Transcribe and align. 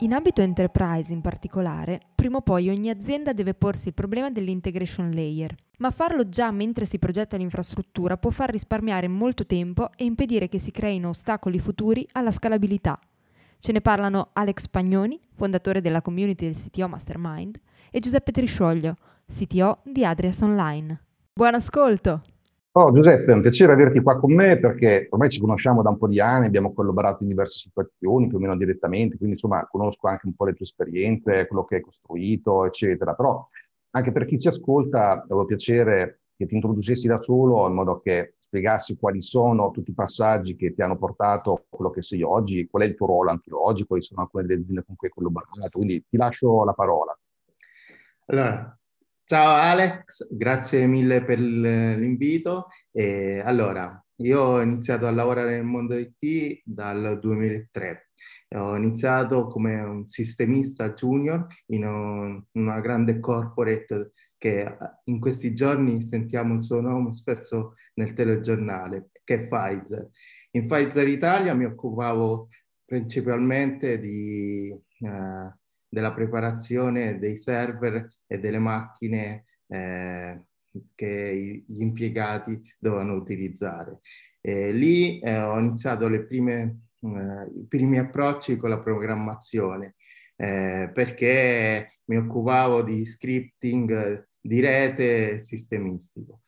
In 0.00 0.12
ambito 0.12 0.42
enterprise 0.42 1.12
in 1.12 1.20
particolare, 1.20 2.00
prima 2.14 2.36
o 2.36 2.40
poi 2.40 2.68
ogni 2.68 2.88
azienda 2.88 3.32
deve 3.32 3.54
porsi 3.54 3.88
il 3.88 3.94
problema 3.94 4.30
dell'integration 4.30 5.10
layer, 5.10 5.52
ma 5.78 5.90
farlo 5.90 6.28
già 6.28 6.52
mentre 6.52 6.84
si 6.84 7.00
progetta 7.00 7.36
l'infrastruttura 7.36 8.16
può 8.16 8.30
far 8.30 8.48
risparmiare 8.48 9.08
molto 9.08 9.44
tempo 9.44 9.90
e 9.96 10.04
impedire 10.04 10.48
che 10.48 10.60
si 10.60 10.70
creino 10.70 11.08
ostacoli 11.08 11.58
futuri 11.58 12.06
alla 12.12 12.30
scalabilità. 12.30 12.96
Ce 13.58 13.72
ne 13.72 13.80
parlano 13.80 14.28
Alex 14.34 14.68
Pagnoni, 14.68 15.18
fondatore 15.34 15.80
della 15.80 16.00
community 16.00 16.44
del 16.44 16.56
CTO 16.56 16.86
Mastermind, 16.86 17.58
e 17.90 17.98
Giuseppe 17.98 18.30
Triscioglio, 18.30 18.94
CTO 19.26 19.80
di 19.82 20.04
Adrias 20.04 20.40
Online. 20.42 21.02
Buon 21.32 21.54
ascolto! 21.54 22.22
Oh, 22.80 22.92
Giuseppe, 22.92 23.32
è 23.32 23.34
un 23.34 23.40
piacere 23.40 23.72
averti 23.72 24.00
qua 24.00 24.20
con 24.20 24.32
me 24.32 24.56
perché 24.56 25.08
ormai 25.10 25.30
ci 25.30 25.40
conosciamo 25.40 25.82
da 25.82 25.90
un 25.90 25.98
po' 25.98 26.06
di 26.06 26.20
anni, 26.20 26.46
abbiamo 26.46 26.72
collaborato 26.72 27.24
in 27.24 27.28
diverse 27.28 27.58
situazioni, 27.58 28.28
più 28.28 28.36
o 28.36 28.40
meno 28.40 28.56
direttamente, 28.56 29.16
quindi 29.16 29.34
insomma 29.34 29.66
conosco 29.66 30.06
anche 30.06 30.26
un 30.26 30.36
po' 30.36 30.44
le 30.44 30.52
tue 30.52 30.64
esperienze, 30.64 31.48
quello 31.48 31.64
che 31.64 31.74
hai 31.74 31.80
costruito, 31.80 32.64
eccetera. 32.64 33.14
Però 33.14 33.48
anche 33.90 34.12
per 34.12 34.26
chi 34.26 34.38
ci 34.38 34.46
ascolta, 34.46 35.24
avevo 35.24 35.44
piacere 35.44 36.20
che 36.36 36.46
ti 36.46 36.54
introducessi 36.54 37.08
da 37.08 37.18
solo 37.18 37.66
in 37.66 37.74
modo 37.74 37.98
che 37.98 38.34
spiegassi 38.38 38.96
quali 38.96 39.22
sono 39.22 39.72
tutti 39.72 39.90
i 39.90 39.94
passaggi 39.94 40.54
che 40.54 40.72
ti 40.72 40.80
hanno 40.80 40.96
portato 40.96 41.52
a 41.54 41.62
quello 41.68 41.90
che 41.90 42.02
sei 42.02 42.22
oggi, 42.22 42.68
qual 42.68 42.84
è 42.84 42.86
il 42.86 42.94
tuo 42.94 43.06
ruolo 43.06 43.30
anche 43.30 43.52
oggi, 43.52 43.86
quali 43.86 44.02
sono 44.02 44.22
alcune 44.22 44.44
delle 44.44 44.60
aziende 44.60 44.84
con 44.86 44.94
cui 44.94 45.08
hai 45.08 45.14
collaborato. 45.14 45.68
Quindi 45.72 46.04
ti 46.08 46.16
lascio 46.16 46.62
la 46.62 46.74
parola. 46.74 47.18
Allora, 48.26 48.77
Ciao 49.30 49.56
Alex, 49.56 50.26
grazie 50.30 50.86
mille 50.86 51.22
per 51.22 51.38
l'invito. 51.38 52.68
E, 52.90 53.40
allora, 53.40 54.02
io 54.22 54.40
ho 54.40 54.62
iniziato 54.62 55.06
a 55.06 55.10
lavorare 55.10 55.56
nel 55.56 55.64
mondo 55.64 55.94
IT 55.98 56.62
dal 56.64 57.18
2003. 57.20 58.08
Ho 58.56 58.74
iniziato 58.74 59.48
come 59.48 59.82
un 59.82 60.08
sistemista 60.08 60.94
junior 60.94 61.44
in 61.66 61.84
un, 61.84 62.42
una 62.52 62.80
grande 62.80 63.20
corporate 63.20 64.12
che 64.38 64.78
in 65.04 65.20
questi 65.20 65.52
giorni 65.52 66.00
sentiamo 66.00 66.54
il 66.54 66.62
suo 66.62 66.80
nome 66.80 67.12
spesso 67.12 67.74
nel 67.96 68.14
telegiornale, 68.14 69.10
che 69.24 69.34
è 69.34 69.46
Pfizer. 69.46 70.08
In 70.52 70.66
Pfizer 70.66 71.06
Italia 71.06 71.52
mi 71.52 71.66
occupavo 71.66 72.48
principalmente 72.86 73.98
di... 73.98 74.74
Uh, 75.00 75.52
della 75.88 76.12
preparazione 76.12 77.18
dei 77.18 77.38
server 77.38 78.08
e 78.28 78.38
delle 78.38 78.58
macchine 78.58 79.46
eh, 79.66 80.44
che 80.94 81.64
gli 81.66 81.82
impiegati 81.82 82.62
dovevano 82.78 83.14
utilizzare. 83.14 83.98
E 84.40 84.70
lì 84.70 85.18
eh, 85.18 85.40
ho 85.42 85.58
iniziato 85.58 86.08
prime, 86.26 86.82
eh, 87.00 87.60
i 87.60 87.66
primi 87.66 87.98
approcci 87.98 88.56
con 88.56 88.70
la 88.70 88.78
programmazione 88.78 89.96
eh, 90.36 90.90
perché 90.94 91.88
mi 92.04 92.16
occupavo 92.16 92.82
di 92.82 93.04
scripting 93.04 94.28
di 94.40 94.60
rete 94.60 95.38
sistemistico. 95.38 96.42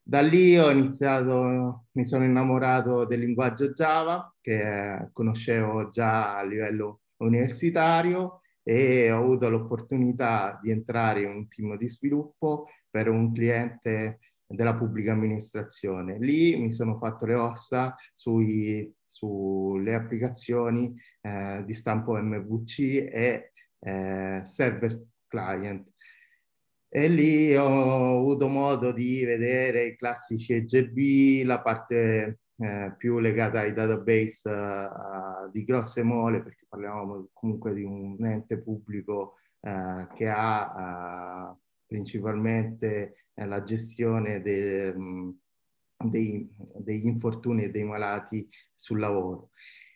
Da 0.00 0.20
lì 0.20 0.56
ho 0.56 0.70
iniziato, 0.70 1.86
mi 1.92 2.04
sono 2.04 2.24
innamorato 2.24 3.04
del 3.04 3.18
linguaggio 3.18 3.72
Java 3.72 4.32
che 4.40 5.08
conoscevo 5.12 5.88
già 5.88 6.38
a 6.38 6.44
livello 6.44 7.00
universitario 7.16 8.42
e 8.68 9.12
ho 9.12 9.18
avuto 9.18 9.48
l'opportunità 9.48 10.58
di 10.60 10.72
entrare 10.72 11.22
in 11.22 11.28
un 11.28 11.46
team 11.46 11.76
di 11.76 11.88
sviluppo 11.88 12.66
per 12.90 13.08
un 13.08 13.32
cliente 13.32 14.18
della 14.44 14.74
pubblica 14.74 15.12
amministrazione. 15.12 16.18
Lì 16.18 16.56
mi 16.56 16.72
sono 16.72 16.98
fatto 16.98 17.26
le 17.26 17.34
ossa 17.34 17.94
sui, 18.12 18.92
sulle 19.06 19.94
applicazioni 19.94 20.92
eh, 21.20 21.62
di 21.64 21.74
stampo 21.74 22.20
MVC 22.20 22.78
e 23.08 23.52
eh, 23.78 24.42
server 24.44 25.00
client. 25.28 25.88
E 26.88 27.08
lì 27.08 27.54
ho 27.54 28.18
avuto 28.18 28.48
modo 28.48 28.90
di 28.90 29.24
vedere 29.24 29.86
i 29.86 29.96
classici 29.96 30.54
EGB, 30.54 31.46
la 31.46 31.60
parte 31.60 32.40
eh, 32.58 32.94
più 32.96 33.18
legata 33.18 33.60
ai 33.60 33.72
database 33.72 34.48
uh, 34.48 35.50
di 35.50 35.64
grosse 35.64 36.02
mole, 36.02 36.42
perché 36.42 36.64
parliamo 36.68 37.28
comunque 37.32 37.74
di 37.74 37.82
un 37.82 38.16
ente 38.24 38.58
pubblico 38.58 39.34
uh, 39.60 40.06
che 40.14 40.28
ha 40.28 41.50
uh, 41.52 41.58
principalmente 41.86 43.26
la 43.34 43.62
gestione 43.62 44.40
de, 44.40 44.94
um, 44.96 45.36
dei, 46.08 46.48
degli 46.78 47.06
infortuni 47.06 47.64
e 47.64 47.70
dei 47.70 47.84
malati 47.84 48.48
sul 48.74 48.98
lavoro. 48.98 49.50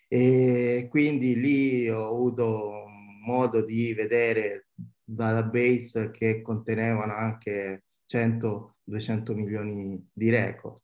E 0.06 0.88
quindi 0.90 1.36
lì 1.36 1.88
ho 1.88 2.08
avuto 2.08 2.84
modo 3.24 3.64
di 3.64 3.94
vedere 3.94 4.68
database 5.02 6.10
che 6.10 6.42
contenevano 6.42 7.14
anche 7.14 7.84
100-200 8.06 9.34
milioni 9.34 10.10
di 10.12 10.30
record. 10.30 10.82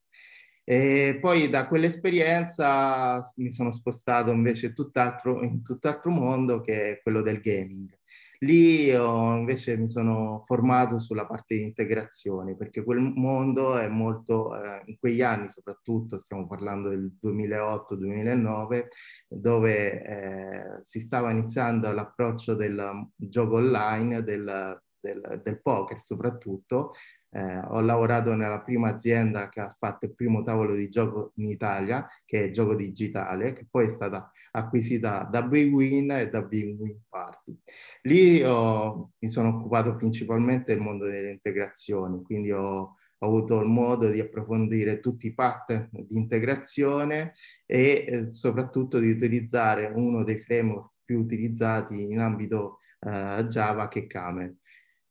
E 0.69 1.19
poi 1.21 1.49
da 1.49 1.69
quell'esperienza 1.69 3.21
mi 3.37 3.53
sono 3.53 3.71
spostato 3.71 4.32
invece 4.32 4.72
tutt'altro, 4.72 5.44
in 5.44 5.62
tutt'altro 5.62 6.10
mondo 6.10 6.60
che 6.60 6.91
è 6.91 7.00
quello 7.03 7.22
del 7.22 7.41
gaming. 7.41 7.97
Lì 8.41 8.88
invece 8.91 9.76
mi 9.76 9.88
sono 9.88 10.43
formato 10.44 10.99
sulla 10.99 11.25
parte 11.25 11.55
di 11.55 11.62
integrazione 11.62 12.56
perché 12.56 12.82
quel 12.82 12.99
mondo 12.99 13.78
è 13.78 13.87
molto, 13.87 14.60
eh, 14.60 14.82
in 14.87 14.99
quegli 14.99 15.22
anni 15.22 15.49
soprattutto, 15.49 16.19
stiamo 16.19 16.49
parlando 16.49 16.88
del 16.88 17.12
2008-2009, 17.22 18.87
dove 19.28 20.03
eh, 20.03 20.82
si 20.82 20.99
stava 20.99 21.31
iniziando 21.31 21.93
l'approccio 21.93 22.56
del 22.56 23.09
gioco 23.15 23.55
online, 23.55 24.25
del, 24.25 24.82
del, 24.99 25.41
del 25.44 25.62
poker 25.62 26.00
soprattutto, 26.00 26.93
eh, 27.37 27.59
ho 27.59 27.81
lavorato 27.81 28.35
nella 28.35 28.61
prima 28.61 28.89
azienda 28.89 29.51
che 29.51 29.61
ha 29.61 29.77
fatto 29.79 30.07
il 30.07 30.15
primo 30.15 30.43
tavolo 30.43 30.75
di 30.75 30.89
gioco 30.89 31.33
in 31.35 31.51
Italia, 31.51 32.09
che 32.25 32.45
è 32.45 32.51
Gioco 32.51 32.75
Digitale, 32.75 33.53
che 33.53 33.67
poi 33.71 33.85
è 33.87 33.89
stata 33.91 34.31
acquisita 34.53 35.29
da 35.31 35.43
Bwin 35.43 36.11
e 36.13 36.31
da 36.31 36.41
Bwin 36.41 37.03
Party. 37.11 37.55
Lì 38.03 38.43
ho, 38.43 39.13
mi 39.19 39.29
sono 39.29 39.49
occupato 39.49 39.97
principalmente 39.97 40.73
del 40.73 40.83
mondo 40.83 41.05
delle 41.05 41.31
integrazioni, 41.31 42.23
quindi 42.23 42.53
ho, 42.53 42.97
ho 43.19 43.27
avuto 43.27 43.61
il 43.61 43.69
modo 43.69 44.09
di 44.09 44.21
approfondire 44.21 45.01
tutti 45.01 45.27
i 45.27 45.35
pattern 45.35 45.91
di 45.93 46.17
integrazione 46.17 47.35
e 47.67 48.07
eh, 48.09 48.29
soprattutto 48.31 48.99
di 48.99 49.11
utilizzare 49.11 49.93
uno 49.95 50.25
dei 50.25 50.39
framework 50.39 50.93
più 51.05 51.19
utilizzati 51.19 52.03
in 52.03 52.19
ambito 52.19 52.79
eh, 53.01 53.45
Java 53.47 53.89
che 53.89 54.01
è 54.01 54.07
Camel. 54.07 54.57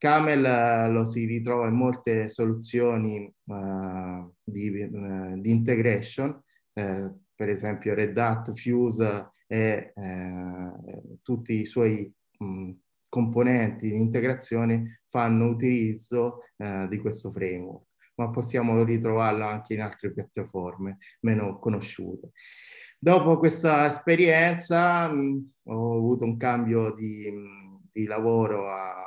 Camel 0.05 0.45
eh, 0.45 0.89
lo 0.91 1.03
si 1.03 1.25
ritrova 1.25 1.67
in 1.67 1.73
molte 1.73 2.29
soluzioni 2.29 3.33
uh, 3.45 4.31
di, 4.43 4.69
uh, 4.69 5.41
di, 5.41 5.49
integration, 5.49 6.29
uh, 6.73 7.19
per 7.33 7.49
esempio 7.49 7.95
Red 7.95 8.15
Hat, 8.15 8.53
Fuse 8.53 9.31
e 9.47 9.93
tutti 11.23 11.59
i 11.61 11.65
suoi 11.65 12.11
mh, 12.37 12.71
componenti 13.09 13.89
di 13.89 13.97
integrazione 13.97 15.01
fanno 15.09 15.47
utilizzo 15.47 16.41
di 16.89 16.97
questo 16.99 17.31
framework, 17.31 17.85
ma 18.15 18.29
possiamo 18.29 18.83
ritrovarlo 18.83 19.45
anche 19.45 19.75
in 19.75 19.81
altre 19.81 20.13
piattaforme 20.13 20.97
meno 21.21 21.59
conosciute. 21.59 22.31
Dopo 22.97 23.37
questa 23.37 23.85
esperienza 23.85 25.07
mh, 25.07 25.51
ho 25.65 25.97
avuto 25.97 26.25
un 26.25 26.37
cambio 26.37 26.91
di, 26.93 27.31
di 27.91 28.05
lavoro 28.05 28.69
a 28.69 29.04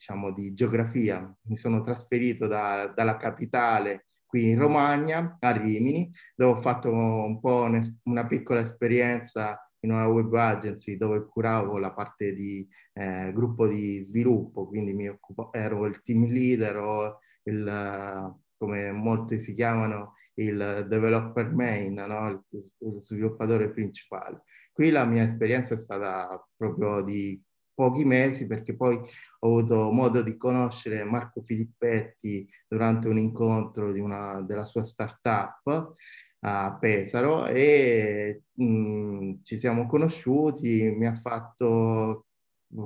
diciamo, 0.00 0.32
di 0.32 0.54
geografia. 0.54 1.20
Mi 1.42 1.56
sono 1.56 1.82
trasferito 1.82 2.46
da, 2.46 2.90
dalla 2.96 3.18
capitale 3.18 4.06
qui 4.24 4.48
in 4.48 4.58
Romagna, 4.58 5.36
a 5.38 5.50
Rimini, 5.50 6.10
dove 6.34 6.52
ho 6.52 6.60
fatto 6.62 6.90
un 6.90 7.38
po' 7.38 7.68
una 8.04 8.26
piccola 8.26 8.60
esperienza 8.60 9.60
in 9.80 9.92
una 9.92 10.06
web 10.06 10.32
agency 10.34 10.96
dove 10.96 11.26
curavo 11.26 11.78
la 11.78 11.92
parte 11.92 12.32
di 12.32 12.66
eh, 12.94 13.32
gruppo 13.34 13.66
di 13.66 14.00
sviluppo, 14.00 14.66
quindi 14.66 14.92
mi 14.92 15.08
occupo, 15.08 15.52
ero 15.52 15.84
il 15.86 16.00
team 16.02 16.26
leader 16.26 16.76
o 16.76 17.18
il, 17.44 18.40
come 18.56 18.92
molti 18.92 19.38
si 19.38 19.52
chiamano, 19.52 20.14
il 20.34 20.86
developer 20.88 21.52
main, 21.52 21.94
no? 21.94 22.28
il, 22.28 22.42
il 22.78 23.02
sviluppatore 23.02 23.70
principale. 23.70 24.44
Qui 24.72 24.90
la 24.90 25.04
mia 25.04 25.24
esperienza 25.24 25.74
è 25.74 25.78
stata 25.78 26.42
proprio 26.56 27.02
di 27.02 27.42
pochi 27.80 28.04
mesi 28.04 28.46
perché 28.46 28.76
poi 28.76 28.94
ho 28.96 29.46
avuto 29.46 29.90
modo 29.90 30.22
di 30.22 30.36
conoscere 30.36 31.02
Marco 31.02 31.40
Filippetti 31.40 32.46
durante 32.68 33.08
un 33.08 33.16
incontro 33.16 33.86
una, 33.86 34.42
della 34.42 34.66
sua 34.66 34.82
startup 34.82 35.94
a 36.40 36.76
Pesaro 36.78 37.46
e 37.46 38.42
mh, 38.52 38.64
mm, 38.64 39.32
ci 39.42 39.56
siamo 39.56 39.86
conosciuti, 39.86 40.94
mi 40.94 41.06
ha 41.06 41.14
fatto 41.14 42.26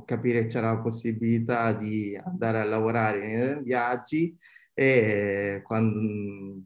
capire 0.05 0.43
che 0.43 0.47
c'era 0.47 0.73
la 0.73 0.81
possibilità 0.81 1.73
di 1.73 2.17
andare 2.17 2.61
a 2.61 2.65
lavorare 2.65 3.19
nei 3.27 3.65
viaggi 3.65 4.37
e 4.73 5.61
quando 5.65 6.63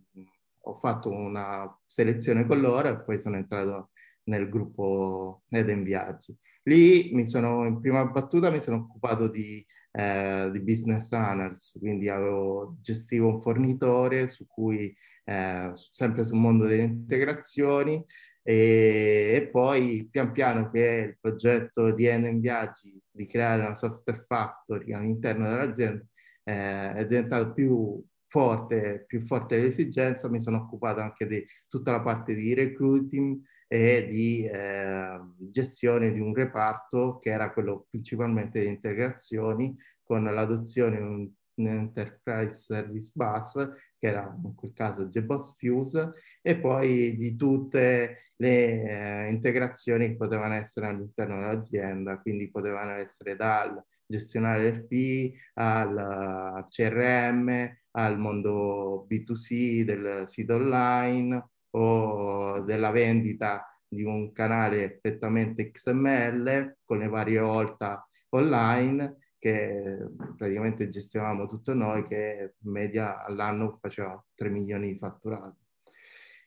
ho 0.60 0.74
fatto 0.74 1.08
una 1.10 1.66
selezione 1.86 2.44
con 2.46 2.60
loro 2.60 2.88
e 2.88 3.00
poi 3.00 3.18
sono 3.18 3.36
entrato 3.36 3.90
nel 4.24 4.50
gruppo 4.50 5.44
Eden 5.48 5.82
Viaggi. 5.82 6.36
Lì 6.68 7.10
mi 7.14 7.26
sono, 7.26 7.66
in 7.66 7.80
prima 7.80 8.04
battuta 8.04 8.50
mi 8.50 8.60
sono 8.60 8.76
occupato 8.76 9.28
di, 9.28 9.64
eh, 9.92 10.50
di 10.52 10.60
business 10.60 11.10
analyst, 11.12 11.78
quindi 11.78 12.10
avevo, 12.10 12.76
gestivo 12.82 13.28
un 13.28 13.40
fornitore 13.40 14.28
su 14.28 14.46
cui, 14.46 14.94
eh, 15.24 15.72
sempre 15.90 16.24
sul 16.24 16.36
mondo 16.36 16.66
delle 16.66 16.82
integrazioni 16.82 18.04
e, 18.42 19.32
e, 19.34 19.48
poi 19.50 20.06
pian 20.10 20.32
piano 20.32 20.70
che 20.70 21.06
il 21.08 21.18
progetto 21.18 21.92
di 21.94 22.04
Eden 22.04 22.40
Viaggi 22.40 23.02
di 23.10 23.26
creare 23.26 23.62
una 23.62 23.74
software 23.74 24.24
factory 24.26 24.92
all'interno 24.92 25.48
dell'azienda 25.48 26.04
eh, 26.44 26.94
è 26.94 27.06
diventato 27.06 27.52
più 27.54 28.02
forte, 28.26 29.04
più 29.06 29.24
forte 29.24 29.58
l'esigenza, 29.58 30.28
mi 30.28 30.40
sono 30.40 30.58
occupato 30.58 31.00
anche 31.00 31.26
di 31.26 31.42
tutta 31.68 31.92
la 31.92 32.02
parte 32.02 32.34
di 32.34 32.52
recruiting 32.52 33.40
e 33.68 34.08
di 34.08 34.44
eh, 34.46 35.20
gestione 35.50 36.10
di 36.12 36.20
un 36.20 36.34
reparto 36.34 37.18
che 37.18 37.30
era 37.30 37.52
quello 37.52 37.86
principalmente 37.90 38.60
di 38.60 38.66
integrazioni 38.66 39.76
con 40.02 40.24
l'adozione 40.24 40.96
di 40.96 41.02
un, 41.02 41.30
un 41.56 41.66
Enterprise 41.66 42.54
Service 42.54 43.12
Bus 43.14 43.52
che 43.98 44.06
era 44.06 44.34
in 44.42 44.54
quel 44.54 44.72
caso 44.72 45.06
JBoss 45.06 45.56
Fuse 45.58 46.12
e 46.40 46.58
poi 46.58 47.16
di 47.16 47.36
tutte 47.36 48.32
le 48.36 49.26
eh, 49.26 49.28
integrazioni 49.28 50.08
che 50.08 50.16
potevano 50.16 50.54
essere 50.54 50.86
all'interno 50.86 51.40
dell'azienda, 51.40 52.18
quindi 52.20 52.50
potevano 52.50 52.92
essere 52.92 53.36
dal 53.36 53.82
gestionale 54.06 54.70
RP 54.70 55.34
al 55.54 56.64
CRM, 56.70 57.68
al 57.90 58.18
mondo 58.18 59.06
B2C 59.10 59.82
del 59.82 60.24
sito 60.26 60.54
online 60.54 61.50
o 61.70 62.60
della 62.60 62.90
vendita 62.90 63.64
di 63.86 64.04
un 64.04 64.32
canale 64.32 64.98
prettamente 65.00 65.70
XML 65.70 66.76
con 66.84 66.98
le 66.98 67.08
varie 67.08 67.40
volta 67.40 68.06
online 68.30 69.16
che 69.38 69.96
praticamente 70.36 70.88
gestivamo 70.88 71.46
tutto 71.46 71.72
noi 71.72 72.04
che 72.04 72.54
in 72.58 72.72
media 72.72 73.24
all'anno 73.24 73.78
faceva 73.80 74.22
3 74.34 74.50
milioni 74.50 74.92
di 74.92 74.98
fatturati. 74.98 75.56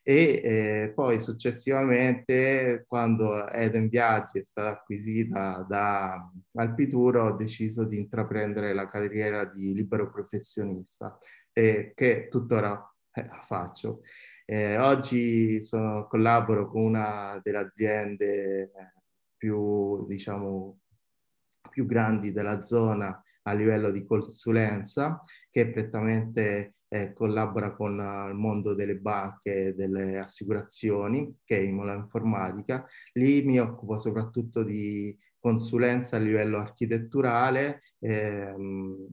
E 0.04 0.40
eh, 0.42 0.92
poi 0.94 1.20
successivamente 1.20 2.84
quando 2.88 3.48
Eden 3.48 3.88
Viaggi 3.88 4.40
è 4.40 4.42
stata 4.42 4.70
acquisita 4.70 5.64
da 5.68 6.28
Alpituro 6.56 7.26
ho 7.26 7.32
deciso 7.36 7.84
di 7.84 7.98
intraprendere 7.98 8.74
la 8.74 8.86
carriera 8.86 9.44
di 9.44 9.72
libero 9.72 10.10
professionista 10.10 11.16
eh, 11.52 11.92
che 11.94 12.26
tuttora 12.28 12.84
eh, 13.12 13.28
faccio. 13.42 14.00
Eh, 14.44 14.76
oggi 14.78 15.62
sono, 15.62 16.06
collaboro 16.08 16.68
con 16.70 16.82
una 16.82 17.40
delle 17.42 17.58
aziende 17.58 18.70
più, 19.36 20.06
diciamo, 20.06 20.78
più 21.70 21.86
grandi 21.86 22.32
della 22.32 22.62
zona 22.62 23.22
a 23.44 23.52
livello 23.54 23.90
di 23.90 24.04
consulenza 24.04 25.22
che 25.50 25.70
prettamente 25.70 26.74
eh, 26.88 27.12
collabora 27.14 27.72
con 27.74 27.98
uh, 27.98 28.28
il 28.28 28.34
mondo 28.34 28.74
delle 28.74 28.96
banche 28.96 29.68
e 29.68 29.74
delle 29.74 30.18
assicurazioni, 30.18 31.38
che 31.42 31.56
è 31.56 31.60
Imola 31.60 31.94
Informatica. 31.94 32.86
Lì 33.14 33.42
mi 33.44 33.58
occupo 33.58 33.98
soprattutto 33.98 34.62
di 34.62 35.18
consulenza 35.38 36.16
a 36.16 36.20
livello 36.20 36.58
architetturale, 36.58 37.80
ehm, 37.98 39.08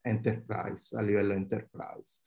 enterprise, 0.00 0.96
a 0.96 1.02
livello 1.02 1.34
enterprise. 1.34 2.22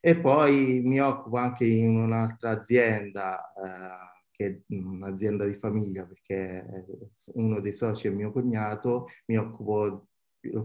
E 0.00 0.16
poi 0.16 0.82
mi 0.84 1.00
occupo 1.00 1.36
anche 1.36 1.64
in 1.64 1.96
un'altra 1.96 2.50
azienda, 2.50 3.52
eh, 3.52 4.24
che 4.30 4.46
è 4.46 4.74
un'azienda 4.74 5.44
di 5.44 5.54
famiglia, 5.54 6.04
perché 6.04 6.64
uno 7.34 7.60
dei 7.60 7.72
soci 7.72 8.06
è 8.08 8.10
mio 8.10 8.30
cognato, 8.32 9.06
mi 9.26 9.36
occupo 9.36 10.08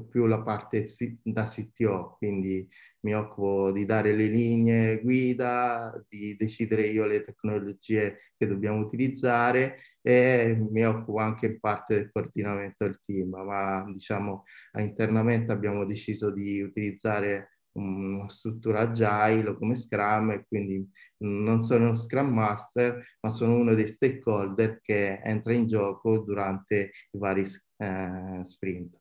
più, 0.09 0.25
la 0.27 0.41
parte 0.41 0.85
da 1.23 1.45
CTO, 1.45 2.15
quindi 2.17 2.67
mi 3.01 3.15
occupo 3.15 3.71
di 3.71 3.85
dare 3.85 4.13
le 4.15 4.27
linee 4.27 5.01
guida, 5.01 5.91
di 6.07 6.35
decidere 6.35 6.87
io 6.87 7.05
le 7.05 7.23
tecnologie 7.23 8.17
che 8.37 8.45
dobbiamo 8.47 8.79
utilizzare 8.79 9.77
e 10.01 10.55
mi 10.69 10.85
occupo 10.85 11.19
anche 11.19 11.47
in 11.47 11.59
parte 11.59 11.95
del 11.95 12.11
coordinamento 12.11 12.83
del 12.83 12.99
team, 12.99 13.29
ma 13.29 13.83
diciamo 13.91 14.43
internamente 14.73 15.51
abbiamo 15.51 15.85
deciso 15.85 16.31
di 16.31 16.61
utilizzare 16.61 17.60
una 17.73 18.27
struttura 18.29 18.81
agile 18.81 19.55
come 19.55 19.75
Scrum 19.75 20.31
e 20.31 20.45
quindi 20.47 20.89
non 21.19 21.63
sono 21.63 21.85
uno 21.85 21.95
Scrum 21.95 22.33
Master, 22.33 23.01
ma 23.21 23.29
sono 23.29 23.55
uno 23.55 23.73
dei 23.73 23.87
stakeholder 23.87 24.81
che 24.81 25.21
entra 25.23 25.53
in 25.53 25.67
gioco 25.67 26.19
durante 26.19 26.91
i 27.11 27.17
vari 27.17 27.45
eh, 27.77 28.39
sprint. 28.43 28.99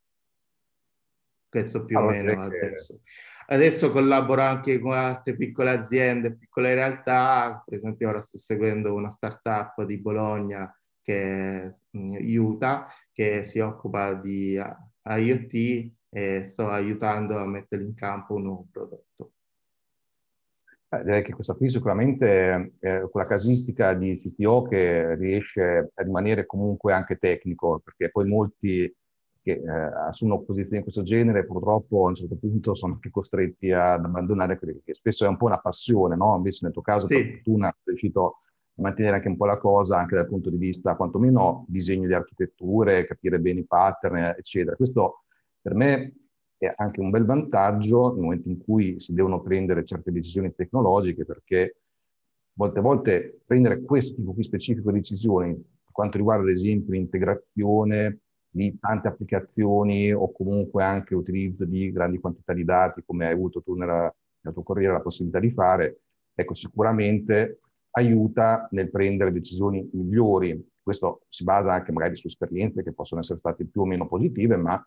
Questo 1.48 1.84
più 1.84 1.98
allora, 1.98 2.12
o 2.12 2.22
meno 2.22 2.42
adesso. 2.42 3.00
Adesso 3.48 3.90
collaboro 3.90 4.42
anche 4.42 4.78
con 4.78 4.92
altre 4.92 5.34
piccole 5.34 5.70
aziende, 5.70 6.36
piccole 6.36 6.74
realtà, 6.74 7.60
per 7.66 7.76
esempio 7.76 8.08
ora 8.08 8.20
sto 8.20 8.38
seguendo 8.38 8.94
una 8.94 9.10
startup 9.10 9.82
di 9.82 10.00
Bologna 10.00 10.72
che 11.02 11.62
è 11.62 12.38
Utah, 12.38 12.86
che 13.12 13.42
si 13.42 13.58
occupa 13.58 14.14
di 14.14 14.52
IoT 15.02 15.92
e 16.10 16.42
sto 16.42 16.68
aiutando 16.68 17.38
a 17.38 17.46
mettere 17.46 17.84
in 17.84 17.94
campo 17.94 18.34
un 18.34 18.42
nuovo 18.42 18.66
prodotto. 18.70 19.32
Eh, 20.92 21.04
direi 21.04 21.22
che 21.22 21.32
questa 21.32 21.54
qui 21.54 21.70
sicuramente 21.70 22.72
è 22.80 23.02
quella 23.08 23.26
casistica 23.26 23.94
di 23.94 24.16
CTO 24.16 24.62
che 24.62 25.14
riesce 25.14 25.92
a 25.94 26.02
rimanere 26.02 26.46
comunque 26.46 26.92
anche 26.92 27.16
tecnico, 27.16 27.78
perché 27.78 28.10
poi 28.10 28.26
molti 28.26 28.92
che 29.42 29.52
eh, 29.52 29.70
assumono 29.70 30.42
posizioni 30.42 30.78
di 30.78 30.82
questo 30.82 31.02
genere 31.02 31.46
purtroppo 31.46 32.04
a 32.04 32.08
un 32.08 32.14
certo 32.16 32.36
punto 32.36 32.74
sono 32.74 32.94
anche 32.94 33.10
costretti 33.10 33.70
ad 33.70 34.04
abbandonare 34.04 34.58
quelli 34.58 34.82
che 34.84 34.92
spesso 34.92 35.24
è 35.24 35.28
un 35.28 35.36
po' 35.36 35.46
una 35.46 35.60
passione, 35.60 36.16
no? 36.16 36.36
Invece 36.36 36.64
nel 36.64 36.72
tuo 36.72 36.82
caso, 36.82 37.06
sì. 37.06 37.14
per 37.14 37.34
fortuna, 37.34 37.66
sei 37.66 37.82
riuscito 37.84 38.26
a 38.26 38.82
mantenere 38.82 39.16
anche 39.16 39.28
un 39.28 39.36
po' 39.36 39.46
la 39.46 39.58
cosa 39.58 39.96
anche 39.96 40.16
dal 40.16 40.26
punto 40.26 40.50
di 40.50 40.56
vista 40.56 40.96
quantomeno 40.96 41.64
disegno 41.68 42.08
di 42.08 42.14
architetture, 42.14 43.06
capire 43.06 43.38
bene 43.38 43.60
i 43.60 43.66
pattern, 43.66 44.16
eccetera. 44.36 44.74
Questo 44.74 45.22
per 45.60 45.74
me 45.74 46.14
è 46.56 46.72
anche 46.76 47.00
un 47.00 47.10
bel 47.10 47.24
vantaggio 47.24 48.12
nel 48.12 48.22
momento 48.22 48.48
in 48.48 48.62
cui 48.62 49.00
si 49.00 49.14
devono 49.14 49.40
prendere 49.40 49.84
certe 49.84 50.12
decisioni 50.12 50.54
tecnologiche, 50.54 51.24
perché 51.24 51.76
molte 52.54 52.80
volte 52.80 53.40
prendere 53.46 53.82
questo 53.82 54.14
tipo 54.14 54.32
di 54.36 54.42
specifico 54.42 54.92
decisioni, 54.92 55.54
per 55.54 55.92
quanto 55.92 56.18
riguarda 56.18 56.44
ad 56.44 56.50
esempio 56.50 56.92
l'integrazione 56.92 58.18
di 58.50 58.76
tante 58.78 59.08
applicazioni 59.08 60.12
o 60.12 60.32
comunque 60.32 60.82
anche 60.82 61.14
utilizzo 61.14 61.64
di 61.64 61.92
grandi 61.92 62.18
quantità 62.18 62.52
di 62.52 62.64
dati, 62.64 63.02
come 63.06 63.26
hai 63.26 63.32
avuto 63.32 63.62
tu 63.62 63.74
nella, 63.74 64.12
nella 64.40 64.54
tua 64.54 64.64
carriera 64.64 64.94
la 64.94 65.00
possibilità 65.00 65.38
di 65.38 65.50
fare, 65.52 66.00
ecco, 66.34 66.54
sicuramente 66.54 67.60
aiuta 67.92 68.68
nel 68.72 68.90
prendere 68.90 69.32
decisioni 69.32 69.88
migliori. 69.92 70.68
Questo 70.82 71.22
si 71.28 71.44
basa 71.44 71.72
anche 71.72 71.92
magari 71.92 72.16
su 72.16 72.26
esperienze 72.26 72.82
che 72.82 72.92
possono 72.92 73.20
essere 73.20 73.38
state 73.38 73.64
più 73.64 73.82
o 73.82 73.84
meno 73.86 74.08
positive, 74.08 74.56
ma 74.56 74.84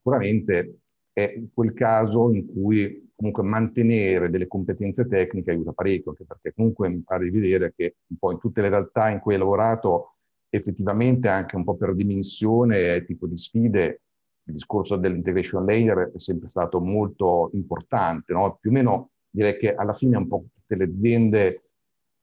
sicuramente 0.00 0.78
è 1.12 1.42
quel 1.52 1.74
caso 1.74 2.32
in 2.32 2.46
cui 2.46 3.10
comunque 3.14 3.42
mantenere 3.42 4.30
delle 4.30 4.46
competenze 4.46 5.06
tecniche 5.06 5.50
aiuta 5.50 5.72
parecchio, 5.72 6.10
anche 6.12 6.24
perché 6.24 6.54
comunque 6.54 6.88
mi 6.88 7.02
pare 7.02 7.24
di 7.24 7.30
vedere 7.30 7.74
che 7.76 7.96
un 8.06 8.16
po' 8.16 8.32
in 8.32 8.38
tutte 8.38 8.62
le 8.62 8.70
realtà 8.70 9.10
in 9.10 9.20
cui 9.20 9.34
hai 9.34 9.38
lavorato, 9.38 10.14
effettivamente 10.48 11.28
anche 11.28 11.56
un 11.56 11.64
po' 11.64 11.76
per 11.76 11.94
dimensione 11.94 12.94
e 12.94 13.04
tipo 13.04 13.26
di 13.26 13.36
sfide, 13.36 14.02
il 14.44 14.54
discorso 14.54 14.96
dell'integration 14.96 15.64
layer 15.66 16.12
è 16.14 16.18
sempre 16.18 16.48
stato 16.48 16.80
molto 16.80 17.50
importante, 17.52 18.32
no? 18.32 18.56
Più 18.58 18.70
o 18.70 18.72
meno 18.72 19.10
direi 19.28 19.58
che 19.58 19.74
alla 19.74 19.92
fine 19.92 20.16
un 20.16 20.26
po' 20.26 20.46
tutte 20.54 20.76
le 20.76 20.84
aziende, 20.84 21.64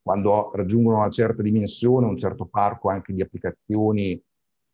quando 0.01 0.51
raggiungono 0.53 0.97
una 0.97 1.09
certa 1.09 1.43
dimensione, 1.43 2.07
un 2.07 2.17
certo 2.17 2.45
parco 2.45 2.89
anche 2.89 3.13
di 3.13 3.21
applicazioni 3.21 4.19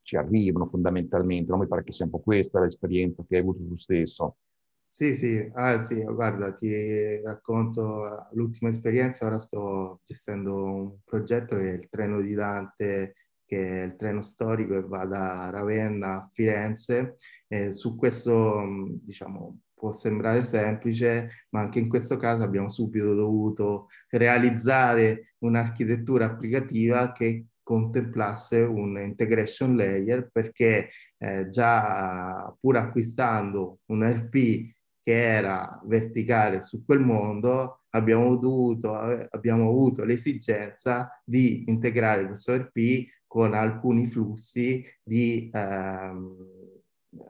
ci 0.04 0.16
arrivano 0.16 0.66
fondamentalmente. 0.66 1.52
Non 1.52 1.62
mi 1.62 1.68
pare 1.68 1.84
che 1.84 1.92
sia 1.92 2.06
un 2.06 2.12
po' 2.12 2.20
questa 2.20 2.60
l'esperienza 2.60 3.24
che 3.28 3.36
hai 3.36 3.42
avuto 3.42 3.60
tu 3.66 3.76
stesso. 3.76 4.38
Sì, 4.86 5.16
sì, 5.16 5.50
ah, 5.56 5.82
sì, 5.82 6.04
guarda, 6.04 6.54
ti 6.54 7.20
racconto 7.22 8.28
l'ultima 8.34 8.70
esperienza. 8.70 9.26
Ora 9.26 9.40
sto 9.40 10.02
gestendo 10.04 10.64
un 10.64 10.98
progetto 11.04 11.56
che 11.56 11.70
è 11.72 11.74
il 11.74 11.90
treno 11.90 12.22
di 12.22 12.36
Dante, 12.36 13.16
che 13.46 13.54
che 13.54 13.82
è 13.82 13.84
il 13.86 13.96
treno 13.96 14.22
storico 14.22 14.74
che 14.74 14.88
va 14.88 15.06
da 15.06 15.50
Ravenna 15.50 16.16
a 16.16 16.30
Firenze. 16.32 17.16
E 17.48 17.72
su 17.74 17.96
questo, 17.96 18.62
diciamo, 19.02 19.60
può 19.74 19.92
sembrare 19.92 20.44
semplice, 20.44 21.46
ma 21.50 21.62
anche 21.62 21.80
in 21.80 21.90
questo 21.90 22.18
caso 22.18 22.44
abbiamo 22.44 22.70
subito 22.70 23.14
dovuto 23.14 23.88
realizzare 24.10 25.36
un'architettura 25.40 26.26
applicativa 26.26 27.12
che 27.12 27.46
contemplasse 27.64 28.60
un 28.60 28.98
integration 28.98 29.76
layer 29.76 30.30
perché 30.32 30.90
eh, 31.18 31.50
già 31.50 32.54
pur 32.60 32.78
acquistando 32.78 33.80
un 33.88 34.04
RP 34.04 34.72
che 35.00 35.22
era 35.22 35.82
verticale 35.86 36.62
su 36.62 36.86
quel 36.86 37.00
mondo, 37.00 37.82
abbiamo, 37.90 38.38
dovuto, 38.38 38.94
abbiamo 38.94 39.68
avuto 39.68 40.06
l'esigenza 40.06 41.22
di 41.26 41.66
integrare 41.68 42.26
questo 42.26 42.56
RP 42.56 43.06
con 43.28 43.54
alcuni 43.54 44.08
flussi 44.08 44.82
di, 45.04 45.50
ehm, 45.52 46.38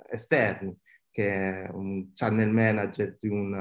esterni, 0.09 0.77
che 1.09 1.63
è 1.63 1.69
un 1.71 2.11
channel 2.13 2.49
manager 2.49 3.17
di 3.19 3.27
un, 3.27 3.53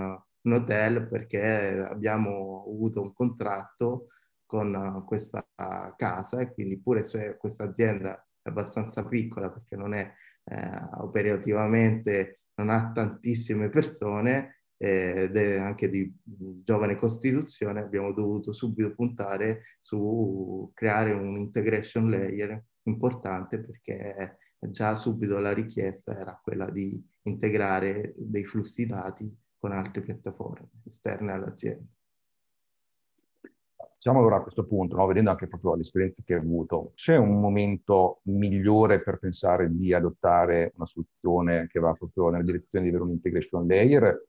un 0.43 0.53
hotel, 0.53 1.09
perché 1.09 1.79
abbiamo 1.89 2.65
avuto 2.67 3.01
un 3.01 3.13
contratto 3.13 4.09
con 4.53 5.03
questa 5.07 5.43
casa 5.97 6.41
e 6.41 6.53
quindi 6.53 6.79
pure 6.79 7.03
se 7.03 7.39
questa 7.39 7.65
azienda 7.65 8.23
è 8.43 8.51
abbastanza 8.51 9.07
piccola 9.07 9.51
perché 9.51 9.77
non 9.77 9.95
è 9.95 10.13
eh, 10.45 10.89
operativamente, 10.99 12.41
non 12.57 12.69
ha 12.69 12.93
tantissime 12.93 13.71
persone, 13.71 14.59
ed 14.77 15.37
è 15.37 15.59
anche 15.59 15.89
di 15.89 16.13
giovane 16.65 16.97
costituzione, 16.97 17.81
abbiamo 17.81 18.13
dovuto 18.13 18.53
subito 18.53 18.93
puntare 18.95 19.63
su 19.81 20.71
creare 20.75 21.13
un 21.13 21.37
integration 21.37 22.11
layer 22.11 22.63
importante 22.83 23.61
perché 23.61 24.39
già 24.59 24.97
subito 24.97 25.39
la 25.39 25.55
richiesta 25.55 26.19
era 26.19 26.39
quella 26.43 26.69
di 26.69 27.03
integrare 27.23 28.13
dei 28.17 28.45
flussi 28.45 28.85
dati 28.85 29.35
con 29.57 29.73
altre 29.73 30.03
piattaforme 30.03 30.69
esterne 30.85 31.33
all'azienda. 31.33 31.87
Diciamo 34.05 34.19
allora 34.19 34.39
a 34.39 34.43
questo 34.43 34.67
punto, 34.67 34.97
no, 34.97 35.07
vedendo 35.07 35.31
anche 35.31 35.47
proprio 35.47 35.77
l'esperienza 35.77 36.25
che 36.27 36.35
hai 36.35 36.41
avuto, 36.41 36.91
c'è 36.97 37.17
un 37.17 37.39
momento 37.39 38.19
migliore 38.25 39.01
per 39.01 39.21
pensare 39.21 39.73
di 39.73 39.95
adottare 39.95 40.73
una 40.75 40.87
soluzione 40.87 41.69
che 41.69 41.79
va 41.79 41.93
proprio 41.93 42.29
nella 42.29 42.43
direzione 42.43 42.83
di 42.83 42.91
avere 42.91 43.05
un 43.05 43.13
integration 43.13 43.65
layer? 43.65 44.27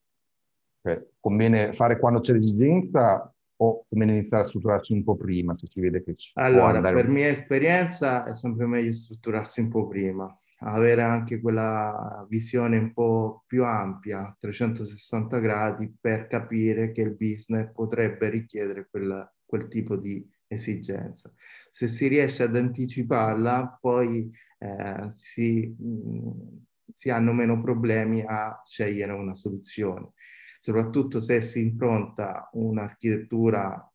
Cioè, 0.80 1.04
conviene 1.20 1.74
fare 1.74 1.98
quando 1.98 2.20
c'è 2.20 2.34
l'esigenza 2.34 3.34
o 3.56 3.86
conviene 3.90 4.18
iniziare 4.20 4.44
a 4.44 4.46
strutturarsi 4.46 4.94
un 4.94 5.04
po' 5.04 5.16
prima 5.16 5.56
se 5.56 5.66
si 5.68 5.82
vede 5.82 6.04
che 6.04 6.14
ci 6.14 6.30
Allora, 6.36 6.80
per 6.80 7.08
mia 7.08 7.30
esperienza 7.30 8.26
è 8.26 8.36
sempre 8.36 8.68
meglio 8.68 8.94
strutturarsi 8.94 9.62
un 9.62 9.70
po' 9.70 9.88
prima, 9.88 10.40
avere 10.60 11.02
anche 11.02 11.42
quella 11.42 12.24
visione 12.30 12.78
un 12.78 12.94
po' 12.94 13.44
più 13.48 13.64
ampia, 13.64 14.36
360 14.38 15.40
gradi, 15.40 15.92
per 16.00 16.28
capire 16.28 16.92
che 16.92 17.02
il 17.02 17.16
business 17.16 17.72
potrebbe 17.72 18.30
richiedere 18.30 18.88
quel, 18.88 19.33
quel 19.46 19.68
tipo 19.68 19.96
di 19.96 20.28
esigenza. 20.48 21.34
Se 21.72 21.88
si 21.88 22.08
riesce 22.08 22.44
ad 22.44 22.56
anticiparla, 22.56 23.78
poi 23.82 24.32
eh, 24.60 25.08
si, 25.10 25.68
mh, 25.68 26.66
si 26.94 27.10
hanno 27.10 27.34
meno 27.34 27.62
problemi 27.62 28.24
a 28.26 28.62
scegliere 28.66 29.12
una 29.14 29.36
soluzione 29.36 30.14
soprattutto 30.64 31.20
se 31.20 31.42
si 31.42 31.60
impronta 31.60 32.48
un'architettura 32.54 33.92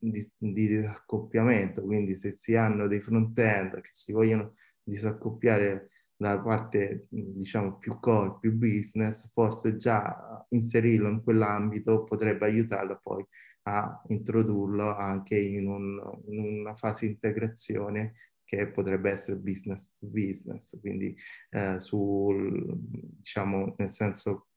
di, 0.00 0.32
di 0.36 0.66
disaccoppiamento, 0.66 1.80
quindi 1.82 2.16
se 2.16 2.32
si 2.32 2.56
hanno 2.56 2.88
dei 2.88 2.98
front-end 2.98 3.80
che 3.80 3.90
si 3.92 4.10
vogliono 4.10 4.52
disaccoppiare 4.82 5.90
dalla 6.22 6.40
parte 6.40 7.06
diciamo 7.08 7.76
più 7.78 7.98
core, 7.98 8.38
più 8.40 8.52
business, 8.52 9.30
forse 9.32 9.76
già 9.76 10.46
inserirlo 10.50 11.08
in 11.08 11.22
quell'ambito 11.22 12.04
potrebbe 12.04 12.46
aiutarlo 12.46 13.00
poi 13.02 13.26
a 13.64 14.02
introdurlo 14.08 14.94
anche 14.94 15.36
in, 15.36 15.68
un, 15.68 16.00
in 16.28 16.60
una 16.60 16.74
fase 16.74 17.06
di 17.06 17.12
integrazione 17.12 18.14
che 18.44 18.68
potrebbe 18.68 19.10
essere 19.10 19.36
business 19.36 19.94
to 19.98 20.06
business, 20.06 20.78
quindi 20.80 21.16
eh, 21.50 21.80
sul, 21.80 22.72
diciamo, 22.76 23.74
nel 23.78 23.90
senso 23.90 24.48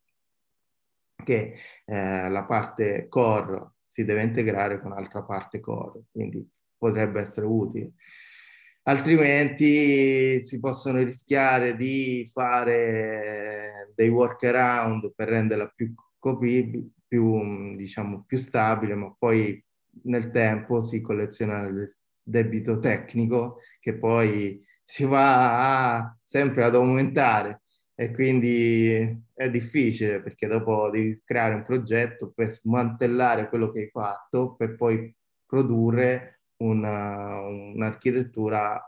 che 1.24 1.56
eh, 1.86 2.30
la 2.30 2.44
parte 2.44 3.08
core 3.08 3.72
si 3.88 4.04
deve 4.04 4.24
integrare 4.24 4.82
con 4.82 4.92
l'altra 4.92 5.24
parte 5.24 5.60
core, 5.60 6.04
quindi 6.12 6.48
potrebbe 6.78 7.22
essere 7.22 7.46
utile. 7.46 7.94
Altrimenti 8.88 10.44
si 10.44 10.60
possono 10.60 11.04
rischiare 11.04 11.76
di 11.76 12.30
fare 12.32 13.92
dei 13.96 14.10
workaround 14.10 15.14
per 15.16 15.30
renderla 15.30 15.68
più 15.76 15.94
più, 17.08 17.76
diciamo, 17.76 18.24
più 18.26 18.38
stabile, 18.38 18.96
ma 18.96 19.14
poi 19.18 19.64
nel 20.04 20.30
tempo 20.30 20.82
si 20.82 21.02
colleziona 21.02 21.66
il 21.68 21.90
debito 22.22 22.80
tecnico 22.80 23.60
che 23.80 23.98
poi 23.98 24.64
si 24.84 25.06
va 25.06 25.96
a, 25.96 26.18
sempre 26.22 26.64
ad 26.66 26.76
aumentare. 26.76 27.62
E 27.96 28.12
quindi 28.12 29.24
è 29.34 29.50
difficile 29.50 30.22
perché 30.22 30.48
dopo 30.48 30.90
devi 30.90 31.22
creare 31.24 31.56
un 31.56 31.64
progetto 31.64 32.32
per 32.36 32.50
smantellare 32.50 33.48
quello 33.48 33.72
che 33.72 33.82
hai 33.82 33.90
fatto 33.90 34.56
per 34.56 34.76
poi 34.76 35.16
produrre 35.46 36.35
una, 36.58 37.42
un'architettura 37.42 38.82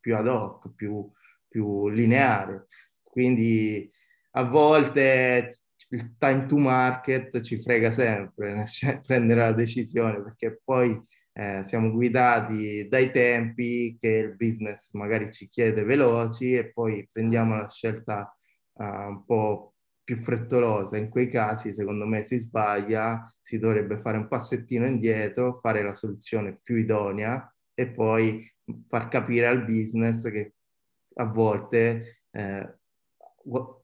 più 0.00 0.16
ad 0.16 0.28
hoc, 0.28 0.72
più, 0.74 1.10
più 1.48 1.88
lineare. 1.88 2.66
Quindi 3.02 3.90
a 4.32 4.44
volte 4.44 5.50
il 5.90 6.16
time 6.18 6.46
to 6.46 6.58
market 6.58 7.40
ci 7.40 7.56
frega 7.56 7.90
sempre 7.90 8.66
cioè 8.68 9.00
prendere 9.00 9.40
la 9.40 9.52
decisione 9.52 10.22
perché 10.22 10.60
poi 10.62 11.00
eh, 11.32 11.62
siamo 11.64 11.90
guidati 11.92 12.88
dai 12.88 13.10
tempi 13.10 13.96
che 13.98 14.08
il 14.08 14.36
business 14.36 14.92
magari 14.92 15.30
ci 15.32 15.48
chiede 15.48 15.84
veloci 15.84 16.54
e 16.54 16.72
poi 16.72 17.08
prendiamo 17.10 17.56
la 17.56 17.68
scelta 17.68 18.34
uh, 18.72 18.84
un 18.84 19.24
po' 19.24 19.74
più 20.06 20.18
frettolosa, 20.18 20.96
in 20.96 21.08
quei 21.08 21.28
casi 21.28 21.72
secondo 21.72 22.06
me 22.06 22.22
si 22.22 22.38
sbaglia, 22.38 23.28
si 23.40 23.58
dovrebbe 23.58 23.98
fare 23.98 24.16
un 24.18 24.28
passettino 24.28 24.86
indietro, 24.86 25.58
fare 25.60 25.82
la 25.82 25.94
soluzione 25.94 26.60
più 26.62 26.76
idonea 26.76 27.52
e 27.74 27.88
poi 27.88 28.40
far 28.86 29.08
capire 29.08 29.48
al 29.48 29.64
business 29.64 30.30
che 30.30 30.54
a 31.14 31.24
volte 31.24 32.20
eh, 32.30 32.78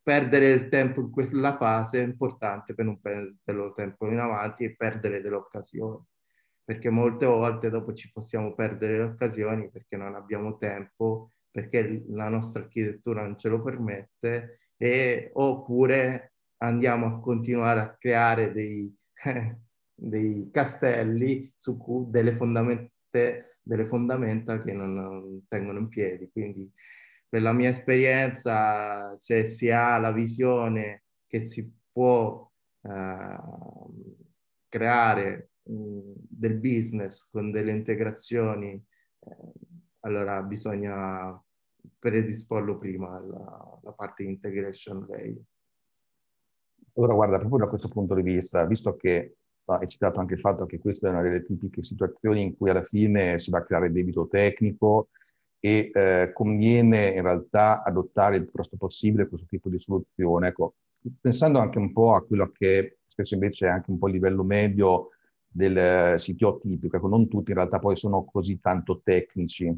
perdere 0.00 0.52
il 0.52 0.68
tempo 0.68 1.00
in 1.00 1.10
quella 1.10 1.56
fase 1.56 2.00
è 2.00 2.04
importante 2.04 2.72
per 2.72 2.84
non 2.84 3.00
perdere 3.00 3.66
il 3.66 3.72
tempo 3.74 4.08
in 4.08 4.20
avanti 4.20 4.62
e 4.62 4.76
perdere 4.76 5.20
delle 5.20 5.34
occasioni. 5.34 6.04
Perché 6.64 6.88
molte 6.88 7.26
volte 7.26 7.68
dopo 7.68 7.92
ci 7.94 8.12
possiamo 8.12 8.54
perdere 8.54 8.98
le 8.98 9.02
occasioni 9.02 9.68
perché 9.72 9.96
non 9.96 10.14
abbiamo 10.14 10.56
tempo, 10.56 11.32
perché 11.50 12.04
la 12.10 12.28
nostra 12.28 12.62
architettura 12.62 13.22
non 13.22 13.36
ce 13.36 13.48
lo 13.48 13.60
permette 13.60 14.54
e, 14.82 15.30
oppure 15.34 16.32
andiamo 16.56 17.06
a 17.06 17.20
continuare 17.20 17.80
a 17.80 17.96
creare 17.96 18.50
dei, 18.50 18.92
dei 19.94 20.50
castelli 20.50 21.52
su 21.56 21.76
cui 21.76 22.10
delle, 22.10 22.36
delle 23.62 23.86
fondamenta 23.86 24.60
che 24.60 24.72
non, 24.72 24.92
non 24.92 25.46
tengono 25.46 25.78
in 25.78 25.86
piedi. 25.86 26.28
Quindi 26.32 26.68
per 27.28 27.42
la 27.42 27.52
mia 27.52 27.68
esperienza, 27.68 29.16
se 29.16 29.44
si 29.44 29.70
ha 29.70 29.98
la 29.98 30.10
visione 30.10 31.04
che 31.28 31.42
si 31.42 31.72
può 31.92 32.50
eh, 32.82 33.38
creare 34.68 35.50
mh, 35.62 36.12
del 36.28 36.58
business 36.58 37.28
con 37.30 37.52
delle 37.52 37.70
integrazioni, 37.70 38.72
eh, 38.72 39.52
allora 40.00 40.42
bisogna 40.42 41.40
predisporlo 41.98 42.78
prima 42.78 43.16
alla, 43.16 43.78
alla 43.82 43.92
parte 43.92 44.22
integration 44.22 45.06
layer. 45.08 45.42
Ora 46.94 47.14
guarda, 47.14 47.38
proprio 47.38 47.64
da 47.64 47.68
questo 47.68 47.88
punto 47.88 48.14
di 48.14 48.22
vista, 48.22 48.64
visto 48.64 48.96
che 48.96 49.36
hai 49.64 49.88
citato 49.88 50.20
anche 50.20 50.34
il 50.34 50.40
fatto 50.40 50.66
che 50.66 50.78
questa 50.78 51.06
è 51.06 51.10
una 51.10 51.22
delle 51.22 51.44
tipiche 51.44 51.82
situazioni 51.82 52.42
in 52.42 52.56
cui 52.56 52.70
alla 52.70 52.82
fine 52.82 53.38
si 53.38 53.50
va 53.50 53.58
a 53.58 53.64
creare 53.64 53.92
debito 53.92 54.26
tecnico 54.28 55.08
e 55.58 55.90
eh, 55.94 56.32
conviene 56.34 57.12
in 57.14 57.22
realtà 57.22 57.82
adottare 57.82 58.36
il 58.36 58.42
più 58.42 58.52
presto 58.52 58.76
possibile 58.76 59.28
questo 59.28 59.46
tipo 59.48 59.68
di 59.68 59.80
soluzione. 59.80 60.48
Ecco, 60.48 60.74
pensando 61.20 61.60
anche 61.60 61.78
un 61.78 61.92
po' 61.92 62.14
a 62.14 62.24
quello 62.24 62.50
che 62.50 62.98
spesso 63.06 63.34
invece 63.34 63.66
è 63.66 63.70
anche 63.70 63.90
un 63.90 63.98
po' 63.98 64.08
il 64.08 64.14
livello 64.14 64.42
medio 64.42 65.10
del 65.46 66.14
CTO 66.16 66.58
tipico, 66.58 66.96
ecco, 66.96 67.08
non 67.08 67.28
tutti 67.28 67.50
in 67.50 67.58
realtà 67.58 67.78
poi 67.78 67.94
sono 67.94 68.24
così 68.24 68.58
tanto 68.60 69.00
tecnici, 69.04 69.72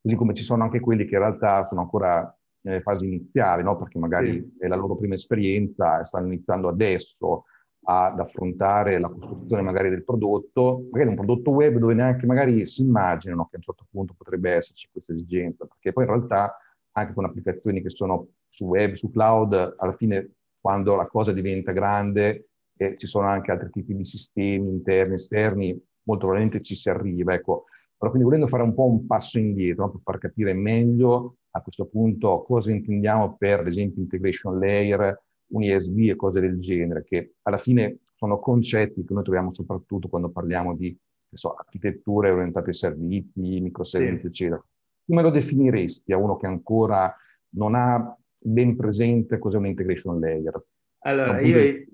così 0.00 0.14
come 0.14 0.34
ci 0.34 0.44
sono 0.44 0.62
anche 0.62 0.80
quelli 0.80 1.04
che 1.04 1.14
in 1.14 1.20
realtà 1.20 1.64
sono 1.64 1.82
ancora 1.82 2.32
nelle 2.60 2.80
fasi 2.80 3.06
iniziali, 3.06 3.62
no? 3.62 3.76
perché 3.76 3.98
magari 3.98 4.32
sì. 4.32 4.64
è 4.64 4.66
la 4.66 4.76
loro 4.76 4.94
prima 4.94 5.14
esperienza 5.14 6.00
e 6.00 6.04
stanno 6.04 6.26
iniziando 6.26 6.68
adesso 6.68 7.44
ad 7.90 8.18
affrontare 8.20 8.98
la 8.98 9.08
costruzione 9.08 9.62
magari 9.62 9.88
del 9.88 10.04
prodotto, 10.04 10.88
magari 10.90 11.10
un 11.10 11.16
prodotto 11.16 11.50
web 11.52 11.78
dove 11.78 11.94
neanche 11.94 12.26
magari 12.26 12.66
si 12.66 12.82
immaginano 12.82 13.44
che 13.44 13.54
a 13.54 13.56
un 13.56 13.62
certo 13.62 13.86
punto 13.90 14.14
potrebbe 14.16 14.52
esserci 14.52 14.88
questa 14.92 15.12
esigenza, 15.12 15.64
perché 15.64 15.92
poi 15.92 16.04
in 16.04 16.10
realtà 16.10 16.58
anche 16.92 17.14
con 17.14 17.24
applicazioni 17.24 17.80
che 17.80 17.88
sono 17.88 18.28
su 18.48 18.66
web, 18.66 18.94
su 18.94 19.10
cloud, 19.10 19.74
alla 19.78 19.94
fine 19.94 20.32
quando 20.60 20.96
la 20.96 21.06
cosa 21.06 21.32
diventa 21.32 21.72
grande 21.72 22.48
e 22.76 22.96
ci 22.98 23.06
sono 23.06 23.26
anche 23.26 23.52
altri 23.52 23.70
tipi 23.70 23.94
di 23.94 24.04
sistemi 24.04 24.68
interni, 24.68 25.14
esterni, 25.14 25.70
molto 26.02 26.26
probabilmente 26.26 26.62
ci 26.62 26.74
si 26.74 26.90
arriva. 26.90 27.34
Ecco. 27.34 27.64
Però 27.98 28.10
quindi 28.10 28.28
volendo 28.28 28.46
fare 28.46 28.62
un 28.62 28.74
po' 28.74 28.84
un 28.84 29.06
passo 29.06 29.38
indietro 29.38 29.86
no? 29.86 29.90
per 29.90 30.00
far 30.04 30.18
capire 30.18 30.54
meglio 30.54 31.38
a 31.50 31.60
questo 31.60 31.86
punto 31.86 32.42
cosa 32.42 32.70
intendiamo 32.70 33.36
per, 33.36 33.60
ad 33.60 33.66
esempio, 33.66 34.00
integration 34.00 34.58
layer, 34.58 35.20
un 35.48 35.62
ISB 35.62 36.10
e 36.10 36.16
cose 36.16 36.40
del 36.40 36.60
genere, 36.60 37.04
che 37.04 37.34
alla 37.42 37.58
fine 37.58 37.98
sono 38.14 38.38
concetti 38.38 39.04
che 39.04 39.14
noi 39.14 39.24
troviamo 39.24 39.52
soprattutto 39.52 40.08
quando 40.08 40.30
parliamo 40.30 40.76
di 40.76 40.96
so, 41.32 41.54
architetture 41.54 42.30
orientate 42.30 42.68
ai 42.68 42.74
servizi, 42.74 43.60
microservizi, 43.60 44.20
sì. 44.20 44.26
eccetera. 44.26 44.64
Come 45.06 45.22
lo 45.22 45.30
definiresti 45.30 46.12
a 46.12 46.18
uno 46.18 46.36
che 46.36 46.46
ancora 46.46 47.14
non 47.50 47.74
ha 47.74 48.16
ben 48.38 48.76
presente 48.76 49.38
cos'è 49.38 49.56
un 49.56 49.66
integration 49.66 50.20
layer? 50.20 50.62
Allora, 51.00 51.40
io, 51.40 51.84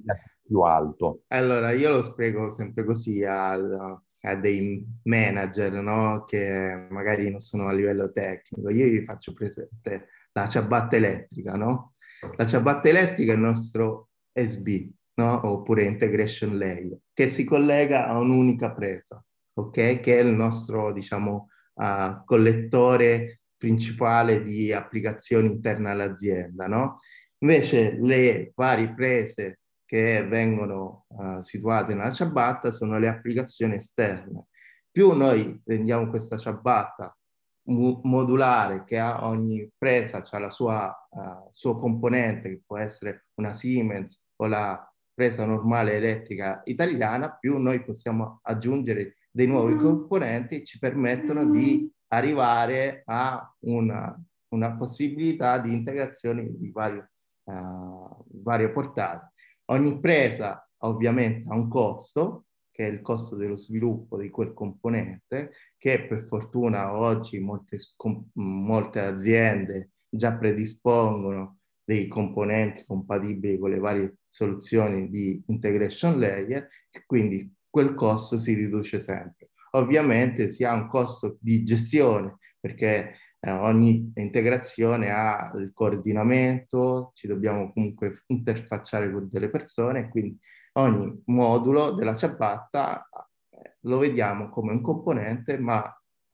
più 0.42 0.60
alto. 0.60 1.22
Allora, 1.28 1.72
io 1.72 1.90
lo 1.90 2.02
spiego 2.02 2.50
sempre 2.50 2.84
così 2.84 3.24
al, 3.24 4.02
a 4.24 4.34
dei 4.34 4.84
manager, 5.04 5.72
no? 5.72 6.24
Che 6.26 6.86
magari 6.90 7.30
non 7.30 7.38
sono 7.38 7.68
a 7.68 7.72
livello 7.72 8.10
tecnico. 8.10 8.70
Io 8.70 8.88
vi 8.88 9.04
faccio 9.04 9.32
presente 9.32 10.08
la 10.32 10.48
ciabatta 10.48 10.96
elettrica, 10.96 11.56
no? 11.56 11.94
La 12.36 12.46
ciabatta 12.46 12.88
elettrica 12.88 13.32
è 13.32 13.34
il 13.34 13.40
nostro 13.40 14.08
SB, 14.32 14.90
no? 15.14 15.46
Oppure 15.46 15.84
integration 15.84 16.56
layer, 16.56 16.98
che 17.12 17.28
si 17.28 17.44
collega 17.44 18.06
a 18.08 18.18
un'unica 18.18 18.72
presa, 18.72 19.22
ok? 19.54 20.00
Che 20.00 20.18
è 20.18 20.22
il 20.22 20.32
nostro, 20.32 20.92
diciamo, 20.92 21.48
uh, 21.74 22.24
collettore 22.24 23.40
principale 23.56 24.42
di 24.42 24.72
applicazioni 24.72 25.46
interne 25.46 25.90
all'azienda, 25.90 26.66
no? 26.66 27.00
Invece 27.38 27.98
le 28.00 28.52
varie 28.54 28.94
prese 28.94 29.60
che 29.84 30.24
vengono 30.26 31.04
uh, 31.08 31.40
situate 31.40 31.94
nella 31.94 32.10
ciabatta 32.10 32.70
sono 32.70 32.98
le 32.98 33.08
applicazioni 33.08 33.76
esterne. 33.76 34.46
Più 34.90 35.12
noi 35.12 35.60
rendiamo 35.64 36.08
questa 36.08 36.36
ciabatta 36.36 37.16
mo- 37.64 38.00
modulare, 38.04 38.84
che 38.84 38.98
ha 38.98 39.26
ogni 39.26 39.70
presa, 39.76 40.22
ha 40.28 40.38
la 40.38 40.50
sua 40.50 40.94
uh, 41.10 41.48
suo 41.50 41.78
componente, 41.78 42.48
che 42.48 42.62
può 42.66 42.78
essere 42.78 43.26
una 43.34 43.52
Siemens 43.52 44.22
o 44.36 44.46
la 44.46 44.88
presa 45.12 45.44
normale 45.44 45.94
elettrica 45.94 46.62
italiana, 46.64 47.30
più 47.30 47.58
noi 47.58 47.84
possiamo 47.84 48.40
aggiungere 48.42 49.16
dei 49.30 49.46
nuovi 49.46 49.74
mm. 49.74 49.78
componenti 49.78 50.58
che 50.58 50.64
ci 50.64 50.78
permettono 50.78 51.48
di 51.48 51.90
arrivare 52.08 53.02
a 53.06 53.54
una, 53.60 54.20
una 54.48 54.76
possibilità 54.76 55.58
di 55.58 55.72
integrazione 55.72 56.46
di 56.48 56.70
varie, 56.70 57.10
uh, 57.44 58.24
varie 58.42 58.70
portate. 58.70 59.32
Ogni 59.66 59.98
presa 59.98 60.68
ovviamente 60.78 61.48
ha 61.48 61.54
un 61.54 61.68
costo, 61.68 62.46
che 62.70 62.86
è 62.86 62.90
il 62.90 63.00
costo 63.00 63.36
dello 63.36 63.56
sviluppo 63.56 64.18
di 64.18 64.28
quel 64.28 64.52
componente, 64.52 65.52
che 65.78 66.06
per 66.06 66.26
fortuna 66.26 66.98
oggi 66.98 67.38
molte, 67.38 67.78
com, 67.96 68.28
molte 68.34 69.00
aziende 69.00 69.90
già 70.08 70.34
predispongono 70.36 71.58
dei 71.84 72.08
componenti 72.08 72.84
compatibili 72.84 73.58
con 73.58 73.70
le 73.70 73.78
varie 73.78 74.16
soluzioni 74.26 75.10
di 75.10 75.42
integration 75.48 76.18
layer 76.18 76.66
quindi 77.06 77.52
quel 77.68 77.94
costo 77.94 78.38
si 78.38 78.54
riduce 78.54 79.00
sempre. 79.00 79.50
Ovviamente 79.72 80.48
si 80.48 80.64
ha 80.64 80.72
un 80.72 80.86
costo 80.88 81.36
di 81.40 81.64
gestione 81.64 82.38
perché 82.60 83.14
eh, 83.46 83.50
ogni 83.50 84.10
integrazione 84.14 85.10
ha 85.10 85.52
il 85.56 85.72
coordinamento, 85.74 87.10
ci 87.14 87.26
dobbiamo 87.26 87.72
comunque 87.72 88.22
interfacciare 88.28 89.12
con 89.12 89.28
delle 89.30 89.50
persone, 89.50 90.08
quindi 90.08 90.38
ogni 90.72 91.22
modulo 91.26 91.92
della 91.92 92.16
ciabatta 92.16 93.06
eh, 93.50 93.76
lo 93.80 93.98
vediamo 93.98 94.48
come 94.48 94.72
un 94.72 94.80
componente 94.80 95.58
ma 95.58 95.84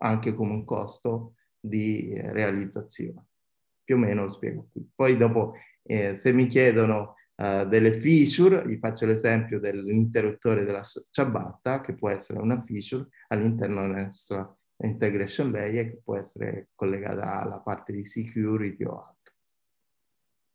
anche 0.03 0.35
come 0.35 0.53
un 0.53 0.65
costo 0.65 1.35
di 1.59 2.13
eh, 2.13 2.33
realizzazione. 2.33 3.27
Più 3.83 3.97
o 3.97 3.99
meno 3.99 4.23
lo 4.23 4.29
spiego 4.29 4.69
qui. 4.71 4.89
Poi 4.95 5.17
dopo 5.17 5.55
eh, 5.83 6.15
se 6.15 6.33
mi 6.33 6.47
chiedono 6.47 7.17
uh, 7.35 7.67
delle 7.67 7.93
feature, 7.93 8.65
vi 8.65 8.79
faccio 8.79 9.05
l'esempio 9.05 9.59
dell'interruttore 9.59 10.65
della 10.65 10.83
ciabatta, 11.11 11.81
che 11.81 11.95
può 11.97 12.09
essere 12.09 12.39
una 12.39 12.63
feature 12.65 13.09
all'interno 13.29 13.81
della 13.81 14.05
nostra 14.05 14.60
integration 14.83 15.51
layer, 15.51 15.91
che 15.91 16.01
può 16.03 16.17
essere 16.17 16.69
collegata 16.75 17.41
alla 17.41 17.61
parte 17.61 17.93
di 17.93 18.05
security 18.05 18.85
o 18.85 18.99
altro. 18.99 19.35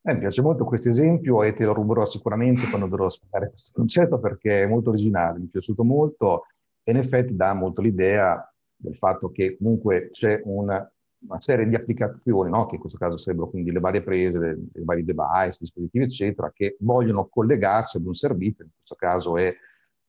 Eh, 0.07 0.13
mi 0.13 0.19
piace 0.19 0.41
molto 0.41 0.65
questo 0.65 0.89
esempio 0.89 1.41
e 1.43 1.53
te 1.53 1.65
lo 1.65 1.73
ruberò 1.73 2.05
sicuramente 2.05 2.67
quando 2.69 2.87
dovrò 2.87 3.09
spiegare 3.09 3.49
questo 3.49 3.71
concetto 3.73 4.19
perché 4.19 4.61
è 4.61 4.67
molto 4.67 4.89
originale, 4.89 5.39
mi 5.39 5.47
è 5.47 5.49
piaciuto 5.49 5.83
molto 5.83 6.45
e 6.83 6.91
in 6.91 6.97
effetti 6.97 7.35
dà 7.35 7.53
molto 7.55 7.81
l'idea 7.81 8.47
del 8.75 8.95
fatto 8.95 9.31
che 9.31 9.57
comunque 9.57 10.09
c'è 10.11 10.41
una 10.43 10.87
una 11.27 11.41
serie 11.41 11.67
di 11.67 11.75
applicazioni, 11.75 12.49
no? 12.49 12.65
che 12.65 12.75
in 12.75 12.81
questo 12.81 12.97
caso 12.97 13.17
sarebbero 13.17 13.49
quindi 13.49 13.71
le 13.71 13.79
varie 13.79 14.01
prese, 14.01 14.57
i 14.73 14.83
vari 14.83 15.03
device, 15.03 15.57
dispositivi, 15.59 16.05
eccetera, 16.05 16.51
che 16.53 16.77
vogliono 16.79 17.27
collegarsi 17.27 17.97
ad 17.97 18.05
un 18.05 18.13
servizio, 18.13 18.63
in 18.63 18.71
questo 18.75 18.95
caso 18.95 19.37
è 19.37 19.53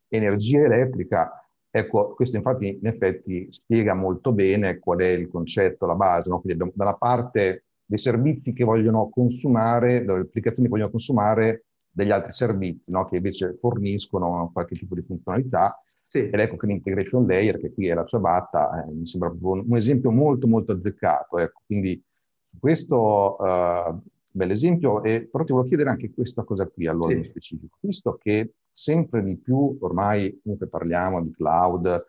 energia 0.08 0.64
elettrica. 0.64 1.45
Ecco, 1.78 2.14
questo 2.14 2.36
infatti 2.36 2.78
in 2.80 2.86
effetti 2.86 3.46
spiega 3.50 3.92
molto 3.92 4.32
bene 4.32 4.78
qual 4.78 5.00
è 5.00 5.08
il 5.08 5.28
concetto, 5.28 5.86
la 5.86 5.94
base. 5.94 6.30
No? 6.30 6.40
Quindi 6.40 6.52
abbiamo 6.60 6.72
da 6.74 6.84
una 6.84 6.96
parte 6.96 7.64
dei 7.84 7.98
servizi 7.98 8.52
che 8.52 8.64
vogliono 8.64 9.10
consumare, 9.10 10.04
delle 10.04 10.20
applicazioni 10.20 10.68
che 10.68 10.74
vogliono 10.74 10.90
consumare 10.90 11.64
degli 11.90 12.10
altri 12.10 12.32
servizi, 12.32 12.90
no? 12.90 13.06
che 13.06 13.16
invece 13.16 13.56
forniscono 13.60 14.50
qualche 14.52 14.74
tipo 14.76 14.94
di 14.94 15.02
funzionalità, 15.02 15.78
sì. 16.08 16.18
Ed 16.18 16.38
ecco 16.38 16.56
che 16.56 16.66
l'integration 16.66 17.26
layer, 17.26 17.58
che 17.58 17.72
qui 17.72 17.88
è 17.88 17.94
la 17.94 18.04
ciabatta, 18.04 18.84
eh, 18.84 18.92
mi 18.92 19.06
sembra 19.06 19.34
un, 19.38 19.76
esempio 19.76 20.10
molto 20.12 20.46
molto 20.46 20.72
azzeccato. 20.72 21.38
Ecco. 21.38 21.62
Quindi 21.66 22.00
su 22.44 22.58
questo 22.58 23.36
uh, 23.38 24.00
bel 24.32 24.50
esempio, 24.50 25.02
e, 25.02 25.26
però 25.26 25.44
ti 25.44 25.50
volevo 25.52 25.68
chiedere 25.68 25.90
anche 25.90 26.12
questa 26.14 26.44
cosa 26.44 26.66
qui 26.68 26.86
allora 26.86 27.10
sì. 27.10 27.16
in 27.16 27.24
specifico, 27.24 27.76
visto 27.80 28.16
che 28.22 28.52
sempre 28.76 29.22
di 29.22 29.38
più 29.38 29.74
ormai 29.80 30.38
comunque 30.42 30.68
parliamo 30.68 31.22
di 31.22 31.32
cloud, 31.32 32.04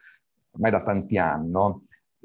ormai 0.51 0.71
da 0.71 0.83
tanti 0.83 1.17
anni, 1.17 1.49
no? 1.49 1.83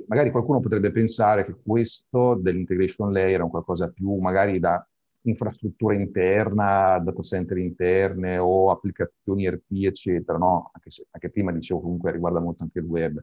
magari 0.09 0.33
qualcuno 0.33 0.59
potrebbe 0.59 0.91
pensare 0.91 1.45
che 1.45 1.55
questo 1.63 2.35
dell'integration 2.35 3.13
layer 3.13 3.39
è 3.39 3.43
un 3.43 3.51
qualcosa 3.51 3.89
più 3.91 4.17
magari 4.17 4.59
da 4.59 4.85
infrastruttura 5.23 5.95
interna, 5.95 6.99
data 6.99 7.23
center 7.23 7.57
interne 7.59 8.39
o 8.39 8.71
applicazioni 8.71 9.49
RP, 9.49 9.85
eccetera, 9.85 10.37
no? 10.37 10.71
Anche, 10.73 10.91
se, 10.91 11.07
anche 11.09 11.31
prima 11.31 11.53
dicevo 11.53 11.81
comunque 11.81 12.11
riguarda 12.11 12.41
molto 12.41 12.65
anche 12.65 12.81
il 12.81 12.87
web. 12.87 13.23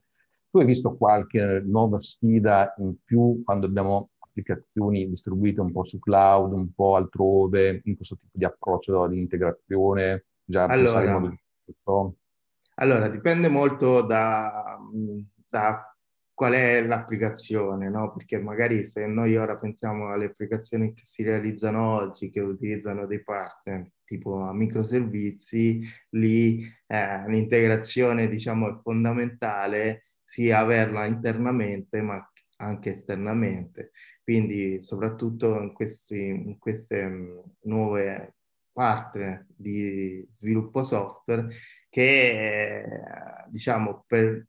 Tu 0.49 0.59
hai 0.59 0.65
visto 0.65 0.95
qualche 0.95 1.61
nuova 1.65 1.99
sfida 1.99 2.73
in 2.77 2.95
più 3.03 3.41
quando 3.43 3.65
abbiamo 3.65 4.11
applicazioni 4.19 5.09
distribuite 5.09 5.59
un 5.59 5.73
po' 5.73 5.83
su 5.83 5.99
cloud, 5.99 6.53
un 6.53 6.73
po' 6.73 6.95
altrove, 6.95 7.81
in 7.83 7.95
questo 7.97 8.15
tipo 8.15 8.37
di 8.37 8.45
approccio 8.45 9.05
di 9.07 9.19
integrazione? 9.19 10.23
Già 10.49 10.63
allora, 10.63 11.31
allora, 12.77 13.07
dipende 13.07 13.49
molto 13.49 14.01
da, 14.01 14.79
da 15.47 15.95
qual 16.33 16.53
è 16.53 16.83
l'applicazione, 16.83 17.87
no? 17.87 18.11
Perché 18.13 18.39
magari 18.39 18.87
se 18.87 19.05
noi 19.05 19.35
ora 19.35 19.57
pensiamo 19.57 20.07
alle 20.07 20.25
applicazioni 20.25 20.95
che 20.95 21.03
si 21.05 21.21
realizzano 21.21 21.93
oggi, 21.93 22.31
che 22.31 22.39
utilizzano 22.39 23.05
dei 23.05 23.21
partner 23.23 23.91
tipo 24.03 24.39
a 24.39 24.51
microservizi, 24.51 25.81
lì 26.15 26.63
eh, 26.87 27.27
l'integrazione 27.27 28.27
diciamo 28.27 28.69
è 28.69 28.81
fondamentale 28.81 30.01
sia 30.23 30.57
averla 30.57 31.05
internamente 31.05 32.01
ma 32.01 32.27
anche 32.57 32.89
esternamente. 32.89 33.91
Quindi 34.23 34.81
soprattutto 34.81 35.61
in, 35.61 35.73
questi, 35.73 36.25
in 36.25 36.57
queste 36.57 37.07
mm, 37.07 37.37
nuove 37.65 38.33
partner 38.71 39.45
di 39.55 40.25
sviluppo 40.31 40.83
software 40.83 41.47
che 41.89 42.83
diciamo 43.47 44.03
per 44.07 44.45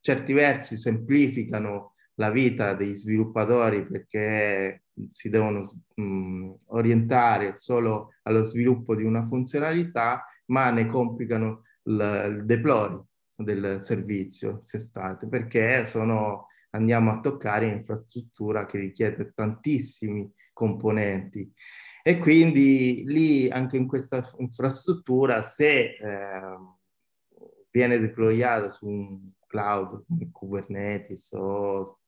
certi 0.00 0.32
versi 0.32 0.76
semplificano 0.76 1.94
la 2.14 2.30
vita 2.30 2.74
degli 2.74 2.94
sviluppatori 2.94 3.86
perché 3.86 4.84
si 5.08 5.28
devono 5.28 5.82
mh, 5.94 6.52
orientare 6.66 7.56
solo 7.56 8.14
allo 8.22 8.42
sviluppo 8.42 8.96
di 8.96 9.04
una 9.04 9.24
funzionalità, 9.24 10.24
ma 10.46 10.70
ne 10.70 10.86
complicano 10.86 11.62
il, 11.84 12.26
il 12.30 12.44
deploy 12.44 13.00
del 13.36 13.80
servizio 13.80 14.58
se 14.60 14.80
state, 14.80 15.28
perché 15.28 15.84
sono, 15.84 16.46
andiamo 16.70 17.12
a 17.12 17.20
toccare 17.20 17.68
infrastruttura 17.68 18.66
che 18.66 18.78
richiede 18.78 19.32
tantissimi 19.32 20.28
componenti 20.52 21.52
E 22.08 22.16
quindi 22.16 23.04
lì, 23.04 23.50
anche 23.50 23.76
in 23.76 23.86
questa 23.86 24.26
infrastruttura, 24.38 25.42
se 25.42 25.96
eh, 26.00 26.56
viene 27.70 27.98
deployata 27.98 28.70
su 28.70 28.86
un 28.86 29.30
cloud 29.46 30.04
come 30.06 30.30
Kubernetes 30.32 31.32
o 31.32 31.98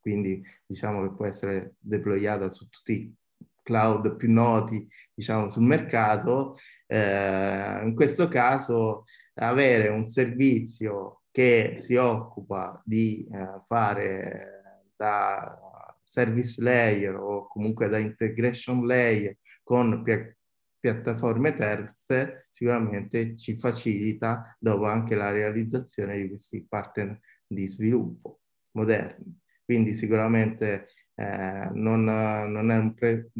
quindi 0.00 0.42
diciamo 0.64 1.02
che 1.02 1.14
può 1.14 1.26
essere 1.26 1.74
deployata 1.78 2.50
su 2.50 2.66
tutti 2.70 2.92
i 2.92 3.14
cloud 3.62 4.16
più 4.16 4.32
noti 4.32 4.88
diciamo 5.12 5.50
sul 5.50 5.64
mercato 5.64 6.56
eh, 6.86 7.82
in 7.84 7.94
questo 7.94 8.28
caso 8.28 9.04
avere 9.34 9.88
un 9.88 10.06
servizio 10.06 11.24
che 11.30 11.74
si 11.76 11.96
occupa 11.96 12.80
di 12.82 13.28
eh, 13.30 13.60
fare 13.66 14.92
da 14.96 15.58
service 16.04 16.62
layer 16.62 17.16
o 17.16 17.48
comunque 17.48 17.88
da 17.88 17.98
integration 17.98 18.86
layer 18.86 19.36
con 19.62 20.02
pi- 20.02 20.32
piattaforme 20.78 21.54
terze 21.54 22.48
sicuramente 22.50 23.34
ci 23.36 23.58
facilita 23.58 24.54
dopo 24.60 24.84
anche 24.84 25.14
la 25.14 25.30
realizzazione 25.30 26.20
di 26.20 26.28
questi 26.28 26.64
partner 26.68 27.18
di 27.46 27.66
sviluppo 27.66 28.40
moderni. 28.72 29.40
Quindi 29.64 29.94
sicuramente 29.94 30.88
eh, 31.14 31.70
non, 31.72 32.04
non, 32.04 32.70
è 32.70 32.76
un 32.76 32.92
pre, 32.92 33.30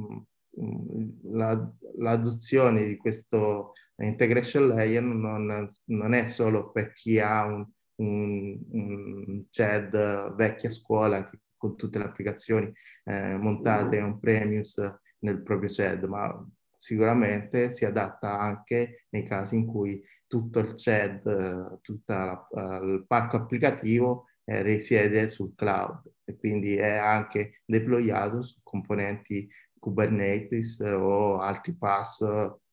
la, 1.32 1.72
l'adozione 1.98 2.86
di 2.86 2.96
questo 2.96 3.72
integration 3.96 4.68
layer 4.68 5.02
non, 5.02 5.68
non, 5.84 6.14
è 6.14 6.24
solo 6.24 6.70
per 6.70 6.92
chi 6.92 7.18
ha 7.18 7.44
un, 7.44 7.66
un, 7.96 8.58
un 8.70 9.44
CED 9.50 10.34
vecchia 10.34 10.70
scuola 10.70 11.28
che, 11.28 11.40
con 11.64 11.76
tutte 11.76 11.98
le 11.98 12.04
applicazioni 12.04 12.70
eh, 13.04 13.36
montate 13.36 13.98
on 14.02 14.18
premise 14.18 15.00
nel 15.20 15.40
proprio 15.42 15.70
CED, 15.70 16.04
ma 16.04 16.46
sicuramente 16.76 17.70
si 17.70 17.86
adatta 17.86 18.38
anche 18.38 19.06
nei 19.08 19.24
casi 19.24 19.56
in 19.56 19.66
cui 19.66 20.04
tutto 20.26 20.58
il 20.58 20.76
CED, 20.76 21.80
tutto 21.80 22.12
il 22.12 23.04
parco 23.06 23.36
applicativo 23.36 24.26
eh, 24.44 24.60
risiede 24.60 25.28
sul 25.28 25.54
cloud 25.54 26.02
e 26.24 26.36
quindi 26.36 26.76
è 26.76 26.96
anche 26.96 27.54
deployato 27.64 28.42
su 28.42 28.58
componenti 28.62 29.48
Kubernetes 29.78 30.80
o 30.80 31.38
altri 31.38 31.72
pass 31.74 32.22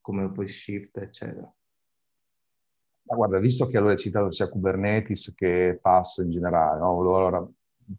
come 0.02 0.24
OpenShift, 0.24 0.98
eccetera. 0.98 1.50
Ma 3.04 3.16
guarda, 3.16 3.38
visto 3.38 3.66
che 3.66 3.78
allora 3.78 3.92
hai 3.92 3.98
citato 3.98 4.30
sia 4.30 4.48
Kubernetes 4.48 5.32
che 5.34 5.78
pass 5.80 6.18
in 6.18 6.30
generale, 6.30 6.78
no? 6.78 6.98
allora 6.98 7.50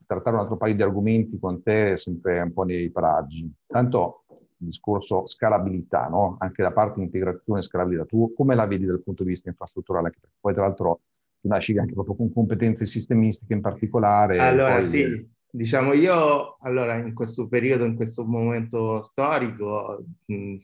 trattare 0.05 0.35
un 0.35 0.41
altro 0.41 0.57
paio 0.57 0.75
di 0.75 0.81
argomenti 0.81 1.39
con 1.39 1.61
te 1.61 1.97
sempre 1.97 2.39
un 2.41 2.53
po' 2.53 2.63
nei 2.63 2.89
paraggi. 2.89 3.51
Tanto 3.65 4.23
il 4.29 4.67
discorso 4.67 5.27
scalabilità, 5.27 6.07
no? 6.07 6.37
anche 6.39 6.63
da 6.63 6.71
parte 6.71 7.01
integrazione 7.01 7.59
e 7.59 7.63
scalabilità, 7.63 8.05
tu 8.05 8.33
come 8.35 8.55
la 8.55 8.65
vedi 8.65 8.85
dal 8.85 9.01
punto 9.01 9.23
di 9.23 9.29
vista 9.29 9.49
infrastrutturale? 9.49 10.09
Perché 10.09 10.29
poi 10.39 10.53
tra 10.53 10.63
l'altro 10.63 11.01
tu 11.41 11.47
nasci 11.49 11.77
anche 11.77 11.93
proprio 11.93 12.15
con 12.15 12.31
competenze 12.31 12.85
sistemistiche 12.85 13.53
in 13.53 13.61
particolare. 13.61 14.37
Allora 14.37 14.75
poi... 14.75 14.83
sì, 14.85 15.32
diciamo 15.55 15.93
io 15.93 16.57
allora 16.61 16.95
in 16.95 17.13
questo 17.13 17.47
periodo, 17.47 17.85
in 17.85 17.95
questo 17.95 18.25
momento 18.25 19.03
storico, 19.03 20.03
mh, 20.25 20.55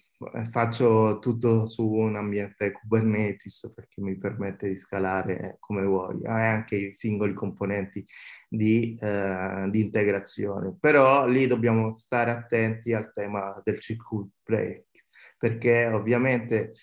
faccio 0.49 1.19
tutto 1.19 1.67
su 1.67 1.87
un 1.87 2.15
ambiente 2.15 2.71
Kubernetes 2.71 3.71
perché 3.73 4.01
mi 4.01 4.17
permette 4.17 4.67
di 4.67 4.75
scalare 4.75 5.57
come 5.59 5.83
vuoi, 5.83 6.19
e 6.23 6.27
anche 6.27 6.75
i 6.75 6.93
singoli 6.93 7.33
componenti 7.33 8.03
di, 8.49 8.97
eh, 8.99 9.67
di 9.69 9.81
integrazione. 9.81 10.75
Però 10.79 11.27
lì 11.27 11.45
dobbiamo 11.45 11.93
stare 11.93 12.31
attenti 12.31 12.91
al 12.91 13.13
tema 13.13 13.61
del 13.63 13.79
circuit 13.79 14.29
break, 14.43 14.87
perché 15.37 15.85
ovviamente 15.85 16.73